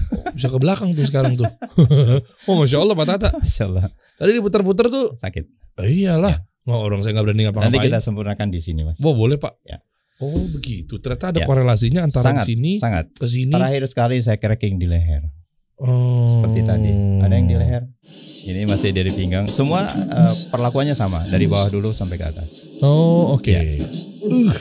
[0.36, 1.44] Bisa ke belakang tuh sekarang tuh.
[2.48, 3.28] oh masya Allah Pak Tata.
[3.36, 3.84] Masya Allah
[4.16, 5.12] Tadi diputar-putar tuh.
[5.12, 5.44] sakit.
[5.80, 6.32] Eh, iyalah.
[6.64, 7.84] Nggak orang saya nggak berani Nanti ngapa-ngapain.
[7.88, 8.96] kita sempurnakan di sini mas.
[9.00, 9.60] Wah boleh Pak.
[9.64, 9.80] Ya.
[10.20, 11.00] Oh begitu.
[11.00, 11.46] Ternyata ada Ya.
[11.48, 13.08] korelasinya antara Sangat, sini sangat.
[13.16, 13.50] ke sini.
[13.50, 15.24] Terakhir sekali saya cracking di leher.
[15.80, 16.28] Oh.
[16.28, 16.92] seperti tadi.
[17.24, 17.88] Ada yang di leher,
[18.44, 19.48] ini masih dari pinggang.
[19.48, 22.68] Semua eh, perlakuannya sama dari bawah dulu sampai ke atas.
[22.84, 23.48] Oh oke.
[23.48, 23.80] Ya.
[24.20, 24.52] Uh.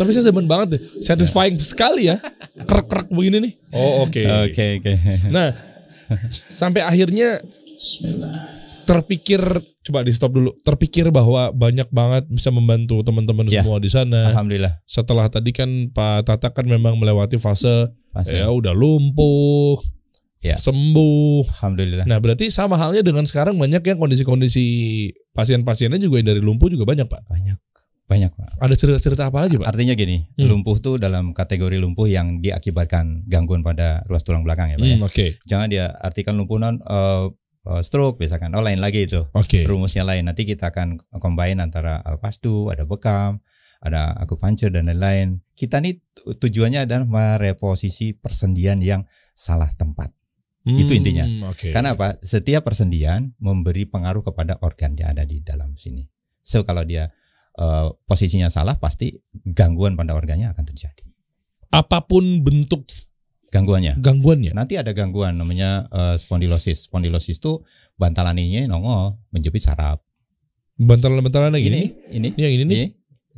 [0.00, 0.82] Tapi saya demen banget deh.
[1.04, 2.16] Satisfying sekali ya.
[2.56, 3.52] Krek-krek begini nih.
[3.76, 4.22] Oh oke.
[4.48, 4.92] Oke oke.
[5.28, 5.52] Nah
[6.56, 7.44] sampai akhirnya
[7.76, 8.55] Bismillah.
[8.86, 9.40] Terpikir
[9.82, 13.60] coba di stop dulu terpikir bahwa banyak banget bisa membantu teman-teman Ya.
[13.60, 14.78] semua di sana Alhamdulillah.
[14.84, 18.40] setelah tadi kan Pak Tata kan memang melewati fase Masih.
[18.40, 19.82] ya udah lumpuh
[20.38, 20.54] Ya.
[20.56, 22.06] sembuh Alhamdulillah.
[22.06, 24.64] nah berarti sama halnya dengan sekarang banyak yang kondisi-kondisi
[25.32, 27.58] pasien-pasiennya juga yang dari lumpuh juga banyak Pak Banyak
[28.06, 28.62] banyak pak.
[28.62, 30.46] ada cerita-cerita apa lagi Pak Artinya gini, Hmm.
[30.46, 34.86] lumpuh tuh dalam kategori lumpuh yang diakibatkan gangguan pada ruas tulang belakang ya pak.
[34.86, 34.94] ya.
[34.94, 37.24] Hmm, oke Jangan dia artikan lumpuh non eh,
[37.66, 38.54] eh, stroke misalkan.
[38.54, 39.26] Oh lain lagi itu.
[39.34, 40.30] oke Rumusnya lain.
[40.30, 43.42] Nanti kita akan combine antara alpastu, ada bekam,
[43.82, 45.42] ada akupuncture dan lain-lain.
[45.52, 49.02] Kita nih tu- tujuannya adalah mereposisi persendian yang
[49.34, 50.14] salah tempat.
[50.66, 51.22] itu intinya.
[51.22, 52.18] Hmm, oke Karena apa?
[52.18, 56.02] Setiap persendian memberi pengaruh kepada organ yang ada di dalam sini.
[56.42, 57.14] So kalau dia
[57.54, 59.14] eh, posisinya salah, pasti
[59.46, 61.06] gangguan pada organnya akan terjadi.
[61.70, 62.86] apa pun bentuk
[63.50, 63.96] Gangguannya.
[64.02, 66.90] gangguannya Nanti ada gangguan namanya eh, spondilosis.
[66.90, 67.62] Spondilosis itu
[67.94, 70.02] bantalan ininya nongol menjepit saraf.
[70.76, 72.86] bantalan-bantalan lagi Ini, ini ini, ini yang ini nih ini,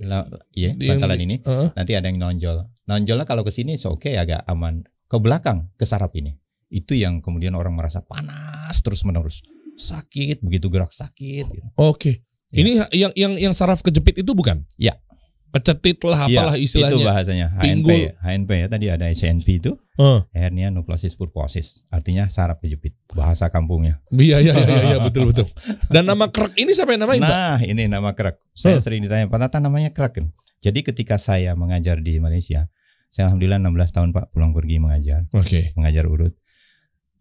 [0.02, 1.36] La- iya, Yang- bantalan ini.
[1.42, 1.68] Heeh.
[1.74, 2.56] Nanti ada yang nonjol.
[2.86, 4.82] Nonjolnya kalau ke sini oke agak aman.
[5.06, 6.34] Ke belakang, ke saraf ini.
[6.68, 9.40] Itu yang kemudian orang merasa panas terus menerus.
[9.78, 11.46] Sakit, begitu gerak sakit.
[11.48, 11.66] gitu.
[11.78, 12.26] Oke.
[12.50, 12.58] Ya.
[12.58, 14.66] Ini yang yang yang saraf kejepit itu bukan?
[14.74, 14.98] Ya.
[15.48, 17.04] Kecetit lah Iya, apalah Itu istilahnya.
[17.04, 18.12] bahasanya Pinggul.
[18.12, 18.20] HNP.
[18.20, 21.82] HNP ya tadi ada SNP itu Eh, hernia nukleosis purposis.
[21.88, 22.94] Artinya saraf kejepit.
[23.10, 23.98] Bahasa kampungnya.
[24.08, 25.48] Iya iya iya iya betul betul.
[25.90, 27.26] Dan nama krek ini siapa yang namain, Pak?
[27.26, 28.38] Nah, ini nama krek.
[28.52, 28.82] Saya Huh.
[28.84, 30.26] sering ditanya, Pak Tata namanya krek kan?
[30.58, 32.70] Jadi ketika saya mengajar di Malaysia,
[33.08, 35.74] saya alhamdulillah 16 tahun Pak pulang pergi mengajar, Oke.
[35.74, 36.36] mengajar urut.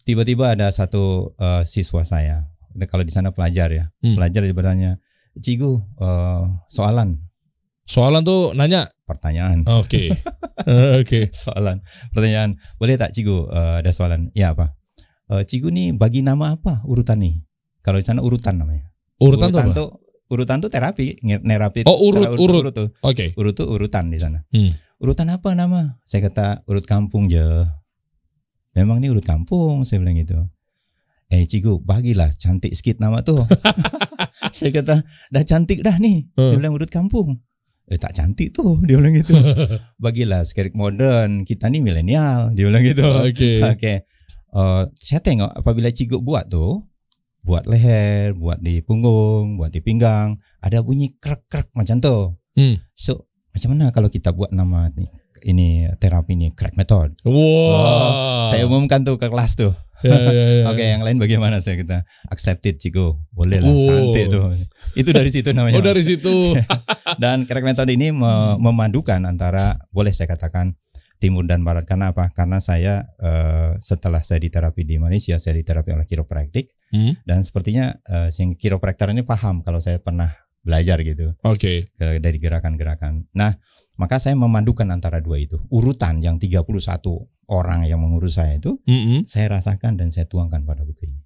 [0.04, 2.46] Tiba-tiba ada satu eh, siswa saya.
[2.84, 4.16] Kalau di sana pelajar ya, Hmm.
[4.16, 4.92] pelajar dia bertanya,
[5.36, 7.26] "Cigu, eh, soalan,
[7.88, 8.92] Soalan tuh nanya.
[9.02, 10.12] pertanyaan." Oke.
[10.68, 11.32] Eh, Oke.
[11.32, 11.80] soalan
[12.12, 14.76] pertanyaan boleh tak cigu Eh, ada soalan ya apa
[15.28, 17.40] Eh, cigu nih bagi nama apa urutan nih
[17.80, 19.72] kalau di sana urutan namanya Urutan, tuh apa?
[19.74, 19.90] tuh
[20.28, 22.62] urutan tuh terapi nerapi Oh, urut, secara urut.
[22.62, 23.32] urut tuh Oke.
[23.34, 24.72] urut tuh urutan di sana Hmm.
[25.00, 27.44] urutan apa nama saya kata urut kampung je
[28.74, 30.36] memang nih urut kampung saya bilang gitu
[31.28, 33.44] eh cigu bagilah cantik sedikit nama tuh
[34.52, 34.96] saya kata
[35.28, 36.60] dah cantik dah nih saya Hmm.
[36.60, 37.40] bilang urut kampung
[37.88, 39.34] eh tak cantik tuh dia bilang gitu
[40.04, 43.64] bagilah sekarang modern kita nih milenial dia bilang gitu Oke.
[43.64, 43.94] Oke.
[44.48, 46.82] Eh, saya tengok apabila Cigu buat tuh,
[47.44, 52.36] buat leher, buat di punggung, buat di pinggang, ada bunyi krek-krek macam tuh.
[52.58, 52.82] Hmm.
[52.92, 55.08] So, macam mana kalau kita buat nama nih,
[55.46, 57.14] ini terapi ini crack method.
[57.24, 58.50] Wah.
[58.50, 59.76] Saya umumkan tuh ke kelas tuh.
[60.02, 60.64] Ya, ya, ya.
[60.74, 63.14] Oke, yang lain bagaimana saya kita accepted Cigu.
[63.30, 63.86] Boleh lah, Oh.
[63.86, 64.48] cantik tuh.
[64.98, 65.76] Itu dari situ namanya.
[65.76, 66.10] Oh dari Mas.
[66.10, 66.36] situ.
[67.22, 70.74] Dan crack method ini me- memadukan antara boleh saya katakan
[71.18, 72.30] timur dan barat karena apa?
[72.30, 77.20] Karena saya eh, setelah saya diterapi di Malaysia, saya diterapi oleh kiropraktik Hmm.
[77.22, 80.32] dan sepertinya eh, si kiropraktor ini paham kalau saya pernah
[80.64, 81.92] belajar gitu Oke.
[81.92, 83.28] ke- dari gerakan-gerakan.
[83.34, 83.52] Nah,
[83.96, 85.60] maka saya memadukan antara dua itu.
[85.68, 86.64] Urutan yang 31
[87.48, 89.24] orang yang mengurus saya itu Mm-mm.
[89.24, 91.20] saya rasakan dan saya tuangkan pada buku ini.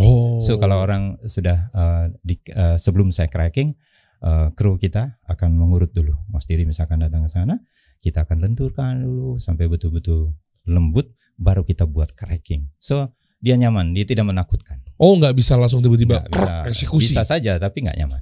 [0.00, 0.40] Oh.
[0.40, 3.76] So kalau orang sudah eh, di, eh, sebelum saya cracking,
[4.24, 6.16] eh, kru kita akan mengurut dulu.
[6.32, 7.60] Mas Diri misalkan datang ke sana,
[8.00, 10.32] kita akan lenturkan dulu sampai betul-betul
[10.64, 12.72] lembut, baru kita buat cracking.
[12.80, 14.80] So dia nyaman, dia tidak menakutkan.
[15.00, 17.12] Oh nggak bisa langsung tiba-tiba bisa, eksekusi.
[17.12, 18.20] bisa saja, tapi nggak nyaman.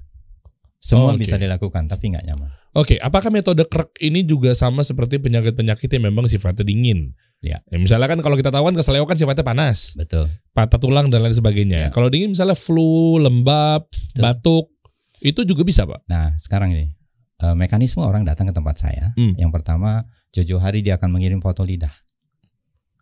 [0.79, 1.27] Semua Oh, oke.
[1.27, 2.51] bisa dilakukan, tapi nggak nyaman.
[2.79, 7.19] Oke, apakah metode krek ini juga sama seperti penyakit-penyakit yang memang sifatnya dingin?
[7.39, 7.63] Ya.
[7.71, 10.27] misalnya kan kalau kita tahu kan keseleo kan sifatnya panas, Betul.
[10.51, 11.79] patah tulang dan lain sebagainya.
[11.87, 11.89] Ya.
[11.95, 13.87] Kalau dingin misalnya flu, lembab,
[14.19, 14.75] batuk,
[15.23, 16.03] itu juga bisa pak?
[16.11, 16.91] Nah sekarang ini
[17.43, 19.15] eh, mekanisme orang datang ke tempat saya.
[19.15, 19.39] Hmm.
[19.39, 20.03] Yang pertama,
[20.35, 21.93] Jojo hari dia akan mengirim foto lidah.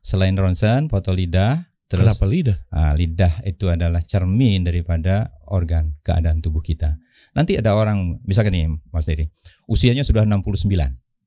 [0.05, 2.59] Selain ronsen, foto lidah, terus Kenapa lidah?
[2.71, 6.95] Ah, lidah itu adalah cermin daripada organ keadaan tubuh kita.
[7.35, 9.27] Nanti ada orang, misalkan nih Mas Dery,
[9.67, 10.71] usianya sudah 69.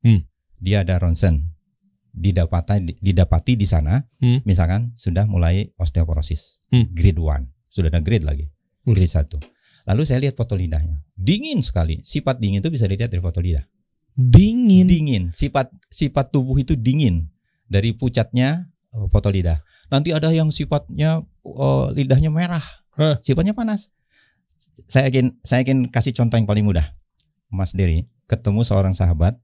[0.05, 0.23] Hmm.
[0.63, 1.58] Dia ada ronsen.
[2.09, 4.41] Didapati, didapati di sana, Hmm.
[4.43, 6.59] misalkan sudah mulai osteoporosis.
[6.73, 6.89] Hmm.
[6.91, 7.45] Grade 1.
[7.69, 8.45] Sudah ada grade lagi.
[8.83, 9.37] Grade 1.
[9.85, 11.01] Lalu saya lihat foto lidahnya.
[11.13, 12.01] Dingin sekali.
[12.01, 13.65] Sifat dingin itu bisa dilihat dari foto lidah.
[14.13, 14.85] Dingin.
[14.89, 15.23] Dingin.
[15.33, 17.29] Sifat sifat tubuh itu dingin.
[17.69, 19.61] Dari pucatnya eh, foto lidah.
[19.89, 22.61] Nanti ada yang sifatnya eh, lidahnya merah,
[22.97, 23.17] Hah.
[23.21, 23.89] sifatnya panas.
[24.89, 26.93] Saya ingin saya ingin kasih contoh yang paling mudah.
[27.49, 29.41] Mas Dery ketemu seorang sahabat,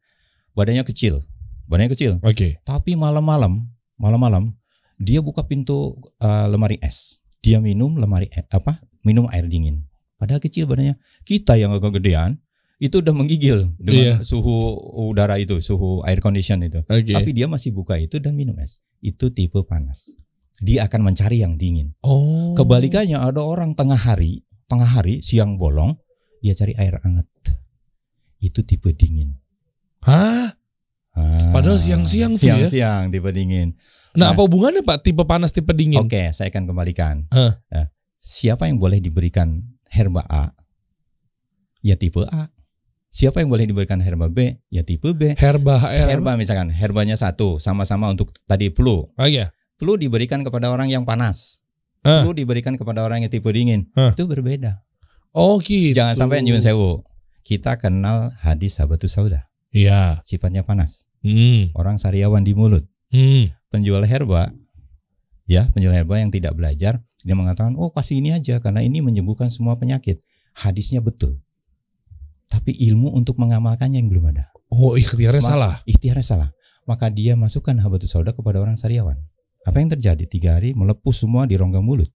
[0.53, 1.25] badannya kecil,
[1.65, 2.61] badannya kecil, Oke.
[2.63, 3.65] tapi malam-malam,
[3.97, 4.55] malam-malam
[4.99, 7.21] dia buka pintu eh, lemari es.
[7.43, 8.81] Dia minum lemari e- apa?
[9.05, 9.85] Minum air dingin.
[10.17, 10.97] Padahal kecil badannya.
[11.27, 12.41] Kita yang agak gedean
[12.75, 14.75] itu udah menggigil dengan suhu
[15.11, 16.83] udara itu, suhu air condition itu.
[16.87, 17.13] Oke.
[17.13, 18.83] Tapi dia masih buka itu dan minum es.
[18.99, 20.15] Itu tipe panas.
[20.63, 21.95] Dia akan mencari yang dingin.
[22.03, 22.55] Oh.
[22.55, 25.99] Kebalikannya ada orang tengah hari, tengah hari siang bolong,
[26.39, 27.27] dia cari air hangat.
[28.39, 29.35] Itu tipe dingin.
[30.03, 30.55] Hah?
[31.65, 32.55] Ah, Padahal siang-siang tuh ya?
[32.61, 33.73] Siang-siang tipe dingin.
[34.13, 34.37] Nah, Nah.
[34.37, 35.99] apa hubungannya Pak tipe panas tipe dingin?
[35.99, 37.25] Oke, saya akan kembalikan.
[37.33, 37.57] Hah.
[37.73, 37.89] Ya.
[38.21, 40.53] Siapa yang boleh diberikan herba A?
[41.81, 42.49] Ya tipe A.
[43.09, 44.59] Siapa yang boleh diberikan herba B?
[44.67, 45.33] Ya tipe B.
[45.39, 46.19] Herba HR.
[46.19, 49.07] Herba misalkan, herbanya satu, sama-sama untuk tadi flu.
[49.15, 49.55] Oh iya.
[49.79, 51.63] Flu diberikan kepada orang yang panas.
[52.03, 52.21] Ah.
[52.21, 53.87] Flu diberikan kepada orang yang tipe dingin.
[53.95, 54.11] Ah.
[54.11, 54.83] Itu berbeda.
[55.35, 55.95] Oh gitu.
[55.95, 57.03] Jangan sampai nyun sewu.
[57.45, 59.47] Kita kenal hadis sahabatus sauda.
[59.75, 60.23] Iya.
[60.23, 61.03] Sifatnya panas.
[61.19, 61.75] Hmm.
[61.75, 62.87] Orang sariawan di mulut.
[63.11, 63.51] Hmm.
[63.67, 64.55] Penjual herba,
[65.51, 69.51] ya penjual herba yang tidak belajar, dia mengatakan, oh kasih ini aja karena ini menyembuhkan
[69.51, 70.23] semua penyakit.
[70.55, 71.43] Hadisnya betul.
[72.47, 74.47] Tapi ilmu untuk mengamalkannya yang belum ada.
[74.71, 75.75] Oh ikhtiarnya Ma- salah.
[75.83, 76.49] Ikhtiarnya salah.
[76.87, 79.19] Maka dia masukkan habatus sauda kepada orang sariawan.
[79.65, 80.23] Apa yang terjadi?
[80.29, 82.07] Tiga hari melepus semua di rongga mulut.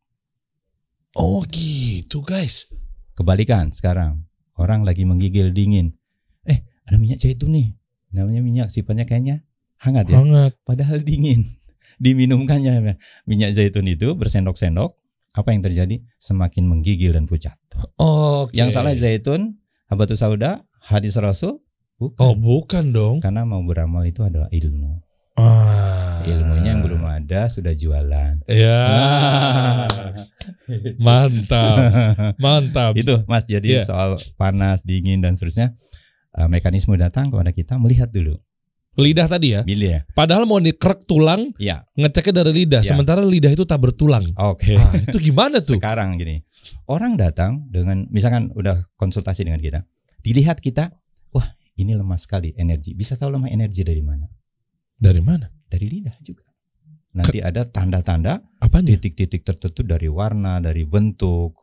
[1.19, 2.71] Oh gitu guys.
[3.19, 4.25] Kebalikan sekarang.
[4.55, 6.00] Orang lagi menggigil dingin.
[6.91, 7.79] Ada minyak zaitun nih.
[8.11, 9.47] Namanya minyak sifatnya kayaknya
[9.79, 10.19] hangat ya.
[10.19, 10.59] Hangat.
[10.67, 11.47] Padahal dingin.
[12.03, 12.99] Diminumkannya
[13.31, 14.99] minyak zaitun itu bersendok-sendok.
[15.39, 16.03] Apa yang terjadi?
[16.19, 17.55] Semakin menggigil dan pucat.
[17.95, 18.51] Oke.
[18.59, 21.63] Yang salah zaitun, habatus sauda, hadis rasul,
[22.03, 22.19] bukan.
[22.19, 23.17] Oh bukan dong.
[23.23, 24.99] Karena mau beramal itu adalah ilmu.
[25.39, 26.27] Ah.
[26.27, 28.43] Ilmunya yang belum ada sudah jualan.
[28.51, 28.83] Ya.
[31.07, 31.77] Mantap.
[32.43, 32.93] Mantap.
[32.99, 33.87] itu Mas jadi Iya.
[33.87, 35.79] soal panas, dingin dan seterusnya
[36.37, 38.37] eh, mekanisme datang kepada kita melihat dulu.
[38.99, 39.63] Lidah tadi ya.
[39.65, 40.03] Ya.
[40.19, 41.87] Padahal mau dikrek tulang, Iya.
[41.95, 42.83] ngeceknya dari lidah.
[42.83, 42.91] Ya.
[42.91, 44.27] Sementara lidah itu tak bertulang.
[44.35, 44.75] Oke.
[44.75, 45.79] Ah, itu gimana tuh?
[45.79, 46.43] Sekarang gini.
[46.91, 49.87] Orang datang dengan misalkan udah konsultasi dengan kita.
[50.21, 50.91] Dilihat kita,
[51.33, 52.93] wah, ini lemah sekali energi.
[52.93, 54.27] Bisa tahu lemah energi dari mana?
[54.99, 55.49] Dari mana?
[55.71, 56.45] Dari lidah juga.
[57.11, 58.39] Nanti ada tanda-tanda
[58.87, 61.57] titik-titik tertentu dari warna, dari bentuk.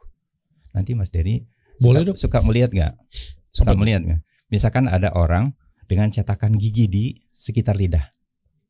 [0.75, 1.43] Nanti Mas Dery
[1.79, 2.17] Boleh suka, dong.
[2.17, 2.93] suka melihat nggak?
[3.53, 4.19] Suka melihat nggak?
[4.47, 5.51] Misalkan ada orang
[5.87, 8.03] dengan cetakan gigi di sekitar lidah.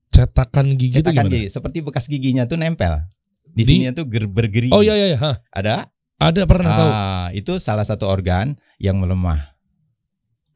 [0.10, 1.34] Cetakan gigi itu Cetakan gimana?
[1.38, 3.06] gigi seperti bekas giginya tuh nempel.
[3.46, 4.74] Di, Di- sini tuh ger- bergerigi.
[4.74, 5.20] Oh iya iya iya.
[5.22, 5.38] Hah.
[5.54, 5.76] Ada?
[6.18, 6.90] Ada pernah tahu.
[6.90, 9.54] Ah, itu salah satu organ yang melemah.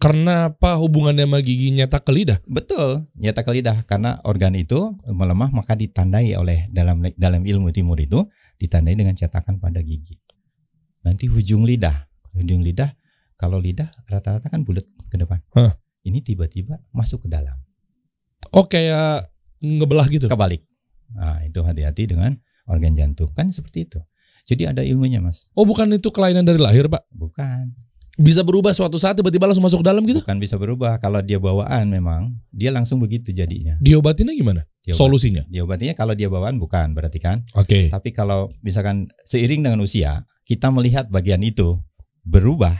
[0.01, 2.41] Kenapa hubungannya sama gigi nyetak ke lidah?
[2.49, 8.01] Betul, nyetak ke lidah karena organ itu melemah maka ditandai oleh dalam dalam ilmu timur
[8.01, 8.25] itu
[8.57, 10.17] ditandai dengan cetakan pada gigi.
[11.05, 12.89] Nanti ujung lidah, ujung lidah
[13.37, 15.43] kalau lidah rata-rata kan bulat ke depan.
[15.51, 15.75] Hah.
[16.01, 17.59] Ini tiba-tiba masuk ke dalam,
[18.49, 20.25] Oh kayak ngebelah gitu.
[20.25, 20.63] kebalik.
[21.11, 22.33] Nah, itu hati-hati dengan
[22.65, 23.29] organ jantung.
[23.35, 23.99] Kan seperti itu.
[24.47, 25.51] Jadi ada ilmunya, Mas.
[25.53, 27.05] Oh bukan itu kelainan dari lahir pak?
[27.11, 27.75] Bukan.
[28.17, 30.19] Bisa berubah suatu saat tiba-tiba langsung masuk ke dalam gitu?
[30.19, 30.97] Bukan bisa berubah.
[30.97, 33.77] Kalau dia bawaan memang dia langsung begitu jadinya.
[33.79, 34.61] Diobatinnya gimana?
[34.81, 35.43] Diobat- Solusinya?
[35.47, 37.87] Diobatinya kalau dia bawaan bukan berarti kan Oke.
[37.87, 41.79] Tapi kalau misalkan seiring dengan usia, kita melihat bagian itu
[42.25, 42.75] berubah,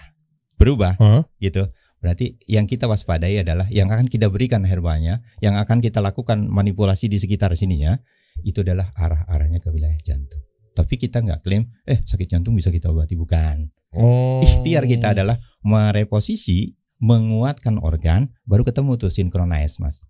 [0.58, 1.24] berubah Hah?
[1.38, 1.70] gitu.
[2.02, 7.06] Berarti yang kita waspadai adalah yang akan kita berikan herbanya, yang akan kita lakukan manipulasi
[7.06, 7.94] di sekitar sininya,
[8.42, 10.42] itu adalah arah-arahnya ke wilayah jantung.
[10.74, 13.70] Tapi kita nggak klaim, eh sakit jantung bisa kita obati bukan.
[13.94, 14.42] Oh.
[14.42, 20.02] Ikhtiar kita adalah mereposisi, menguatkan organ, baru ketemu tuh sinkronize mas.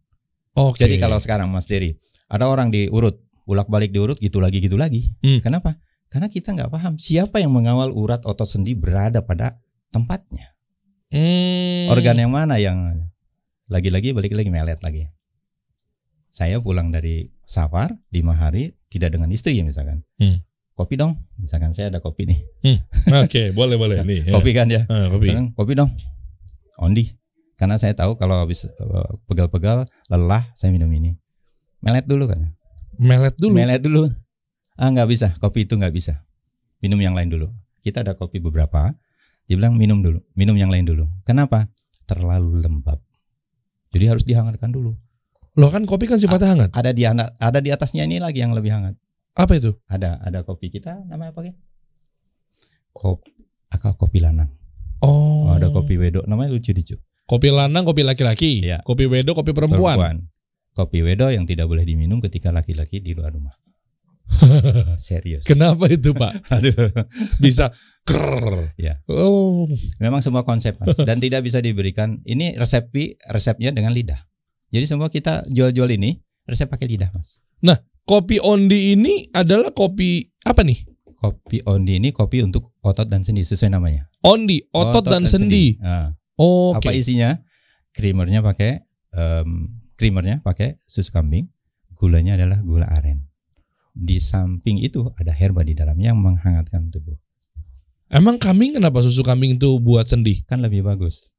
[0.55, 0.83] Oke.
[0.83, 1.95] Jadi kalau sekarang Mas Dery,
[2.27, 5.15] ada orang diurut, ulak-balik diurut gitu lagi gitu lagi.
[5.23, 5.39] Hmm.
[5.39, 5.79] Kenapa?
[6.11, 9.63] Karena kita nggak paham siapa yang mengawal urat otot sendi berada pada
[9.95, 10.50] tempatnya.
[11.11, 11.91] Hmm.
[11.91, 13.07] Organ yang mana yang
[13.67, 15.11] lagi-lagi balik lagi melet lagi.
[16.31, 20.07] Saya pulang dari safar lima hari tidak dengan istri misalkan.
[20.15, 20.39] Hmm.
[20.71, 22.39] Kopi dong, misalkan saya ada kopi nih.
[23.21, 24.31] Oke, boleh boleh nih.
[24.31, 24.33] ya.
[24.33, 24.87] Kopi kan ya.
[24.87, 25.27] Ah, kopi.
[25.29, 25.91] Misalkan, kopi dong.
[26.79, 27.05] Ondi.
[27.59, 31.13] Karena saya tahu kalau habis eh, pegal-pegal lelah saya minum ini.
[31.83, 32.39] Melet dulu kan.
[32.97, 33.53] Melet dulu.
[33.53, 34.09] Melet dulu.
[34.79, 36.23] Ah nggak bisa, kopi itu nggak bisa.
[36.81, 37.51] Minum yang lain dulu.
[37.85, 38.95] Kita ada kopi beberapa.
[39.47, 41.05] Dia bilang minum dulu, minum yang lain dulu.
[41.23, 41.67] Kenapa?
[42.05, 42.99] Terlalu lembab.
[43.91, 44.95] Jadi harus dihangatkan dulu.
[45.59, 46.69] Loh kan kopi kan sifatnya hangat.
[46.71, 48.95] Ada di ana- ada di atasnya ini lagi yang lebih hangat.
[49.35, 49.75] Apa itu?
[49.91, 51.53] Ada ada kopi kita namanya apa ya?
[52.91, 53.31] Kopi
[53.71, 54.51] akal kopi lanang.
[55.03, 55.49] Oh.
[55.49, 56.95] Oh, ada kopi wedok namanya lucu lucu.
[57.25, 58.59] Kopi lanang, kopi laki-laki.
[58.67, 58.83] Iya.
[58.83, 60.27] Kopi wedo, kopi perempuan.
[60.75, 63.55] Kopi wedo yang tidak boleh diminum ketika laki-laki di luar rumah.
[64.99, 65.43] Serius.
[65.47, 66.43] Kenapa itu Pak?
[66.59, 66.91] Aduh.
[67.39, 67.71] Bisa
[68.77, 68.97] Ya.
[69.07, 69.69] Oh,
[70.01, 72.19] Memang semua konsep mas dan tidak bisa diberikan.
[72.25, 74.19] Ini resepi resepnya dengan lidah.
[74.71, 77.37] Jadi semua kita jual-jual ini resep pakai lidah mas.
[78.01, 80.83] kopi ondi ini adalah kopi apa nih?
[81.21, 84.09] Kopi ondi ini kopi untuk otot dan sendi sesuai namanya.
[84.25, 85.77] Ondi, otot, dan, sendi.
[85.77, 86.97] Nah, Oh, Apa Oke.
[86.97, 87.37] isinya?
[87.93, 88.81] Creamernya pakai
[89.13, 91.45] em, creamernya pakai susu kambing,
[91.93, 93.29] gulanya adalah gula aren.
[93.93, 97.13] Di samping itu ada herba di dalam yang menghangatkan tubuh.
[98.11, 100.43] Emang kambing kenapa susu kambing itu buat sendi?
[100.43, 101.31] Kan lebih bagus,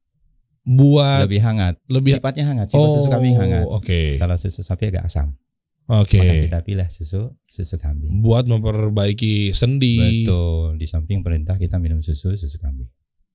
[0.65, 1.77] Buat lebih hangat.
[1.85, 3.69] lebih Sifatnya hangat, sifat susu kambing hangat.
[3.69, 4.17] Oke.
[4.17, 5.37] Kalau susu sapi agak asam.
[5.85, 6.17] Oke.
[6.17, 8.23] Maka kita pilih susu susu kambing.
[8.23, 10.23] Buat memperbaiki sendi.
[10.25, 10.79] Betul.
[10.79, 12.87] Di samping perintah kita minum susu susu kambing.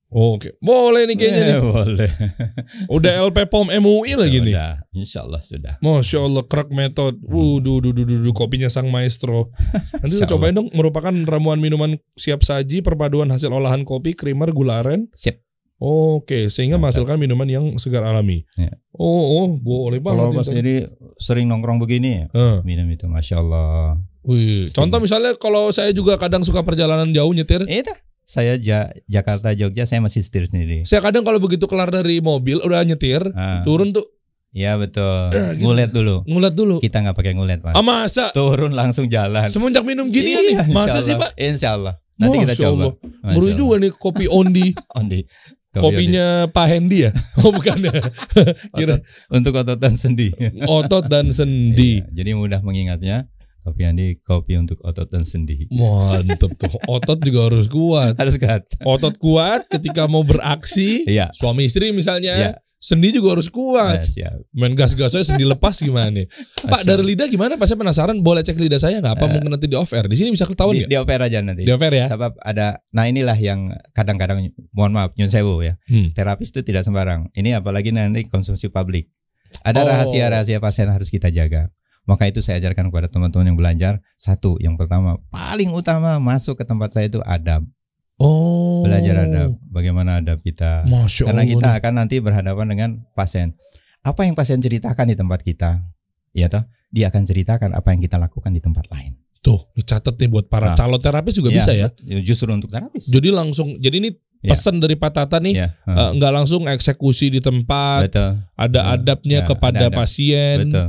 [0.09, 0.57] Oke.
[0.57, 1.53] Boleh nih kayaknya nih.
[1.53, 2.11] Eh, boleh.
[2.97, 4.57] Udah LP POM MUI lagi nih.
[4.57, 4.73] Sudah.
[4.89, 5.73] Insya Allah sudah.
[5.85, 7.21] Masya Allah crack method.
[7.21, 9.53] Wuduh, duh, duh, duh, duh, kopinya sang maestro.
[10.01, 14.81] Nanti kita cobain dong merupakan ramuan minuman siap saji perpaduan hasil olahan kopi, creamer, gula
[14.81, 15.13] aren.
[15.13, 15.45] Sip.
[15.79, 18.43] Oke, sehingga menghasilkan minuman yang segar alami.
[18.59, 18.75] Ya.
[18.91, 20.35] Oh, oh, boleh Kalau banget.
[20.35, 20.57] Mas Intan.
[20.59, 20.75] Diri
[21.15, 23.95] sering nongkrong begini, Eh, minum itu, masya Allah.
[24.27, 24.67] wih.
[24.75, 27.63] Contoh misalnya kalau saya juga kadang suka perjalanan jauh nyetir.
[27.63, 27.95] Itu
[28.29, 30.85] saya Ja- Jakarta Jogja saya masih setir sendiri.
[30.85, 34.05] Saya kadang kalau begitu kelar dari mobil udah nyetir, Ah, turun tuh
[34.49, 35.29] Iya betul.
[35.57, 35.61] gitu.
[35.61, 36.25] Ngulet dulu.
[36.25, 36.75] ngulat dulu.
[36.77, 37.73] Kita nggak pakai ngulet mas.
[37.73, 38.29] Ah masa?
[38.29, 39.45] Turun langsung jalan.
[39.45, 41.33] Semenjak minum gini Iya, nih, masa sih pak?
[41.35, 41.97] Insya Allah.
[42.17, 42.73] Nanti kita Masya coba.
[42.83, 42.93] Allah.
[43.23, 44.67] Masya Baru juga nih kopi ondi,
[44.99, 45.21] Ondi.
[45.69, 47.11] Kopi kopinya Pak Hendy ya?
[47.45, 47.93] Oh bukan ya?
[48.77, 49.05] Kira Ondi.
[49.31, 50.33] Untuk otot dan sendi.
[50.65, 52.01] otot dan sendi.
[52.01, 53.29] Iya, jadi mudah mengingatnya.
[53.59, 55.67] Kopi Andi kopi untuk otot dan sendi.
[55.69, 56.73] Mantep tuh.
[56.87, 58.15] Otot juga harus kuat.
[58.15, 58.63] Harus kat.
[58.81, 61.03] Otot kuat ketika mau beraksi.
[61.03, 61.29] Iya.
[61.31, 62.33] Suami istri misalnya.
[62.35, 62.51] Iya.
[62.79, 63.99] Sendi juga harus kuat.
[63.99, 64.39] Ya, siap.
[64.55, 66.31] Main gas-gas aja sendi lepas gimana nih?
[66.63, 67.59] Pak dari lidah gimana?
[67.59, 68.23] Pak saya penasaran.
[68.23, 69.19] Boleh cek lidah saya nggak?
[69.19, 70.07] Apa Eh, mungkin nanti di off air?
[70.07, 70.87] Di sini bisa ketahuan di, ya?
[70.87, 71.67] di oper aja nanti.
[71.67, 72.07] Di oper ya?
[72.07, 72.79] Sebab ada.
[72.95, 75.75] Nah inilah yang kadang-kadang mohon maaf nyun sewu ya.
[75.91, 76.15] Hmm.
[76.15, 77.27] Terapis itu tidak sembarang.
[77.35, 79.11] Ini apalagi nanti konsumsi publik.
[79.59, 79.87] Ada Oh.
[79.91, 81.67] rahasia-rahasia pasien harus kita jaga.
[82.09, 84.01] Maka itu saya ajarkan kepada teman-teman yang belajar.
[84.17, 87.69] Satu, yang pertama, paling utama masuk ke tempat saya itu adab.
[88.17, 88.81] Oh.
[88.81, 89.49] Belajar adab.
[89.63, 90.83] Bagaimana adab kita.
[90.83, 91.53] Masya Karena Allah.
[91.53, 93.53] kita akan nanti berhadapan dengan pasien.
[94.01, 95.85] Apa yang pasien ceritakan di tempat kita,
[96.33, 99.13] ya toh, dia akan ceritakan apa yang kita lakukan di tempat lain.
[99.39, 100.75] Tuh, dicatat nih buat para Nah.
[100.75, 101.87] calon terapis juga Iya, bisa ya.
[101.87, 103.07] bet- Justru untuk terapis.
[103.07, 104.55] Jadi langsung, jadi ini Ya.
[104.55, 108.83] pesan dari Pak Tata nih, Ya, eh, nggak langsung eksekusi di tempat, betul, ada Ya,
[108.95, 109.99] adabnya ya, kepada ada adab.
[109.99, 110.55] pasien.
[110.67, 110.87] betul.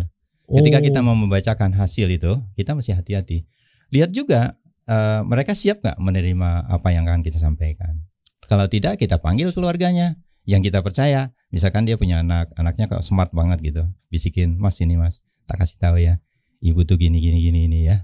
[0.51, 0.85] Ketika Oh.
[0.85, 3.47] kita mau membacakan hasil itu, kita mesti hati-hati.
[3.91, 8.03] Lihat juga eh, mereka siap nggak menerima apa yang akan kita sampaikan.
[8.45, 11.31] Kalau tidak, kita panggil keluarganya yang kita percaya.
[11.55, 15.79] Misalkan dia punya anak, anaknya kok smart banget gitu, bisikin, Mas ini Mas, tak kasih
[15.79, 16.19] tahu ya,
[16.59, 18.03] ibu tuh gini gini gini ini ya.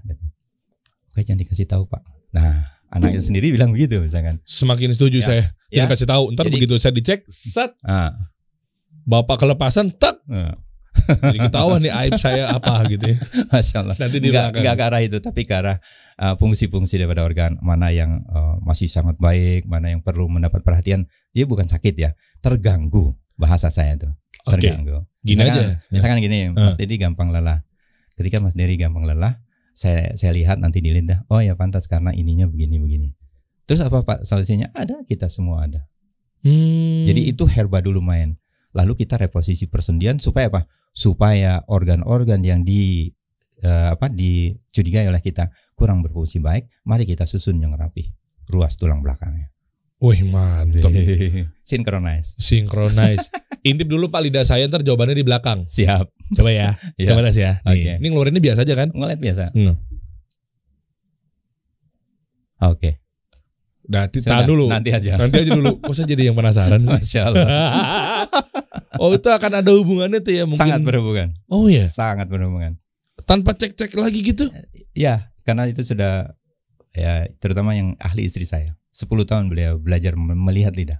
[1.11, 2.07] Oke jangan dikasih tahu Pak.
[2.31, 4.39] Nah, anaknya sendiri bilang begitu misalkan.
[4.47, 5.25] Semakin setuju Ya.
[5.27, 5.43] saya.
[5.67, 5.83] Ya.
[5.83, 6.23] Jangan kasih tahu.
[6.31, 8.31] Ntar Jadi- begitu saya dicek, set, Ah,
[9.03, 10.23] bapak kelepasan, tek.
[10.29, 10.55] eh,
[10.97, 13.17] Jadi ketahuan nih aib saya apa gitu ya.
[13.53, 13.95] Masya Allah.
[13.95, 14.59] Nanti belakang.
[14.59, 15.77] enggak ke arah itu, tapi ke arah
[16.19, 21.05] uh, fungsi-fungsi daripada organ mana yang uh, masih sangat baik, mana yang perlu mendapat perhatian.
[21.31, 24.11] Dia bukan sakit ya, terganggu bahasa saya tuh,
[24.49, 25.05] terganggu.
[25.21, 25.61] gini Misalkan- aja.
[25.61, 25.75] Ya.
[25.93, 27.61] Misalkan gini, Mas Dedi gampang lelah.
[28.17, 29.37] Ketika Mas Dedi gampang lelah,
[29.77, 33.09] saya saya lihat nanti di lidah, oh ya pantas karena ininya begini begini.
[33.69, 34.71] Terus apa Pak solusinya?
[34.73, 35.85] Ada, kita semua ada.
[36.41, 37.03] Hmm.
[37.03, 38.39] Jadi itu herba dulu main.
[38.71, 40.65] Lalu kita reposisi persendian supaya apa?
[40.97, 43.13] Supaya organ-organ yang di
[43.61, 48.09] eh, apa dicurigai oleh kita kurang berfungsi baik, mari kita susun yang rapi,
[48.49, 49.53] ruas tulang belakangnya.
[49.97, 50.93] Wih mantep.
[51.69, 52.37] Synchronize.
[52.37, 53.33] Synchronize.
[53.69, 55.65] Intip dulu Pak lidah saya ntar jawabannya di belakang.
[55.65, 56.05] Siap.
[56.37, 56.69] Coba ya.
[57.01, 57.13] Ya.
[57.13, 57.61] Coba das ya.
[57.65, 57.91] Nih, Oke.
[58.01, 58.89] Ini ngeluarinnya biasa aja kan?
[58.93, 59.43] Ngeliat biasa.
[59.57, 59.75] Hmm.
[62.61, 63.01] Oke.
[63.87, 64.65] Nanti Sudah, tahan dulu.
[64.69, 65.17] Nanti aja.
[65.17, 65.81] Nanti aja dulu.
[65.81, 66.93] Kok saya jadi yang penasaran sih?
[66.93, 67.45] Masya Allah.
[68.95, 70.59] Oh itu akan ada hubungannya tuh ya mungkin.
[70.59, 71.35] Sangat berhubungan.
[71.47, 71.83] Oh ya.
[71.85, 72.79] Sangat berhubungan.
[73.23, 74.47] Tanpa cek-cek lagi gitu.
[74.91, 76.31] Ya, karena itu sudah
[76.91, 78.73] ya terutama yang ahli istri saya.
[78.89, 80.99] 10 tahun beliau belajar melihat lidah.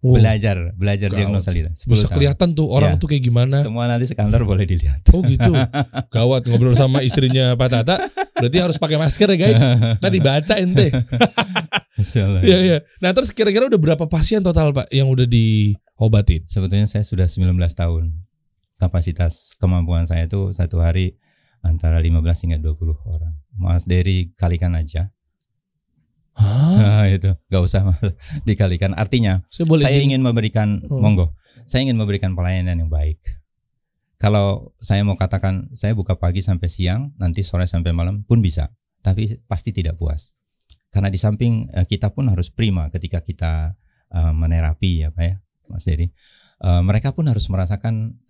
[0.00, 1.76] Oh, Belajar, belajar diagnosa lidah.
[1.76, 2.16] 10 bisa tahun.
[2.16, 3.00] kelihatan tuh orang Ya.
[3.04, 3.60] tuh kayak gimana.
[3.60, 5.04] Semua nanti sekantor boleh dilihat.
[5.12, 5.52] Oh gitu.
[6.16, 8.08] Gawat ngobrol sama istrinya Pak Tata.
[8.32, 9.60] Berarti harus pakai masker ya guys.
[10.04, 10.88] Tadi baca ente.
[12.00, 12.42] Masya Allah.
[12.42, 12.78] Iya iya.
[12.98, 16.42] Nah terus kira-kira udah berapa pasien total Pak yang udah diobatin?
[16.48, 18.16] Sebetulnya saya sudah 19 tahun.
[18.76, 21.20] Kapasitas kemampuan saya itu satu hari
[21.60, 22.16] antara 15
[22.48, 23.36] hingga 20 orang.
[23.52, 25.12] Mas Dery kalikan aja.
[26.32, 27.04] Hah?
[27.04, 27.84] Nah, itu nggak usah
[28.48, 28.96] dikalikan.
[28.96, 30.96] Artinya Saya boleh saya ingin memberikan Oh.
[30.96, 31.36] monggo.
[31.68, 33.20] Saya ingin memberikan pelayanan yang baik.
[34.16, 38.68] Kalau saya mau katakan saya buka pagi sampai siang, nanti sore sampai malam pun bisa,
[39.00, 40.36] tapi pasti tidak puas.
[40.90, 43.74] Karena di samping eh, kita pun harus prima ketika kita
[44.10, 45.36] eh, menerapi ya Pak ya,
[45.70, 46.10] Mas Dedi.
[46.60, 48.20] Eh, mereka pun harus merasakan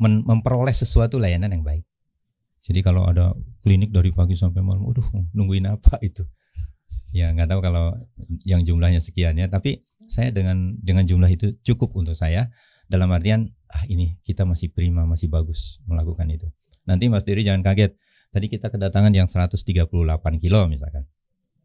[0.00, 1.84] men- memperoleh sesuatu layanan yang baik.
[2.60, 3.32] Jadi kalau ada
[3.64, 6.28] klinik dari pagi sampai malam, waduh nungguin apa itu?
[7.10, 7.96] Ya nggak tahu kalau
[8.44, 9.80] yang jumlahnya sekian ya, tapi
[10.10, 12.50] saya dengan dengan jumlah itu cukup untuk saya
[12.90, 16.50] dalam artian ah ini kita masih prima masih bagus melakukan itu
[16.82, 17.94] nanti Mas Diri jangan kaget
[18.34, 19.62] tadi kita kedatangan yang 138
[20.42, 21.06] kilo misalkan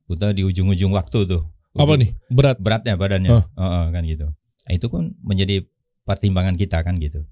[0.08, 1.44] kita di ujung-ujung waktu tuh
[1.74, 2.16] Apa nih?
[2.28, 2.58] Berat.
[2.58, 3.44] beratnya badannya Hah.
[3.52, 4.28] Heeh, kan gitu
[4.66, 5.62] Nah, itu pun menjadi
[6.02, 7.26] pertimbangan kita kan gitu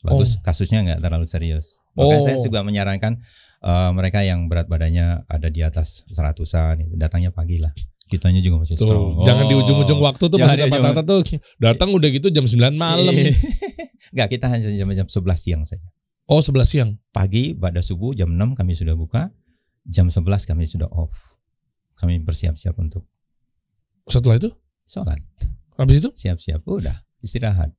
[0.00, 2.24] bagus kasusnya nggak terlalu serius makanya Oh.
[2.24, 3.20] saya juga menyarankan
[3.60, 7.70] eh, mereka yang berat badannya ada di atas seratusan itu datangnya pagi lah
[8.06, 9.62] kitanya juga masih Tuh, strong jangan di Oh.
[9.62, 11.20] ujung-ujung waktu tuh maksudnya di Pak ujung- Tata tuh
[11.58, 13.12] datang udah gitu jam 9 malam.
[13.12, 13.30] Iya.
[14.10, 15.86] Nggak, kita hanya jam jam 11 siang saja.
[16.26, 16.90] Oh, 11 siang.
[17.10, 19.30] Pagi pada subuh jam 6 kami sudah buka,
[19.84, 21.38] jam 11 kami sudah off.
[22.00, 23.04] Kami bersiap-siap untuk
[24.08, 24.50] Setelah itu
[24.88, 25.20] sholat.
[25.76, 27.70] habis itu Siap-siap, udah istirahat.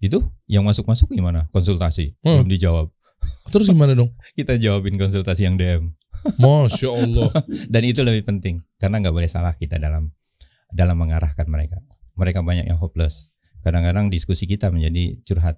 [0.00, 1.48] Itu yang masuk-masuk gimana?
[1.52, 2.16] Konsultasi.
[2.24, 2.44] Hmm.
[2.44, 2.86] Belum dijawab.
[3.52, 4.12] terus gimana dong?
[4.36, 5.92] Kita jawabin konsultasi yang DM.
[6.42, 7.30] Masya Allah.
[7.68, 10.12] Dan itu lebih penting karena nggak boleh salah kita dalam
[10.72, 11.80] dalam mengarahkan mereka.
[12.16, 13.32] Mereka banyak yang hopeless.
[13.64, 15.56] Kadang-kadang diskusi kita menjadi curhat.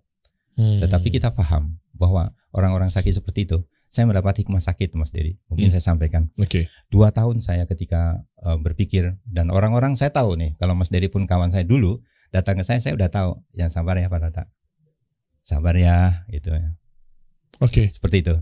[0.55, 0.79] Hmm.
[0.79, 5.39] Tetapi kita paham bahwa orang-orang sakit seperti itu, saya mendapat hikmah sakit, Mas Dedi.
[5.47, 5.75] Mungkin Hmm.
[5.79, 6.29] saya sampaikan.
[6.37, 6.67] Oke.
[6.91, 11.27] Dua tahun saya ketika eh, berpikir dan orang-orang saya tahu nih, kalau Mas Dedi pun
[11.27, 12.03] kawan saya dulu
[12.35, 13.39] datang ke saya, saya udah tahu.
[13.55, 14.51] Yang sabar ya Pak Tata.
[15.43, 16.75] Sabar ya, gitu ya.
[17.63, 17.87] Oke.
[17.91, 18.35] Seperti itu.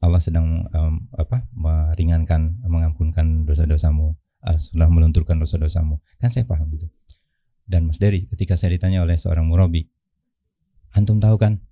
[0.00, 4.16] Allah sedang em, apa meringankan, mengampunkan dosa-dosamu,
[4.48, 6.00] eh, sudah melunturkan dosa-dosamu.
[6.18, 6.88] Kan saya paham itu.
[7.68, 9.86] Dan Mas Dery, ketika saya ditanya oleh seorang murabi,
[10.90, 11.62] antum tahu kan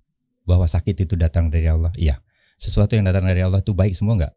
[0.47, 1.91] bahwa sakit itu datang dari Allah?
[1.99, 2.23] Iya.
[2.59, 4.35] Sesuatu yang datang dari Allah itu baik semua enggak?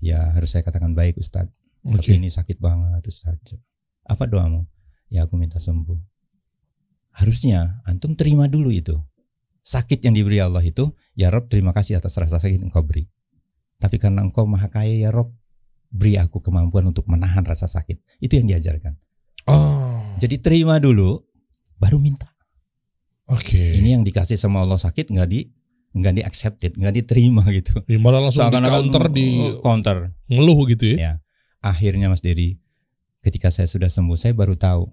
[0.00, 1.52] Ya harus saya katakan baik Ustadz.
[1.84, 2.00] Oke.
[2.00, 3.60] Tapi ini sakit banget Ustadz.
[4.08, 4.64] Apa doamu?
[5.12, 6.00] Ya aku minta sembuh.
[7.20, 8.96] Harusnya antum terima dulu itu.
[9.60, 13.08] Sakit yang diberi Allah itu, ya Rob terima kasih atas rasa sakit yang engkau beri.
[13.76, 15.32] Tapi karena engkau maha kaya ya Rob,
[15.92, 18.24] beri aku kemampuan untuk menahan rasa sakit.
[18.24, 18.96] Itu yang diajarkan.
[19.48, 20.16] Oh.
[20.16, 21.20] Jadi terima dulu,
[21.76, 22.28] baru minta.
[23.28, 23.76] Oke.
[23.76, 25.48] Ini yang dikasih sama Allah sakit nggak di
[25.94, 27.78] nggak di accepted, nggak diterima gitu.
[27.86, 29.26] Ya, malah langsung di Seakan-akan, counter di
[29.62, 29.96] counter.
[30.26, 30.96] ngeluh gitu ya.
[30.98, 31.12] Ya.
[31.62, 32.58] Akhirnya Mas Dedi,
[33.22, 34.90] ketika saya sudah sembuh, saya baru tahu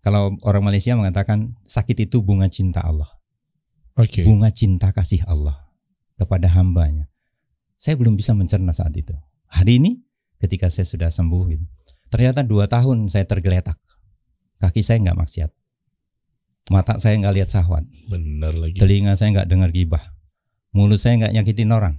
[0.00, 3.08] kalau orang Malaysia mengatakan sakit itu bunga cinta Allah,
[3.96, 4.24] Oke.
[4.24, 5.68] bunga cinta kasih Allah
[6.16, 7.08] kepada hambanya.
[7.76, 9.12] Saya belum bisa mencerna saat itu.
[9.50, 10.00] Hari ini,
[10.40, 11.64] ketika saya sudah sembuh, gitu,
[12.08, 13.76] ternyata dua tahun saya tergeletak,
[14.60, 15.50] kaki saya nggak maksiat,
[16.72, 18.78] mata saya nggak lihat sahwat, Bener lagi.
[18.80, 20.13] telinga saya nggak dengar gibah,
[20.74, 21.94] mulut saya nggak nyakitin orang,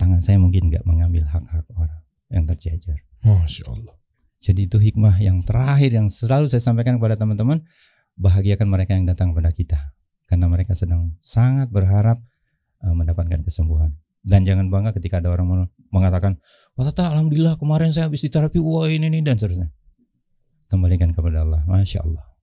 [0.00, 2.00] tangan saya mungkin nggak mengambil hak-hak orang
[2.32, 3.04] yang tercecer.
[3.20, 3.94] Masya Allah.
[4.40, 7.64] Jadi itu hikmah yang terakhir yang selalu saya sampaikan kepada teman-teman,
[8.16, 9.78] bahagiakan mereka yang datang kepada kita,
[10.28, 12.20] karena mereka sedang sangat berharap
[12.84, 13.96] uh, mendapatkan kesembuhan.
[14.24, 16.40] Dan jangan bangga ketika ada orang mengatakan,
[16.76, 19.68] wah Tata, alhamdulillah kemarin saya habis diterapi, wah ini ini dan seterusnya.
[20.72, 22.33] Kembalikan kepada Allah, masya Allah.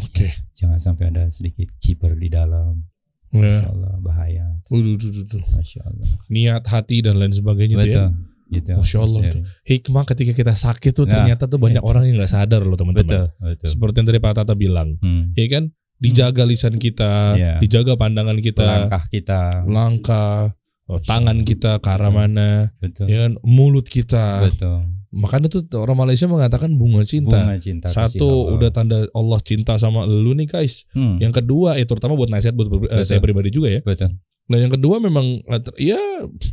[0.00, 0.28] Oke.
[0.52, 2.82] Jangan sampai ada sedikit kiper di dalam,
[3.28, 3.60] Ya.
[3.60, 5.44] masya Allah bahaya, Waduh, duh, duh, duh.
[5.50, 6.08] masya Allah.
[6.26, 7.84] Niat hati dan lain sebagainya tuh ya.
[7.84, 8.08] Betul,
[8.48, 8.70] gitu.
[8.74, 9.20] Masya Allah.
[9.22, 9.40] Heri.
[9.66, 11.86] Hikmah ketika kita sakit tuh Nah, ternyata tuh banyak itu.
[11.86, 13.28] orang yang nggak sadar loh teman-teman.
[13.60, 15.34] Seperti yang tadi Pak Tata bilang, Hmm.
[15.34, 15.68] ya kan?
[15.94, 17.52] Dijaga lisan kita, Iya.
[17.58, 20.54] dijaga pandangan kita, Langkah kita, langkah,
[20.86, 23.32] oh, tangan kita ke arah mana, betul, ya kan?
[23.42, 24.46] Mulut kita.
[24.46, 24.86] betul.
[25.08, 27.32] Makanya tuh orang Malaysia mengatakan bunga cinta.
[27.40, 28.52] Bunga cinta Satu Allah.
[28.60, 30.84] udah tanda Allah cinta sama lu nih guys.
[30.92, 33.24] Hmm, Yang kedua, ya terutama buat nasihat buat eh, saya Betul.
[33.24, 33.80] pribadi juga ya.
[33.80, 34.12] betul.
[34.48, 36.00] Nah yang kedua memang eh, ya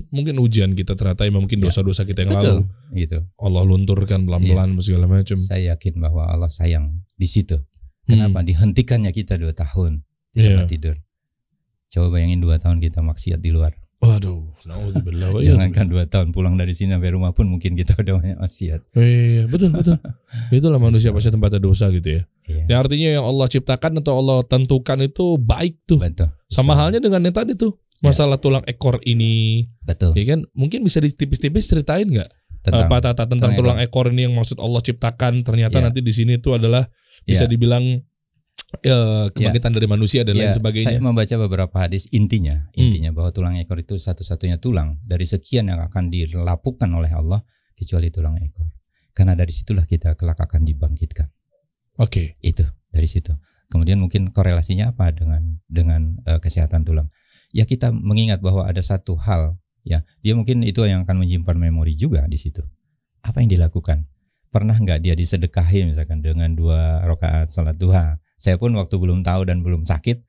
[0.10, 1.68] mungkin ujian kita ternyata emang mungkin Ya.
[1.68, 2.68] dosa-dosa kita yang Betul.
[2.68, 3.18] lalu Gitu.
[3.36, 5.36] Allah lunturkan pelan-pelan segala macam.
[5.36, 7.60] Saya yakin bahwa Allah sayang di situ.
[8.08, 10.64] Kenapa dihentikannya kita dua tahun di Iya.
[10.64, 10.96] tempat tidur?
[11.88, 13.76] Coba bayangin dua tahun kita maksiat di luar.
[13.96, 15.34] Waduh, naudzubillah.
[15.34, 18.82] wa Jangankan dua tahun pulang dari sini sampai rumah pun mungkin kita udah banyak maksiat.
[18.94, 19.98] Iya, betul betul.
[20.58, 22.22] Itulah manusia pasti tempatnya dosa gitu ya.
[22.46, 22.64] Iya.
[22.70, 25.98] Ya artinya yang Allah ciptakan atau Allah tentukan itu baik tuh.
[25.98, 26.30] Betul.
[26.46, 27.74] Sama Insya halnya dengan yang tadi tuh
[28.04, 29.66] masalah tulang ekor ini.
[29.82, 30.14] Betul.
[30.14, 30.46] ya kan?
[30.54, 32.30] Mungkin bisa ditipis-tipis ceritain nggak?
[32.62, 35.86] Tentang Eh, Pak Tata tentang tulang tulang ekor ini yang maksud Allah ciptakan ternyata Iya.
[35.90, 36.86] nanti di sini itu adalah
[37.26, 37.52] bisa Iya.
[37.54, 38.02] dibilang
[38.82, 41.00] eh, kebangkitan dari manusia dan lain Ya, Saya sebagainya.
[41.00, 42.82] membaca beberapa hadis intinya, Hmm.
[42.88, 47.42] intinya bahwa tulang ekor itu satu-satunya tulang dari sekian yang akan dilapukan oleh Allah
[47.74, 48.68] kecuali tulang ekor.
[49.16, 51.30] Karena dari situlah kita kelak akan dibangkitkan.
[52.02, 52.36] Oke.
[52.44, 53.32] Itu dari situ.
[53.72, 57.08] Kemudian mungkin korelasinya apa dengan dengan eh, kesehatan tulang?
[57.56, 59.56] Ya kita mengingat bahwa ada satu hal
[59.88, 62.60] ya, dia mungkin itu yang akan menyimpan memori juga di situ.
[63.24, 64.06] Apa yang dilakukan?
[64.52, 68.20] Pernah nggak dia disedekahi misalkan dengan dua rakaat sholat duha?
[68.36, 70.22] Saya pun waktu belum tahu dan belum sakit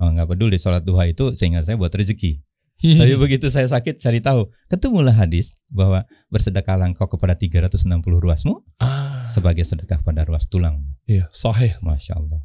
[0.00, 2.40] oh, nggak peduli sholat duha itu sehingga saya buat rezeki.
[3.00, 9.20] Tapi begitu saya sakit cari tahu, ketemulah hadis bahwa bersedekahlah engkau kepada 360 ruasmu ah,
[9.28, 10.80] sebagai sedekah pada ruas tulang.
[11.04, 11.76] iya, sahih.
[11.84, 12.40] Masya Allah.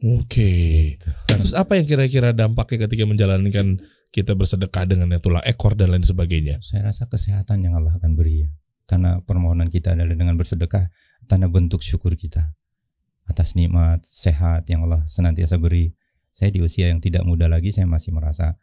[0.00, 0.96] Oke.
[1.04, 6.04] Nah, terus apa yang kira-kira dampaknya ketika menjalankan kita bersedekah dengan tulang ekor dan lain
[6.04, 6.64] sebagainya?
[6.64, 8.48] Saya rasa kesehatan yang Allah akan beri ya.
[8.88, 10.88] Karena permohonan kita adalah dengan bersedekah
[11.28, 12.56] tanda bentuk syukur kita
[13.28, 15.92] atas nikmat sehat yang Allah senantiasa beri.
[16.32, 18.56] Saya di usia yang tidak muda lagi saya masih merasa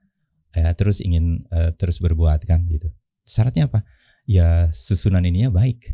[0.55, 2.89] ya terus ingin eh, terus berbuat kan gitu.
[3.23, 3.85] Syaratnya apa?
[4.25, 5.93] Ya susunan ininya baik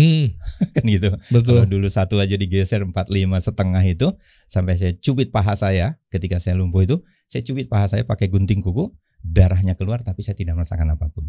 [0.00, 0.32] Hmm,
[0.74, 1.12] kan gitu.
[1.28, 1.60] betul.
[1.60, 4.08] Kalau dulu satu aja digeser empat lima setengah itu
[4.48, 6.96] sampai saya cubit paha saya ketika saya lumpuh itu
[7.28, 8.88] saya cubit paha saya pakai gunting kuku
[9.20, 11.28] darahnya keluar tapi saya tidak merasakan apa pun.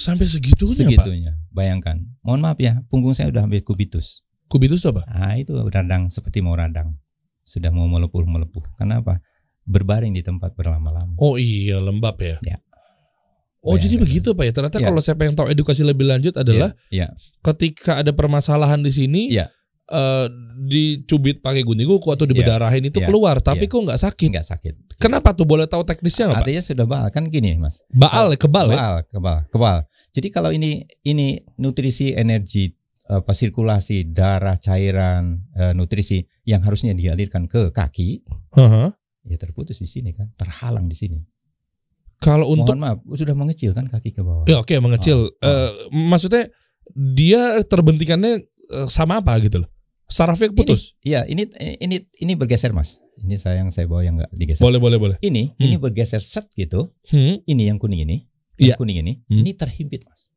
[0.00, 1.04] Sampai segitunya, Pak.
[1.04, 1.32] Segitunya.
[1.52, 2.00] Bayangkan.
[2.24, 4.24] Mohon maaf ya, punggung saya udah hampir kubitus.
[4.50, 5.06] Kubitus apa?
[5.06, 6.98] Ah itu radang seperti mau radang.
[7.46, 8.74] Sudah mau melepuh-melepuh.
[8.74, 9.22] Kenapa?
[9.62, 11.14] Berbaring di tempat berlama-lama.
[11.16, 12.42] Oh iya, lembab ya.
[12.42, 12.58] Ya.
[13.60, 13.82] Oh Bayangkan.
[13.86, 14.52] jadi begitu Pak ya.
[14.52, 14.86] Ternyata Ya.
[14.88, 17.12] kalau saya pengen tahu edukasi lebih lanjut adalah ya,
[17.44, 19.52] ketika ada permasalahan di sini, Iya.
[19.86, 20.26] eh,
[20.64, 22.32] dicubit pakai gunting kuku atau Iya.
[22.32, 23.06] dibedarahin itu Iya.
[23.06, 23.70] keluar, tapi Iya.
[23.70, 24.28] kok nggak sakit?
[24.32, 24.74] nggak sakit.
[24.96, 25.44] Kenapa tuh?
[25.44, 26.42] Boleh tahu teknisnya nggak Pak?
[26.48, 27.84] Artinya sudah baal kan gini, Mas.
[27.92, 28.76] Baal, kebal ya?
[28.80, 29.78] Kebal, kebal, kebal.
[30.10, 32.72] Jadi kalau ini ini nutrisi energi
[33.10, 38.22] apa sirkulasi darah cairan eh, nutrisi yang harusnya dialirkan ke kaki
[38.54, 38.88] Heeh.
[39.26, 41.18] ya terputus di sini kan terhalang di sini.
[42.20, 44.44] Kalau untuk Mohon maaf sudah mengecil kan kaki ke bawah.
[44.44, 45.32] ya oke mengecil.
[45.32, 45.48] Oh, oh.
[45.48, 46.52] Eh, maksudnya
[46.92, 49.70] dia terbentikannya eh, sama apa gitu loh?
[50.04, 50.98] Sarafnya putus.
[51.00, 51.46] Iya ini
[51.80, 52.98] ini ini bergeser mas.
[53.16, 54.62] Ini saya yang saya bawa yang nggak digeser.
[54.62, 55.16] Boleh boleh boleh.
[55.22, 55.64] Ini Hmm.
[55.64, 56.90] ini bergeser set gitu.
[57.08, 57.40] Hmm.
[57.42, 58.26] Ini yang kuning ini.
[58.60, 59.12] Yang kuning ini.
[59.24, 59.40] Hmm.
[59.40, 60.28] Ini terhimpit mas.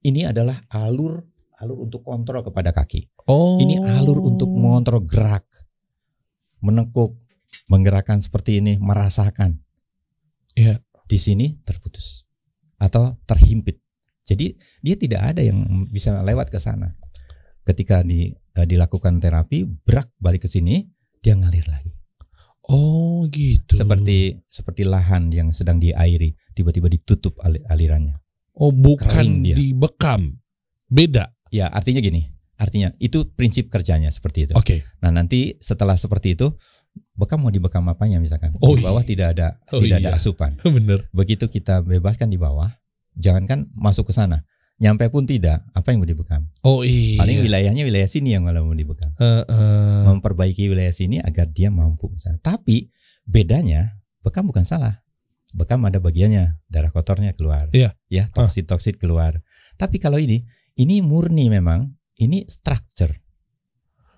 [0.00, 1.26] Ini adalah alur
[1.64, 3.08] alur untuk kontrol kepada kaki.
[3.24, 3.56] Oh.
[3.56, 5.48] Ini alur untuk mengontrol gerak,
[6.60, 7.16] menekuk,
[7.72, 9.56] menggerakkan seperti ini, merasakan.
[10.52, 10.84] Iya.
[11.08, 12.28] Di sini terputus
[12.76, 13.80] atau terhimpit.
[14.24, 16.92] Jadi dia tidak ada yang bisa lewat ke sana.
[17.64, 20.84] Ketika di, eh, dilakukan terapi, berak balik ke sini,
[21.24, 21.92] dia ngalir lagi.
[22.64, 23.76] Oh gitu.
[23.76, 28.16] Seperti seperti lahan yang sedang diairi, tiba-tiba ditutup ali- alirannya.
[28.56, 30.40] Oh bukan dibekam.
[30.88, 31.28] Beda.
[31.54, 34.54] Ya artinya gini, artinya itu prinsip kerjanya seperti itu.
[34.58, 34.82] Oke.
[34.98, 36.50] Nah nanti setelah seperti itu
[37.14, 40.10] bekam mau dibekam apanya misalkan Oh, di bawah tidak ada Oh, tidak iya.
[40.10, 40.58] ada asupan.
[40.76, 41.06] Bener.
[41.14, 42.74] Begitu kita bebaskan di bawah,
[43.14, 44.42] jangankan masuk ke sana,
[44.82, 45.62] nyampe pun tidak.
[45.78, 46.42] Apa yang mau dibekam?
[46.66, 47.22] Oh iya.
[47.22, 49.14] Paling wilayahnya wilayah sini yang malah mau dibekam.
[49.14, 50.02] Eh, eh.
[50.10, 52.10] Memperbaiki wilayah sini agar dia mampu.
[52.10, 52.42] misalnya.
[52.42, 52.90] Tapi
[53.22, 53.94] bedanya
[54.26, 55.06] bekam bukan salah.
[55.54, 57.70] Bekam ada bagiannya, darah kotornya keluar.
[57.70, 57.94] Iya.
[58.10, 59.38] Ya, toksit toksit keluar.
[59.78, 60.42] Tapi kalau ini,
[60.74, 61.86] ini murni memang,
[62.18, 63.14] ini structure.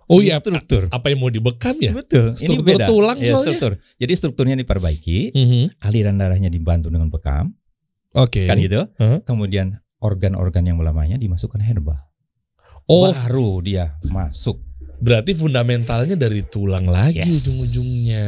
[0.06, 0.38] Oh iya.
[0.38, 0.86] struktur.
[0.94, 1.90] Apa yang mau dibekam ya?
[1.90, 2.38] Betul.
[2.38, 2.86] Struktur ini beda.
[2.86, 3.42] tulang Ya, soalnya.
[3.58, 3.72] struktur.
[3.98, 5.82] Jadi strukturnya diperbaiki, Mhm.
[5.82, 7.58] aliran darahnya dibantu dengan bekam,
[8.14, 8.46] Oke.
[8.46, 8.86] kan gitu.
[9.02, 9.18] Heeh.
[9.26, 11.98] Kemudian organ-organ yang melamanya dimasukkan herbal.
[12.86, 14.62] Oh, Baru dia masuk.
[15.02, 17.42] berarti fundamentalnya dari tulang lagi Yes.
[17.42, 18.26] ujung-ujungnya.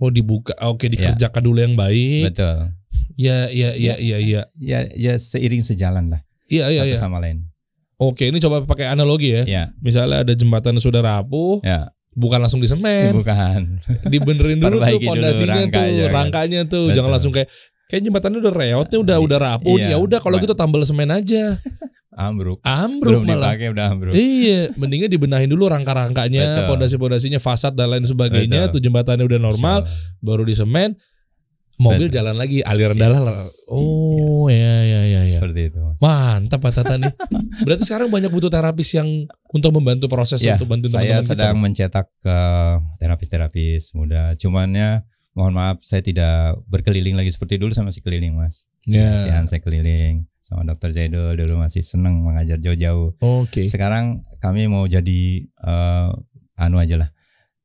[0.00, 0.56] Oh, dibuka.
[0.64, 1.12] Oke, Ya.
[1.12, 2.32] dikerjakan dulu yang baik.
[2.32, 2.72] Betul.
[3.20, 4.42] Ya, ya, ya, ya, ya.
[4.56, 6.98] Ya, ya seiring sejalan lah Iya, iya, satu iya.
[6.98, 7.44] sama lain.
[7.98, 9.42] Oke, ini coba pakai analogi ya.
[9.44, 11.90] Ya, Misalnya ada jembatan yang sudah rapuh, ya.
[12.14, 13.82] bukan langsung disemen, Bukan.
[14.06, 16.14] dibenerin dulu tuh pondasinya tuh, rangkanya, kan.
[16.14, 16.96] rangkanya tuh, Betul.
[16.96, 17.48] jangan langsung kayak
[17.88, 19.88] kayak jembatannya udah reotnya udah udah rapuh, Iya.
[19.92, 21.58] ya udah kalau gitu tambal semen aja.
[22.18, 22.58] Ambruk.
[22.66, 23.54] Ambruk Belum malah.
[23.54, 24.12] dipakai udah ambruk.
[24.14, 26.66] Iya, mendingan dibenahin dulu rangka-rangkanya, Betul.
[26.74, 28.78] pondasi-pondasinya, fasad dan lain sebagainya, Betul.
[28.78, 30.98] tuh jembatannya udah normal, Insya baru disemen,
[31.78, 33.00] mobil jalan lagi, aliran Yes.
[33.00, 33.22] darah.
[33.22, 33.38] lah.
[33.70, 34.58] Oh, Yes.
[34.58, 35.38] ya ya ya ya.
[35.38, 35.78] Seperti itu.
[35.78, 35.98] Mas.
[35.98, 37.14] Mantap Pak Tata nih.
[37.64, 39.06] Berarti sekarang banyak butuh terapis yang
[39.48, 42.38] untuk membantu proses Ya, untuk bantu teman-teman saya sedang mencetak ke
[42.98, 44.34] terapis-terapis muda.
[44.34, 48.66] Cumannya mohon maaf saya tidak berkeliling lagi seperti dulu saya masih keliling mas.
[48.84, 49.14] Ya.
[49.14, 53.14] Kasihan saya keliling sama dokter Zaidul dulu masih seneng mengajar jauh-jauh.
[53.20, 53.68] Oke.
[53.68, 56.08] Sekarang kami mau jadi eh,
[56.58, 57.08] anu aja lah.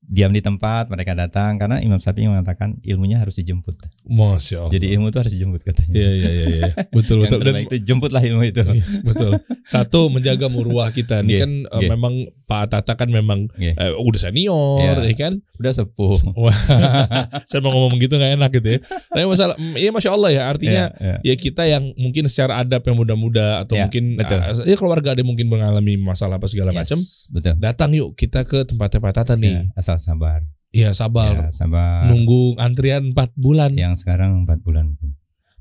[0.04, 3.74] Diam di tempat mereka datang karena Imam Syafi'i mengatakan ilmunya harus dijemput.
[4.04, 4.72] Masya Allah.
[4.72, 5.96] Jadi ilmu itu harus dijemput katanya.
[5.96, 6.72] Iya iya iya iya.
[6.98, 8.62] Betul betul dan itu jemputlah ilmu itu.
[8.62, 9.40] Iya, betul.
[9.64, 11.24] Satu menjaga muruah kita.
[11.24, 11.90] Ini Iya, kan iya.
[11.90, 13.74] memang Pak Tata kan memang Iya.
[13.74, 15.08] eh, udah senior, Iya.
[15.08, 15.34] ya kan?
[15.54, 16.20] udah sepuh.
[17.48, 18.80] Saya mau ngomong gitu nggak enak gitu ya.
[18.84, 20.44] Tapi masalah, mm, iya masya Allah ya.
[20.46, 21.34] Artinya Iya, iya.
[21.34, 24.40] ya kita yang mungkin secara adab yang muda-muda atau Ya, mungkin betul.
[24.40, 27.00] ah, ya keluarga ada mungkin mengalami masalah apa segala Yes, macam.
[27.32, 27.54] betul.
[27.58, 29.54] Datang yuk kita ke tempatnya Pak Tata nih.
[29.54, 30.42] Ya, asal sabar.
[30.74, 31.34] Iya sabar.
[31.38, 32.10] Ya, sabar.
[32.10, 33.78] Nunggu antrian 4 bulan.
[33.78, 35.14] Yang sekarang empat bulan mungkin.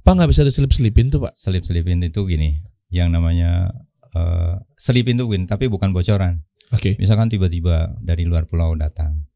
[0.03, 1.37] Pak nggak bisa diselip-selipin tuh Pak.
[1.37, 2.59] Selip-selipin itu gini,
[2.91, 3.71] yang namanya
[4.17, 6.43] eh, selipin itu gini, tapi bukan bocoran.
[6.73, 6.97] Oke.
[6.97, 9.29] Misalkan tiba-tiba dari luar pulau datang,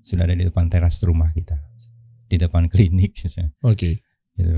[0.00, 1.58] sudah ada di depan teras rumah kita,
[2.30, 3.18] di depan klinik.
[3.70, 4.00] Oke.
[4.38, 4.50] gitu.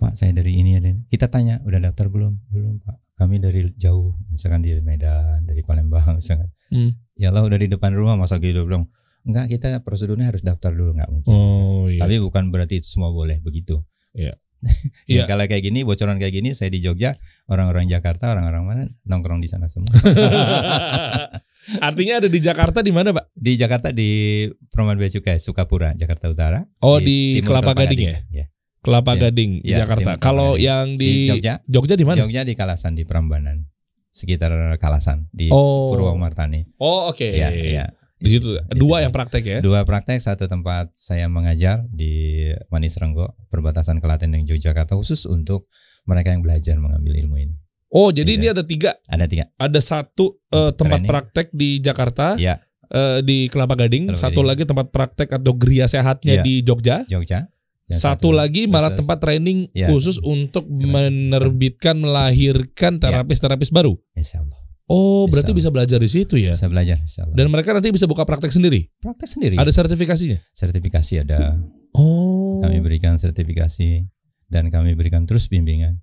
[0.00, 0.90] Pak, saya dari ini ada.
[0.90, 2.50] ini." Kita tanya, udah daftar belum?
[2.50, 2.98] Belum, Pak.
[3.20, 6.48] Kami dari jauh, misalkan di Medan, dari Palembang, misalkan.
[6.72, 6.96] Hmm.
[7.20, 8.88] Ya Allah, udah di depan rumah, masa gitu belum?
[9.28, 11.28] Enggak, kita prosedurnya harus daftar dulu, enggak mungkin.
[11.36, 12.00] Oh iya.
[12.00, 13.84] Tapi bukan berarti itu semua boleh begitu.
[14.16, 14.40] Iya.
[15.08, 15.24] Ya, Iya.
[15.24, 17.16] Kalau kayak gini, bocoran kayak gini, saya di Jogja,
[17.48, 19.88] orang-orang Jakarta, orang-orang mana nongkrong di sana semua.
[21.88, 23.32] Artinya ada di Jakarta di mana Pak?
[23.36, 26.60] di Jakarta di Perumahan Bea Cukai, Sukapura, Jakarta Utara.
[26.84, 28.20] Oh di, timur Kelapa Gading ya?
[28.32, 28.46] Ya.
[28.80, 29.20] Kelapa Iya.
[29.22, 30.10] Gading Iya, Jakarta.
[30.16, 32.18] Kalau yang Di, di, Jogja, Jogja di mana?
[32.18, 33.68] Jogja di Kalasan di Prambanan,
[34.08, 35.92] sekitar Kalasan di Oh.
[35.92, 36.64] Purwomartani.
[36.76, 37.20] Oh oke.
[37.22, 37.84] Iya, iya.
[38.16, 39.04] Di situ Di dua situ.
[39.04, 39.58] yang praktek ya.
[39.60, 45.68] Dua praktek, satu tempat saya mengajar di Manis Renggo, perbatasan Klaten dan Yogyakarta khusus untuk
[46.04, 47.54] mereka yang belajar mengambil ilmu ini.
[47.90, 48.38] Oh jadi Iya.
[48.38, 48.92] ini ada tiga.
[49.04, 49.44] Ada tiga.
[49.54, 51.08] Ada satu Untuk tempat training.
[51.10, 54.08] praktek di Jakarta, Ya, eh, di Kelapa Gading.
[54.08, 54.48] Kelapa Satu Gading.
[54.48, 56.42] lagi tempat praktek atau geria sehatnya Iya.
[56.42, 56.96] di Jogja.
[57.04, 57.48] Jogja.
[57.90, 59.90] Yang Satu lagi malah tempat training Iya.
[59.90, 60.86] khusus untuk Keren.
[60.86, 63.98] menerbitkan melahirkan terapis-terapis baru.
[64.14, 64.54] Insya Allah.
[64.86, 65.66] Oh, berarti Bisa.
[65.66, 66.54] bisa belajar di situ ya.
[66.54, 67.34] Bisa belajar, insya Allah.
[67.34, 68.90] Dan mereka nanti bisa buka praktek sendiri.
[68.96, 69.54] praktek sendiri.
[69.54, 70.38] Ada sertifikasinya.
[70.50, 71.58] sertifikasi ada.
[71.90, 72.58] Oh.
[72.58, 74.06] Kami berikan sertifikasi
[74.46, 75.98] dan kami berikan terus bimbingan.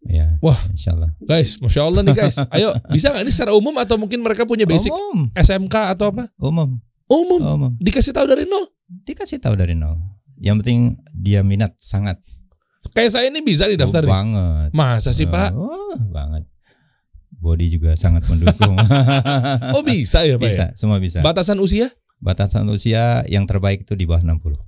[0.00, 0.36] Ya.
[0.40, 0.56] Wah.
[0.70, 1.12] insya Allah.
[1.18, 2.36] Guys, masya Allah nih guys.
[2.54, 6.28] Ayo, bisa nggak ini secara umum atau mungkin mereka punya basic Umum, SMK atau apa?
[6.38, 7.40] umum, Umum.
[7.40, 7.72] umum.
[7.76, 8.68] Dikasih tahu dari nol.
[8.86, 10.00] Dikasih tahu dari nol.
[10.38, 10.80] Yang penting
[11.10, 12.18] dia minat sangat.
[12.94, 14.02] Kayak saya ini bisa didaftar.
[14.02, 14.70] Oh, banget.
[14.72, 15.50] Masa sih Pak?
[15.54, 16.46] Oh, banget.
[17.38, 18.74] Body juga sangat mendukung.
[19.76, 20.42] Oh bisa ya Pak?
[20.48, 20.74] bisa, ya?
[20.74, 21.22] semua bisa.
[21.22, 21.90] Batasan usia?
[22.18, 24.58] Batasan usia yang terbaik itu di bawah 60.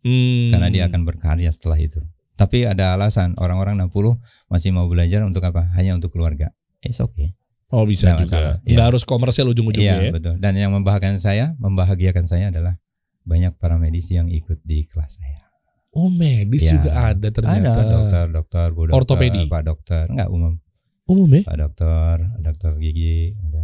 [0.00, 0.48] Hmm.
[0.48, 2.00] Karena dia akan berkarya setelah itu.
[2.40, 4.16] Tapi ada alasan orang-orang 60
[4.48, 5.68] masih mau belajar untuk apa?
[5.76, 6.48] Hanya untuk keluarga.
[6.80, 7.36] It's okay.
[7.68, 8.32] Oh bisa Nggak juga.
[8.32, 8.88] masalah, Nggak iya.
[8.88, 10.10] harus komersial ujung-ujungnya Iya ya.
[10.10, 10.34] betul.
[10.40, 12.80] Dan yang membahagiakan saya, membahagiakan saya adalah
[13.22, 15.46] banyak para medis yang ikut di kelas saya.
[15.90, 16.72] Oh medis Iya.
[16.78, 17.70] juga ada ternyata.
[17.74, 19.42] Ada dokter, dokter, bu dokter, Ortopedi.
[19.46, 20.54] pak dokter, enggak umum,
[21.04, 21.42] Umum ya?
[21.42, 23.62] pak dokter, dokter gigi, ada.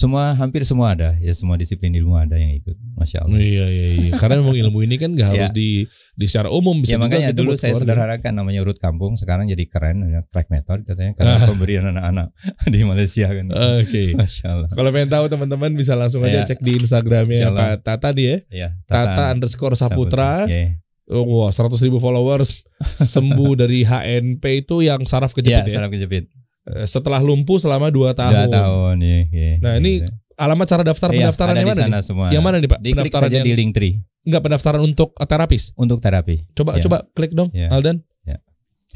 [0.00, 3.36] Semua hampir semua ada, ya semua disiplin ilmu ada yang ikut, masya Allah.
[3.36, 4.10] Iya iya iya.
[4.20, 5.56] Karena memang ilmu ini kan nggak harus Iya.
[5.56, 5.84] di
[6.16, 10.00] di secara umum bisa ya makanya dulu saya sederhanakan namanya urut kampung, sekarang jadi keren,
[10.32, 12.32] track method katanya karena pemberian anak-anak
[12.72, 13.46] di Malaysia kan.
[13.52, 14.02] Oke.
[14.24, 14.68] Masya Allah.
[14.72, 16.48] Kalau pengen tahu teman-teman bisa langsung aja Iya.
[16.48, 17.52] cek di Instagramnya.
[17.52, 18.48] Pak Tata dia ya.
[18.48, 20.48] Ya, Tata underscore Saputra.
[20.48, 20.80] Ya,
[21.10, 25.82] Oh, wah, 100 ribu followers sembuh dari HNP itu yang saraf ya, kejepit ya.
[25.82, 26.30] saraf kejepit.
[26.62, 28.48] Eh, Setelah lumpuh selama 2 Dua tahun.
[28.48, 30.08] tahun, ya, ya, Nah, ya, ini ya.
[30.36, 32.02] Alamat cara daftar Iya, pendaftaran ada yang di mana sana nih?
[32.02, 32.26] semua.
[32.30, 32.78] Yang mana nih Pak?
[32.80, 35.62] Diklik pendaftaran saja yang di link tree enggak pendaftaran untuk terapis.
[35.74, 36.36] untuk terapi.
[36.50, 36.82] Coba Ya.
[36.82, 37.68] coba klik dong, Ya.
[37.68, 38.04] Aldan.
[38.22, 38.36] Ya.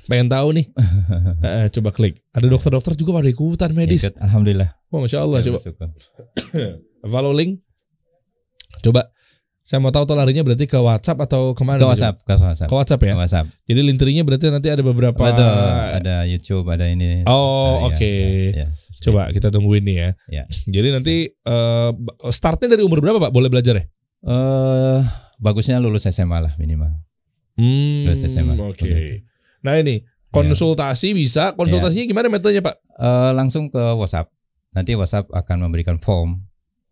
[0.04, 0.66] Pengen tahu nih.
[1.44, 2.20] Eh, coba klik.
[2.30, 4.04] Ada dokter-dokter juga pada ikutan medis.
[4.04, 4.68] Ikut, Alhamdulillah.
[4.88, 5.38] Oh, masya Allah.
[5.38, 5.58] Ya, Coba
[7.12, 7.60] follow link.
[8.80, 9.08] Coba.
[9.64, 11.80] Saya mau tahu tuh larinya berarti ke WhatsApp atau ke mana?
[11.80, 12.68] Ke nih, WhatsApp, ke WhatsApp.
[12.68, 13.12] Ke WhatsApp ya.
[13.16, 13.46] Ke WhatsApp.
[13.64, 15.16] Jadi linterinya berarti nanti ada beberapa.
[15.16, 15.56] Betul.
[16.04, 17.24] Ada YouTube, ada ini.
[17.24, 18.12] Oh, ya, oke.
[18.52, 18.68] ya, ya.
[19.00, 20.08] Coba kita tungguin nih ya.
[20.28, 20.44] Ya.
[20.68, 21.90] Jadi nanti eh,
[22.28, 23.32] startnya dari umur berapa Pak?
[23.32, 23.84] Boleh belajar ya?
[24.24, 25.00] Eh,
[25.40, 26.92] bagusnya lulus SMA lah minimal.
[27.56, 28.60] Hmm, Lulus SMA.
[28.60, 28.84] Oke.
[28.84, 29.24] Begitu.
[29.64, 31.56] Nah ini konsultasi bisa.
[31.56, 32.76] Konsultasinya gimana metodenya Pak?
[33.00, 34.28] Eh, langsung ke WhatsApp.
[34.76, 36.44] Nanti WhatsApp akan memberikan form,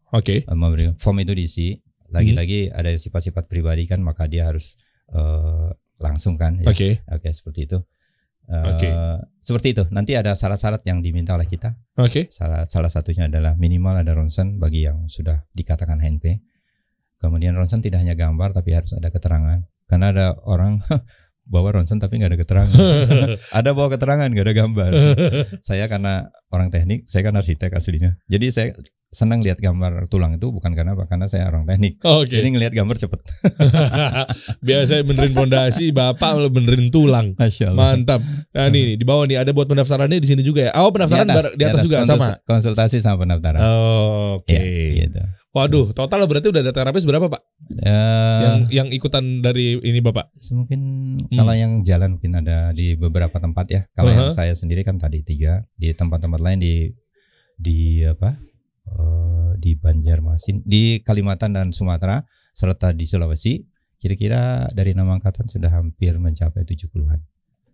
[0.09, 0.49] Oke.
[0.49, 1.77] eh, memberikan form itu diisi.
[2.13, 2.79] Lagi-lagi Hmm.
[2.79, 4.77] ada sifat-sifat pribadi kan, maka dia harus
[5.13, 6.61] eh, langsung kan.
[6.61, 6.69] ya.
[6.69, 7.01] Oke.
[7.05, 7.79] Oke, seperti itu.
[8.49, 8.89] Eh, Oke.
[9.41, 9.85] Seperti itu.
[9.89, 11.73] Nanti ada syarat-syarat yang diminta oleh kita.
[11.97, 12.27] Oke.
[12.29, 16.43] Salah salah satunya adalah minimal ada ronsen bagi yang sudah dikatakan HNP.
[17.17, 19.63] Kemudian ronsen tidak hanya gambar tapi harus ada keterangan.
[19.87, 20.81] Karena ada orang
[21.43, 22.77] bawa ronsen tapi nggak ada keterangan.
[23.59, 24.91] ada bawa keterangan nggak ada gambar.
[25.69, 28.17] saya karena orang teknik, saya kan arsitek aslinya.
[28.31, 28.69] Jadi saya
[29.13, 31.05] senang lihat gambar tulang itu bukan karena apa?
[31.05, 32.01] Karena saya orang teknik.
[32.01, 32.33] Oke.
[32.33, 33.21] Jadi ngelihat gambar cepet.
[34.67, 37.37] Biasa benerin pondasi, Bapak benerin tulang.
[37.37, 38.25] Masya Mantap.
[38.57, 40.73] Nah nih di bawah nih ada buat pendaftarannya di sini juga ya.
[40.81, 42.29] Oh pendaftaran di atas, di atas juga konsul- sama.
[42.49, 43.61] Konsultasi sama pendaftaran.
[43.61, 44.57] Oh, Oke.
[44.57, 44.65] Ya,
[45.05, 45.23] gitu.
[45.53, 47.43] Waduh, total berarti udah ada terapis berapa Pak?
[47.77, 50.33] Eh, Yang yang ikutan dari ini Bapak?
[50.51, 50.81] mungkin
[51.29, 51.37] Hmm.
[51.37, 53.85] kalau yang jalan mungkin ada di beberapa tempat ya.
[53.93, 54.35] Kalau yang Uh-huh.
[54.35, 56.75] saya sendiri kan tadi tiga di tempat-tempat lain di
[57.55, 58.41] di apa?
[58.83, 63.63] eh, di Banjarmasin, di Kalimantan dan Sumatera serta di Sulawesi.
[63.95, 67.21] Kira-kira dari enam angkatan sudah hampir mencapai 70-an.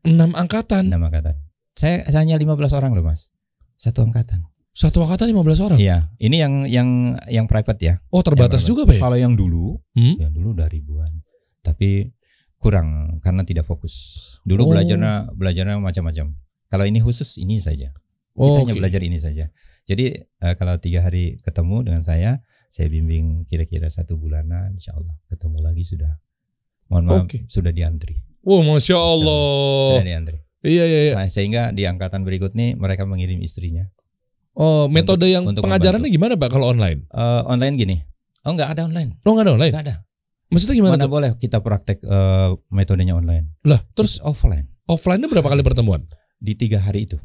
[0.05, 0.85] Enam angkatan.
[0.93, 1.41] Enam angkatan.
[1.72, 3.33] Saya hanya 15 orang loh, Mas.
[3.74, 4.45] Satu angkatan.
[4.79, 5.79] Satu angkatan 15 orang.
[5.83, 6.89] Iya, ini yang yang
[7.26, 7.95] yang private ya.
[8.14, 9.01] Oh, terbatas Yang juga, Pak ya?
[9.03, 10.14] Kalau yang dulu, Hmm?
[10.22, 11.11] yang dulu udah ribuan.
[11.66, 12.14] Tapi
[12.57, 13.95] kurang karena tidak fokus.
[14.47, 14.68] Dulu Oh.
[14.70, 16.31] belajarnya belajarnya macam-macam.
[16.70, 17.91] Kalau ini khusus ini saja.
[18.39, 18.79] Kita Oh, hanya oke.
[18.79, 19.51] belajar ini saja.
[19.83, 22.39] Jadi eh, kalau tiga hari ketemu dengan saya,
[22.70, 26.22] saya bimbing kira-kira satu bulanan, insya Allah ketemu lagi sudah.
[26.87, 27.39] Mohon maaf, Oke.
[27.51, 28.14] sudah diantri.
[28.47, 29.99] Oh, Masya Allah.
[29.99, 30.39] Sudah diantri.
[30.62, 31.14] Iya, iya, iya.
[31.26, 33.91] Se- Sehingga di angkatan berikut nih mereka mengirim istrinya.
[34.59, 37.07] Oh, metode yang untuk pengajarannya gimana, Pak, kalau online?
[37.15, 37.97] Eh, online gini.
[38.43, 39.73] Oh nggak ada online, Oh, nggak ada online?
[39.75, 39.97] nggak ada.
[40.49, 41.13] Maksudnya gimana Mana tuh?
[41.13, 43.55] boleh kita praktek eh, metodenya online?
[43.63, 46.03] Lah, terus Terus offline offline-nya berapa kali pertemuan?
[46.39, 47.19] di tiga hari itu.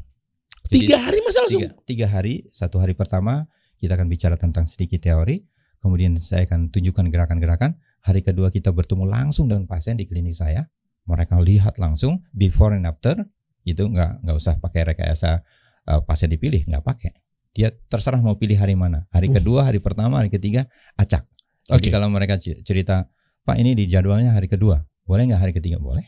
[0.68, 1.62] Jadi, Tiga hari masa langsung?
[1.62, 2.34] tiga, tiga hari.
[2.50, 3.46] Satu hari pertama
[3.78, 5.42] kita akan bicara tentang sedikit teori.
[5.78, 7.78] Kemudian saya akan tunjukkan gerakan-gerakan.
[8.02, 10.66] Hari kedua kita bertemu langsung dengan pasien di klinik saya.
[11.06, 13.16] Mereka lihat langsung before and after.
[13.62, 15.40] Itu nggak nggak usah pakai rekayasa
[15.86, 17.12] eh, pasien dipilih, nggak pakai.
[17.54, 19.06] Dia terserah mau pilih hari mana.
[19.14, 19.34] Hari Uh.
[19.38, 20.66] kedua, hari pertama, hari ketiga
[20.98, 21.24] acak.
[21.70, 21.94] Jadi Oke.
[21.94, 23.08] kalau mereka cerita,
[23.46, 25.80] Pak ini di jadwalnya hari kedua, boleh nggak hari ketiga?
[25.80, 26.04] Boleh.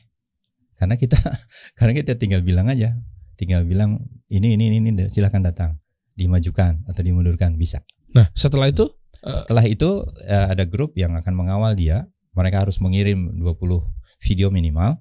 [0.76, 1.16] Karena kita
[1.78, 2.92] karena kita tinggal bilang aja,
[3.38, 5.78] tinggal bilang ini ini ini, ini silahkan datang,
[6.18, 7.80] dimajukan atau dimundurkan bisa.
[8.12, 8.90] Nah, setelah itu
[9.26, 12.06] Setelah itu eh, ada grup yang akan mengawal dia.
[12.36, 13.80] Mereka harus mengirim 20
[14.20, 15.00] video minimal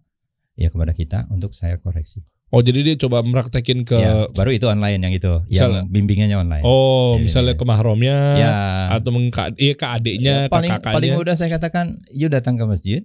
[0.55, 2.23] ya kepada kita untuk saya koreksi.
[2.49, 6.37] Oh jadi dia coba meraktekin ke Ya, baru itu online yang itu, Misalnya- yang bimbingannya
[6.37, 6.63] online.
[6.63, 7.59] Oh, Iya, misalnya iya.
[7.59, 8.51] ke mahromnya ya.
[8.93, 10.95] atau mengka iya ke adiknya, Ya, paling ke kakaknya.
[10.95, 13.01] paling mudah saya katakan, you datang ke masjid,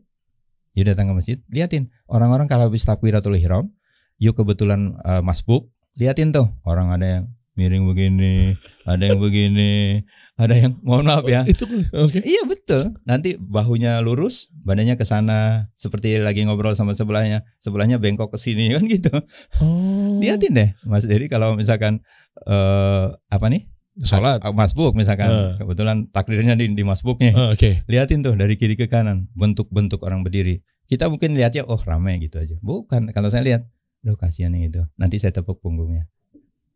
[0.72, 3.72] you datang ke masjid, liatin orang-orang kalau habis takbiratul ihram,
[4.16, 7.24] you kebetulan uh, masbuk, liatin tuh orang ada yang
[7.56, 8.52] miring begini,
[8.84, 10.04] ada yang begini,
[10.40, 11.44] ada yang mohon maaf ya.
[11.44, 12.24] Itu oke.
[12.24, 12.96] Iya betul.
[13.04, 18.70] Nanti bahunya lurus, badannya ke sana, seperti lagi ngobrol sama sebelahnya, sebelahnya bengkok ke sini
[18.74, 19.12] kan gitu.
[19.60, 20.16] Oh.
[20.18, 22.00] Liatin deh, Mas Dery kalau misalkan
[22.48, 23.68] eh apa nih?
[24.00, 24.40] Salat.
[24.40, 25.52] Ah, Masbuk misalkan, Eh.
[25.60, 27.36] kebetulan takdirnya di, di masbuknya.
[27.36, 27.84] Ah, Oke.
[27.84, 30.64] Liatin tuh dari kiri ke kanan bentuk-bentuk orang berdiri.
[30.88, 32.56] Kita mungkin lihatnya oh ramai gitu aja.
[32.64, 33.12] Bukan.
[33.12, 33.62] Kalau saya lihat,
[34.00, 34.80] loh kasihan yang itu.
[34.96, 36.08] Nanti saya tepuk punggungnya.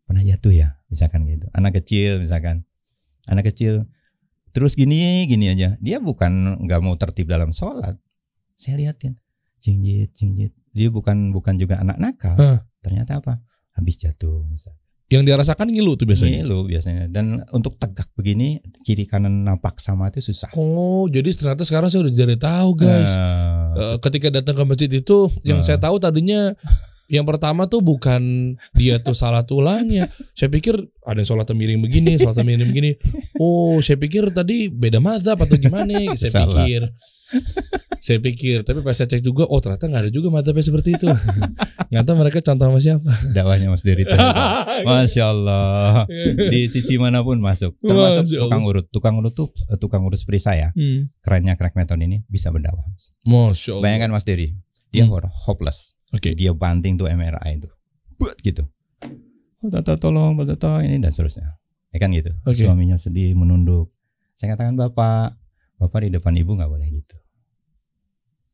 [0.05, 1.49] Pernah jatuh ya, misalkan gitu.
[1.49, 2.61] Anak kecil misalkan.
[3.25, 3.85] Anak kecil
[4.49, 5.75] terus gini gini aja.
[5.77, 7.97] Dia bukan nggak mau tertib dalam sholat.
[8.55, 9.19] Saya liatin,
[9.59, 10.55] jingjit jingjit.
[10.71, 12.35] Dia bukan bukan juga anak nakal.
[12.35, 12.59] Hah.
[12.79, 13.39] Ternyata apa?
[13.73, 14.79] Habis jatuh misalkan.
[15.05, 16.41] Yang dirasakan ngilu tuh biasanya.
[16.41, 17.03] Ngilu biasanya.
[17.05, 20.49] Dan untuk tegak begini kiri kanan nampak sama itu susah.
[20.57, 23.13] Oh, jadi ternyata sekarang saya udah jadi tahu guys.
[23.13, 25.65] Eh, Eh, ketika datang ke masjid itu yang Eh.
[25.65, 26.55] saya tahu tadinya
[27.05, 30.09] yang pertama tuh bukan dia tuh salah tulangnya.
[30.33, 30.73] Saya pikir
[31.05, 32.91] ada yang sholat miring begini, sholat miring begini.
[33.37, 35.93] Oh, saya pikir tadi beda mazhab atau gimana?
[36.17, 36.65] Saya Salah.
[36.65, 36.81] pikir.
[37.97, 41.09] Saya pikir, tapi pas saya cek juga, oh ternyata nggak ada juga mazhabnya seperti itu.
[41.89, 43.11] Nggak tahu mereka contoh sama siapa.
[43.33, 44.13] dakwahnya Mas Dery itu.
[44.89, 46.05] Masya Allah.
[46.37, 47.73] Di sisi mana pun masuk.
[47.81, 48.85] Termasuk tukang urut.
[48.93, 50.69] Tukang urut tuh eh, tukang urut seperti saya.
[50.77, 51.09] Hmm.
[51.25, 52.85] Kerennya crack method ini bisa berdakwah.
[52.85, 53.09] Mas.
[53.25, 53.83] Masya Allah.
[53.89, 54.53] Bayangkan Mas Dery.
[54.95, 55.27] Dia Hmm.
[55.45, 55.93] hopeless.
[56.09, 56.31] Oke.
[56.33, 57.67] Dia banting tuh MRI itu.
[58.15, 58.63] Buat gitu.
[59.59, 61.59] Oh, tata tolong, tata ini dan seterusnya.
[61.91, 62.31] Ya kan gitu.
[62.43, 62.63] Oke.
[62.63, 63.91] Suaminya sedih, menunduk.
[64.31, 65.35] Saya katakan Bapak,
[65.75, 67.15] Bapak di depan Ibu nggak boleh gitu.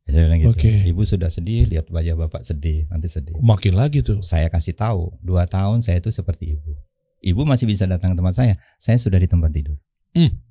[0.02, 0.50] Ya, Saya bilang gitu.
[0.54, 0.72] Oke.
[0.82, 4.18] Ibu sudah sedih, lihat wajah Bapak sedih, nanti sedih Makin lagi tuh.
[4.20, 6.74] saya kasih tahu dua tahun saya itu seperti ibu.
[7.22, 8.54] Ibu masih bisa datang ke tempat saya.
[8.78, 9.78] Saya sudah di tempat tidur.
[10.10, 10.42] Hmm.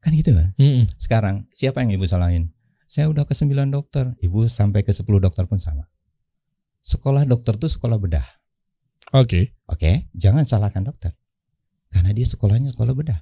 [0.00, 0.56] Kan gitu kan?
[0.56, 0.88] Mm-mm.
[0.96, 2.48] Sekarang siapa yang ibu salahin?
[2.88, 4.16] Saya udah ke 9 dokter.
[4.24, 5.84] Ibu sampai ke 10 dokter pun sama.
[6.80, 8.24] Sekolah dokter tuh sekolah bedah.
[9.12, 9.52] Oke.
[9.68, 11.12] Oke, jangan salahkan dokter.
[11.92, 13.20] Karena dia sekolahnya sekolah bedah.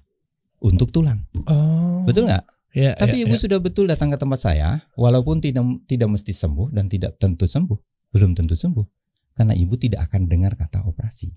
[0.63, 1.27] Untuk tulang.
[1.51, 2.07] Oh.
[2.07, 2.47] Betul nggak?
[2.77, 3.41] Ya, Tapi ya, ibu ya.
[3.41, 8.13] sudah betul datang ke tempat saya, walaupun tidak tidak mesti sembuh dan tidak tentu sembuh,
[8.13, 8.85] belum tentu sembuh,
[9.33, 11.33] karena ibu tidak akan dengar kata operasi.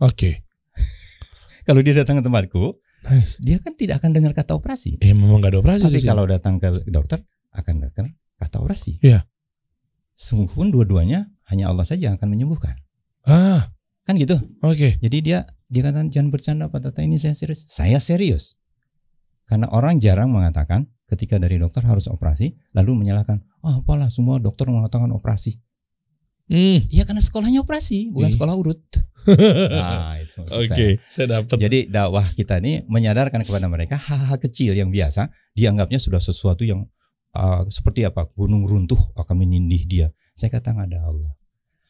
[0.00, 0.48] Oke.
[1.68, 3.38] Kalau dia datang ke tempatku, Nice.
[3.38, 4.98] dia kan tidak akan dengar kata operasi.
[4.98, 7.22] Eh memang gak ada operasi Tapi kalau datang ke dokter
[7.54, 8.10] akan dengar
[8.42, 8.98] kata operasi.
[9.00, 9.24] Iya.
[10.16, 12.74] Sungguh pun dua-duanya hanya Allah saja yang akan menyembuhkan.
[13.26, 13.70] Ah,
[14.06, 14.38] Kan gitu.
[14.62, 15.02] oke.
[15.02, 17.66] Jadi dia dia katakan jangan bercanda Pak Tata ini saya serius.
[17.66, 18.54] Saya serius.
[19.50, 24.70] Karena orang jarang mengatakan ketika dari dokter harus operasi lalu menyalahkan, "Oh, apalah semua dokter
[24.70, 25.58] mengatakan operasi."
[26.46, 26.78] Hmm.
[26.86, 28.34] Iya karena sekolahnya operasi, bukan Iya.
[28.38, 28.82] sekolah urut.
[29.26, 30.94] Nah, itu Oke, saya.
[31.10, 31.58] saya dapat.
[31.58, 36.86] Jadi dakwah kita ini menyadarkan kepada mereka hal-hal kecil yang biasa dianggapnya sudah sesuatu yang
[37.34, 40.06] uh, seperti apa gunung runtuh akan menindih dia.
[40.30, 41.34] Saya katakan ada Allah.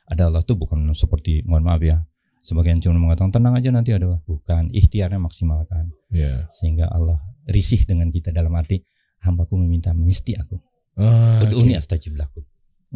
[0.09, 2.07] Ada Allah tuh bukan seperti mohon maaf ya
[2.39, 6.47] Sebagian cuma mengatakan tenang aja nanti ada bukan ikhtiarnya maksimalkan Ya.
[6.55, 7.19] sehingga Allah
[7.51, 8.87] risih dengan kita dalam arti
[9.27, 10.63] hambaku meminta mesti aku
[10.95, 11.75] Ah, oke.
[11.75, 12.47] astajib lakum.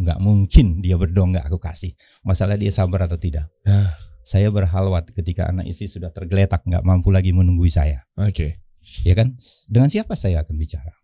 [0.01, 1.93] Enggak mungkin dia berdoa enggak aku kasih.
[2.25, 3.53] Masalah dia sabar atau tidak.
[3.69, 3.93] Ah.
[4.25, 8.09] Saya berhalwat ketika anak istri sudah tergeletak enggak mampu lagi menunggui saya.
[8.17, 8.65] Oke.
[9.05, 9.37] Ya kan?
[9.69, 10.97] Dengan siapa saya akan bicara?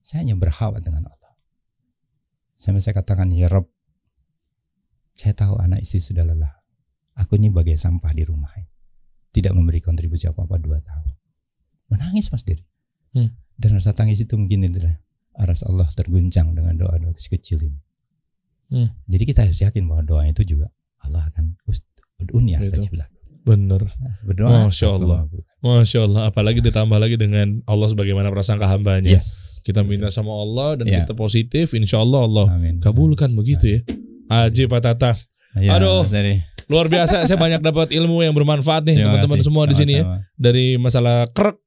[0.00, 1.34] Saya hanya berhalwat dengan Allah.
[2.54, 3.72] Sampai saya katakan, ya Rob,
[5.16, 6.60] saya tahu anak istri sudah lelah.
[7.18, 8.52] Aku ini bagai sampah di rumah.
[9.30, 11.12] Tidak memberi kontribusi apa-apa dua tahun.
[11.92, 12.64] Menangis Mas Diri.
[13.16, 13.36] Hmm.
[13.58, 14.96] Dan rasa tangis itu mungkin itulah.
[15.36, 17.80] Aras Allah terguncang dengan doa-doa kecil ini.
[18.70, 18.88] Hmm.
[19.10, 20.70] Jadi kita harus yakin bahwa doa itu juga
[21.02, 21.58] Allah akan
[22.58, 23.18] astajib lakum.
[23.40, 23.88] Bener.
[24.22, 24.68] Berdoa.
[24.68, 25.18] Masya Allah.
[25.64, 26.22] Masya Allah.
[26.28, 29.08] Apalagi ditambah lagi dengan Allah sebagaimana prasangka hambanya.
[29.16, 29.58] Yes.
[29.64, 31.02] Kita minta sama Allah dan Ya.
[31.02, 31.72] kita positif.
[31.72, 32.78] Insya Allah Allah Amin.
[32.84, 33.80] kabulkan begitu ya.
[34.30, 35.16] Aji Pak Tata.
[35.58, 36.06] Ya, Aduh.
[36.70, 37.26] Luar biasa.
[37.26, 40.22] saya banyak dapat ilmu yang bermanfaat nih teman-teman semua di sini ya.
[40.38, 41.58] Dari masalah krek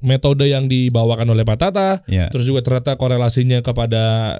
[0.00, 2.02] metode yang dibawakan oleh Pak Tata.
[2.08, 2.28] Ya.
[2.28, 4.36] Terus juga ternyata korelasinya kepada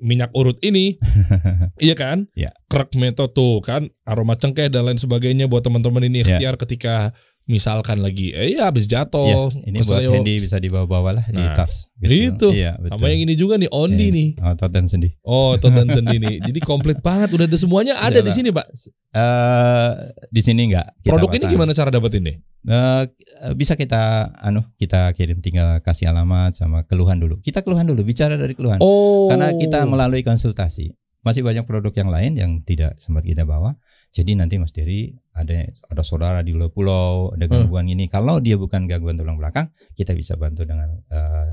[0.00, 0.96] minyak urut ini.
[1.84, 2.26] iya kan?
[2.32, 2.54] Ya.
[2.70, 6.36] Krek metode tuh kan aroma cengkeh dan lain sebagainya buat teman-teman ini Ya.
[6.36, 7.16] ikhtiar ketika
[7.50, 10.00] misalkan lagi eh ya habis Ya, jatuh ini buat.
[10.06, 11.90] Handy bisa dibawa-bawa lah di Nah, tas.
[12.00, 12.48] itu.
[12.48, 12.94] Iya, betul.
[12.94, 14.14] sama yang ini juga nih Ondi Iya.
[14.14, 15.10] nih Otot dan sendi.
[15.20, 18.66] oh dan Sendi nih jadi komplit banget udah ada semuanya ada di Udah, sini Pak
[19.10, 19.90] Eh
[20.28, 20.94] di sini enggak.
[21.00, 21.52] kita produk ini pasang.
[21.52, 23.04] gimana cara dapetin nih Eh,
[23.52, 24.00] bisa kita
[24.38, 27.40] anu kita kirim tinggal kasih alamat sama keluhan dulu.
[27.40, 28.76] Kita keluhan dulu, bicara dari keluhan.
[28.78, 30.92] oh Karena kita melalui konsultasi.
[31.20, 33.80] Masih banyak produk yang lain yang tidak sempat kita bawa.
[34.10, 35.54] Jadi nanti Mas Dery ada
[35.86, 37.64] ada saudara di luar pulau ada Hmm.
[37.64, 38.06] gangguan ini.
[38.06, 41.50] Kalau dia bukan gangguan tulang belakang, kita bisa bantu dengan eh,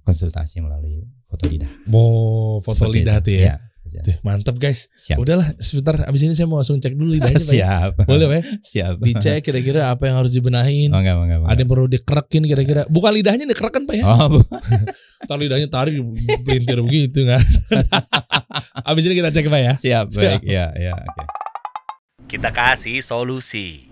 [0.00, 1.68] konsultasi melalui foto lidah.
[1.84, 2.08] mau
[2.58, 3.26] foto Seperti lidah itu.
[3.26, 3.56] tuh ya
[3.88, 5.16] Iya, Tuh, mantep guys siap.
[5.16, 7.88] udahlah sebentar abis ini saya mau langsung cek dulu lidahnya Pak, ya.
[7.88, 7.90] siap.
[8.04, 8.42] boleh Pak ya?
[8.62, 8.92] Siap.
[9.00, 11.48] dicek kira-kira apa yang harus dibenahin Oh, enggak, enggak, enggak.
[11.48, 14.44] ada yang perlu dikerekin kira-kira bukan lidahnya dikerekin Pak ya Oh,
[15.24, 15.96] Ntar lidahnya tarik
[16.42, 17.40] pelintir begitu kan
[18.92, 20.40] abis ini kita cek Pak ya siap, baik.
[20.42, 21.22] Ya, ya, oke.
[22.28, 23.87] Kita kasih solusi.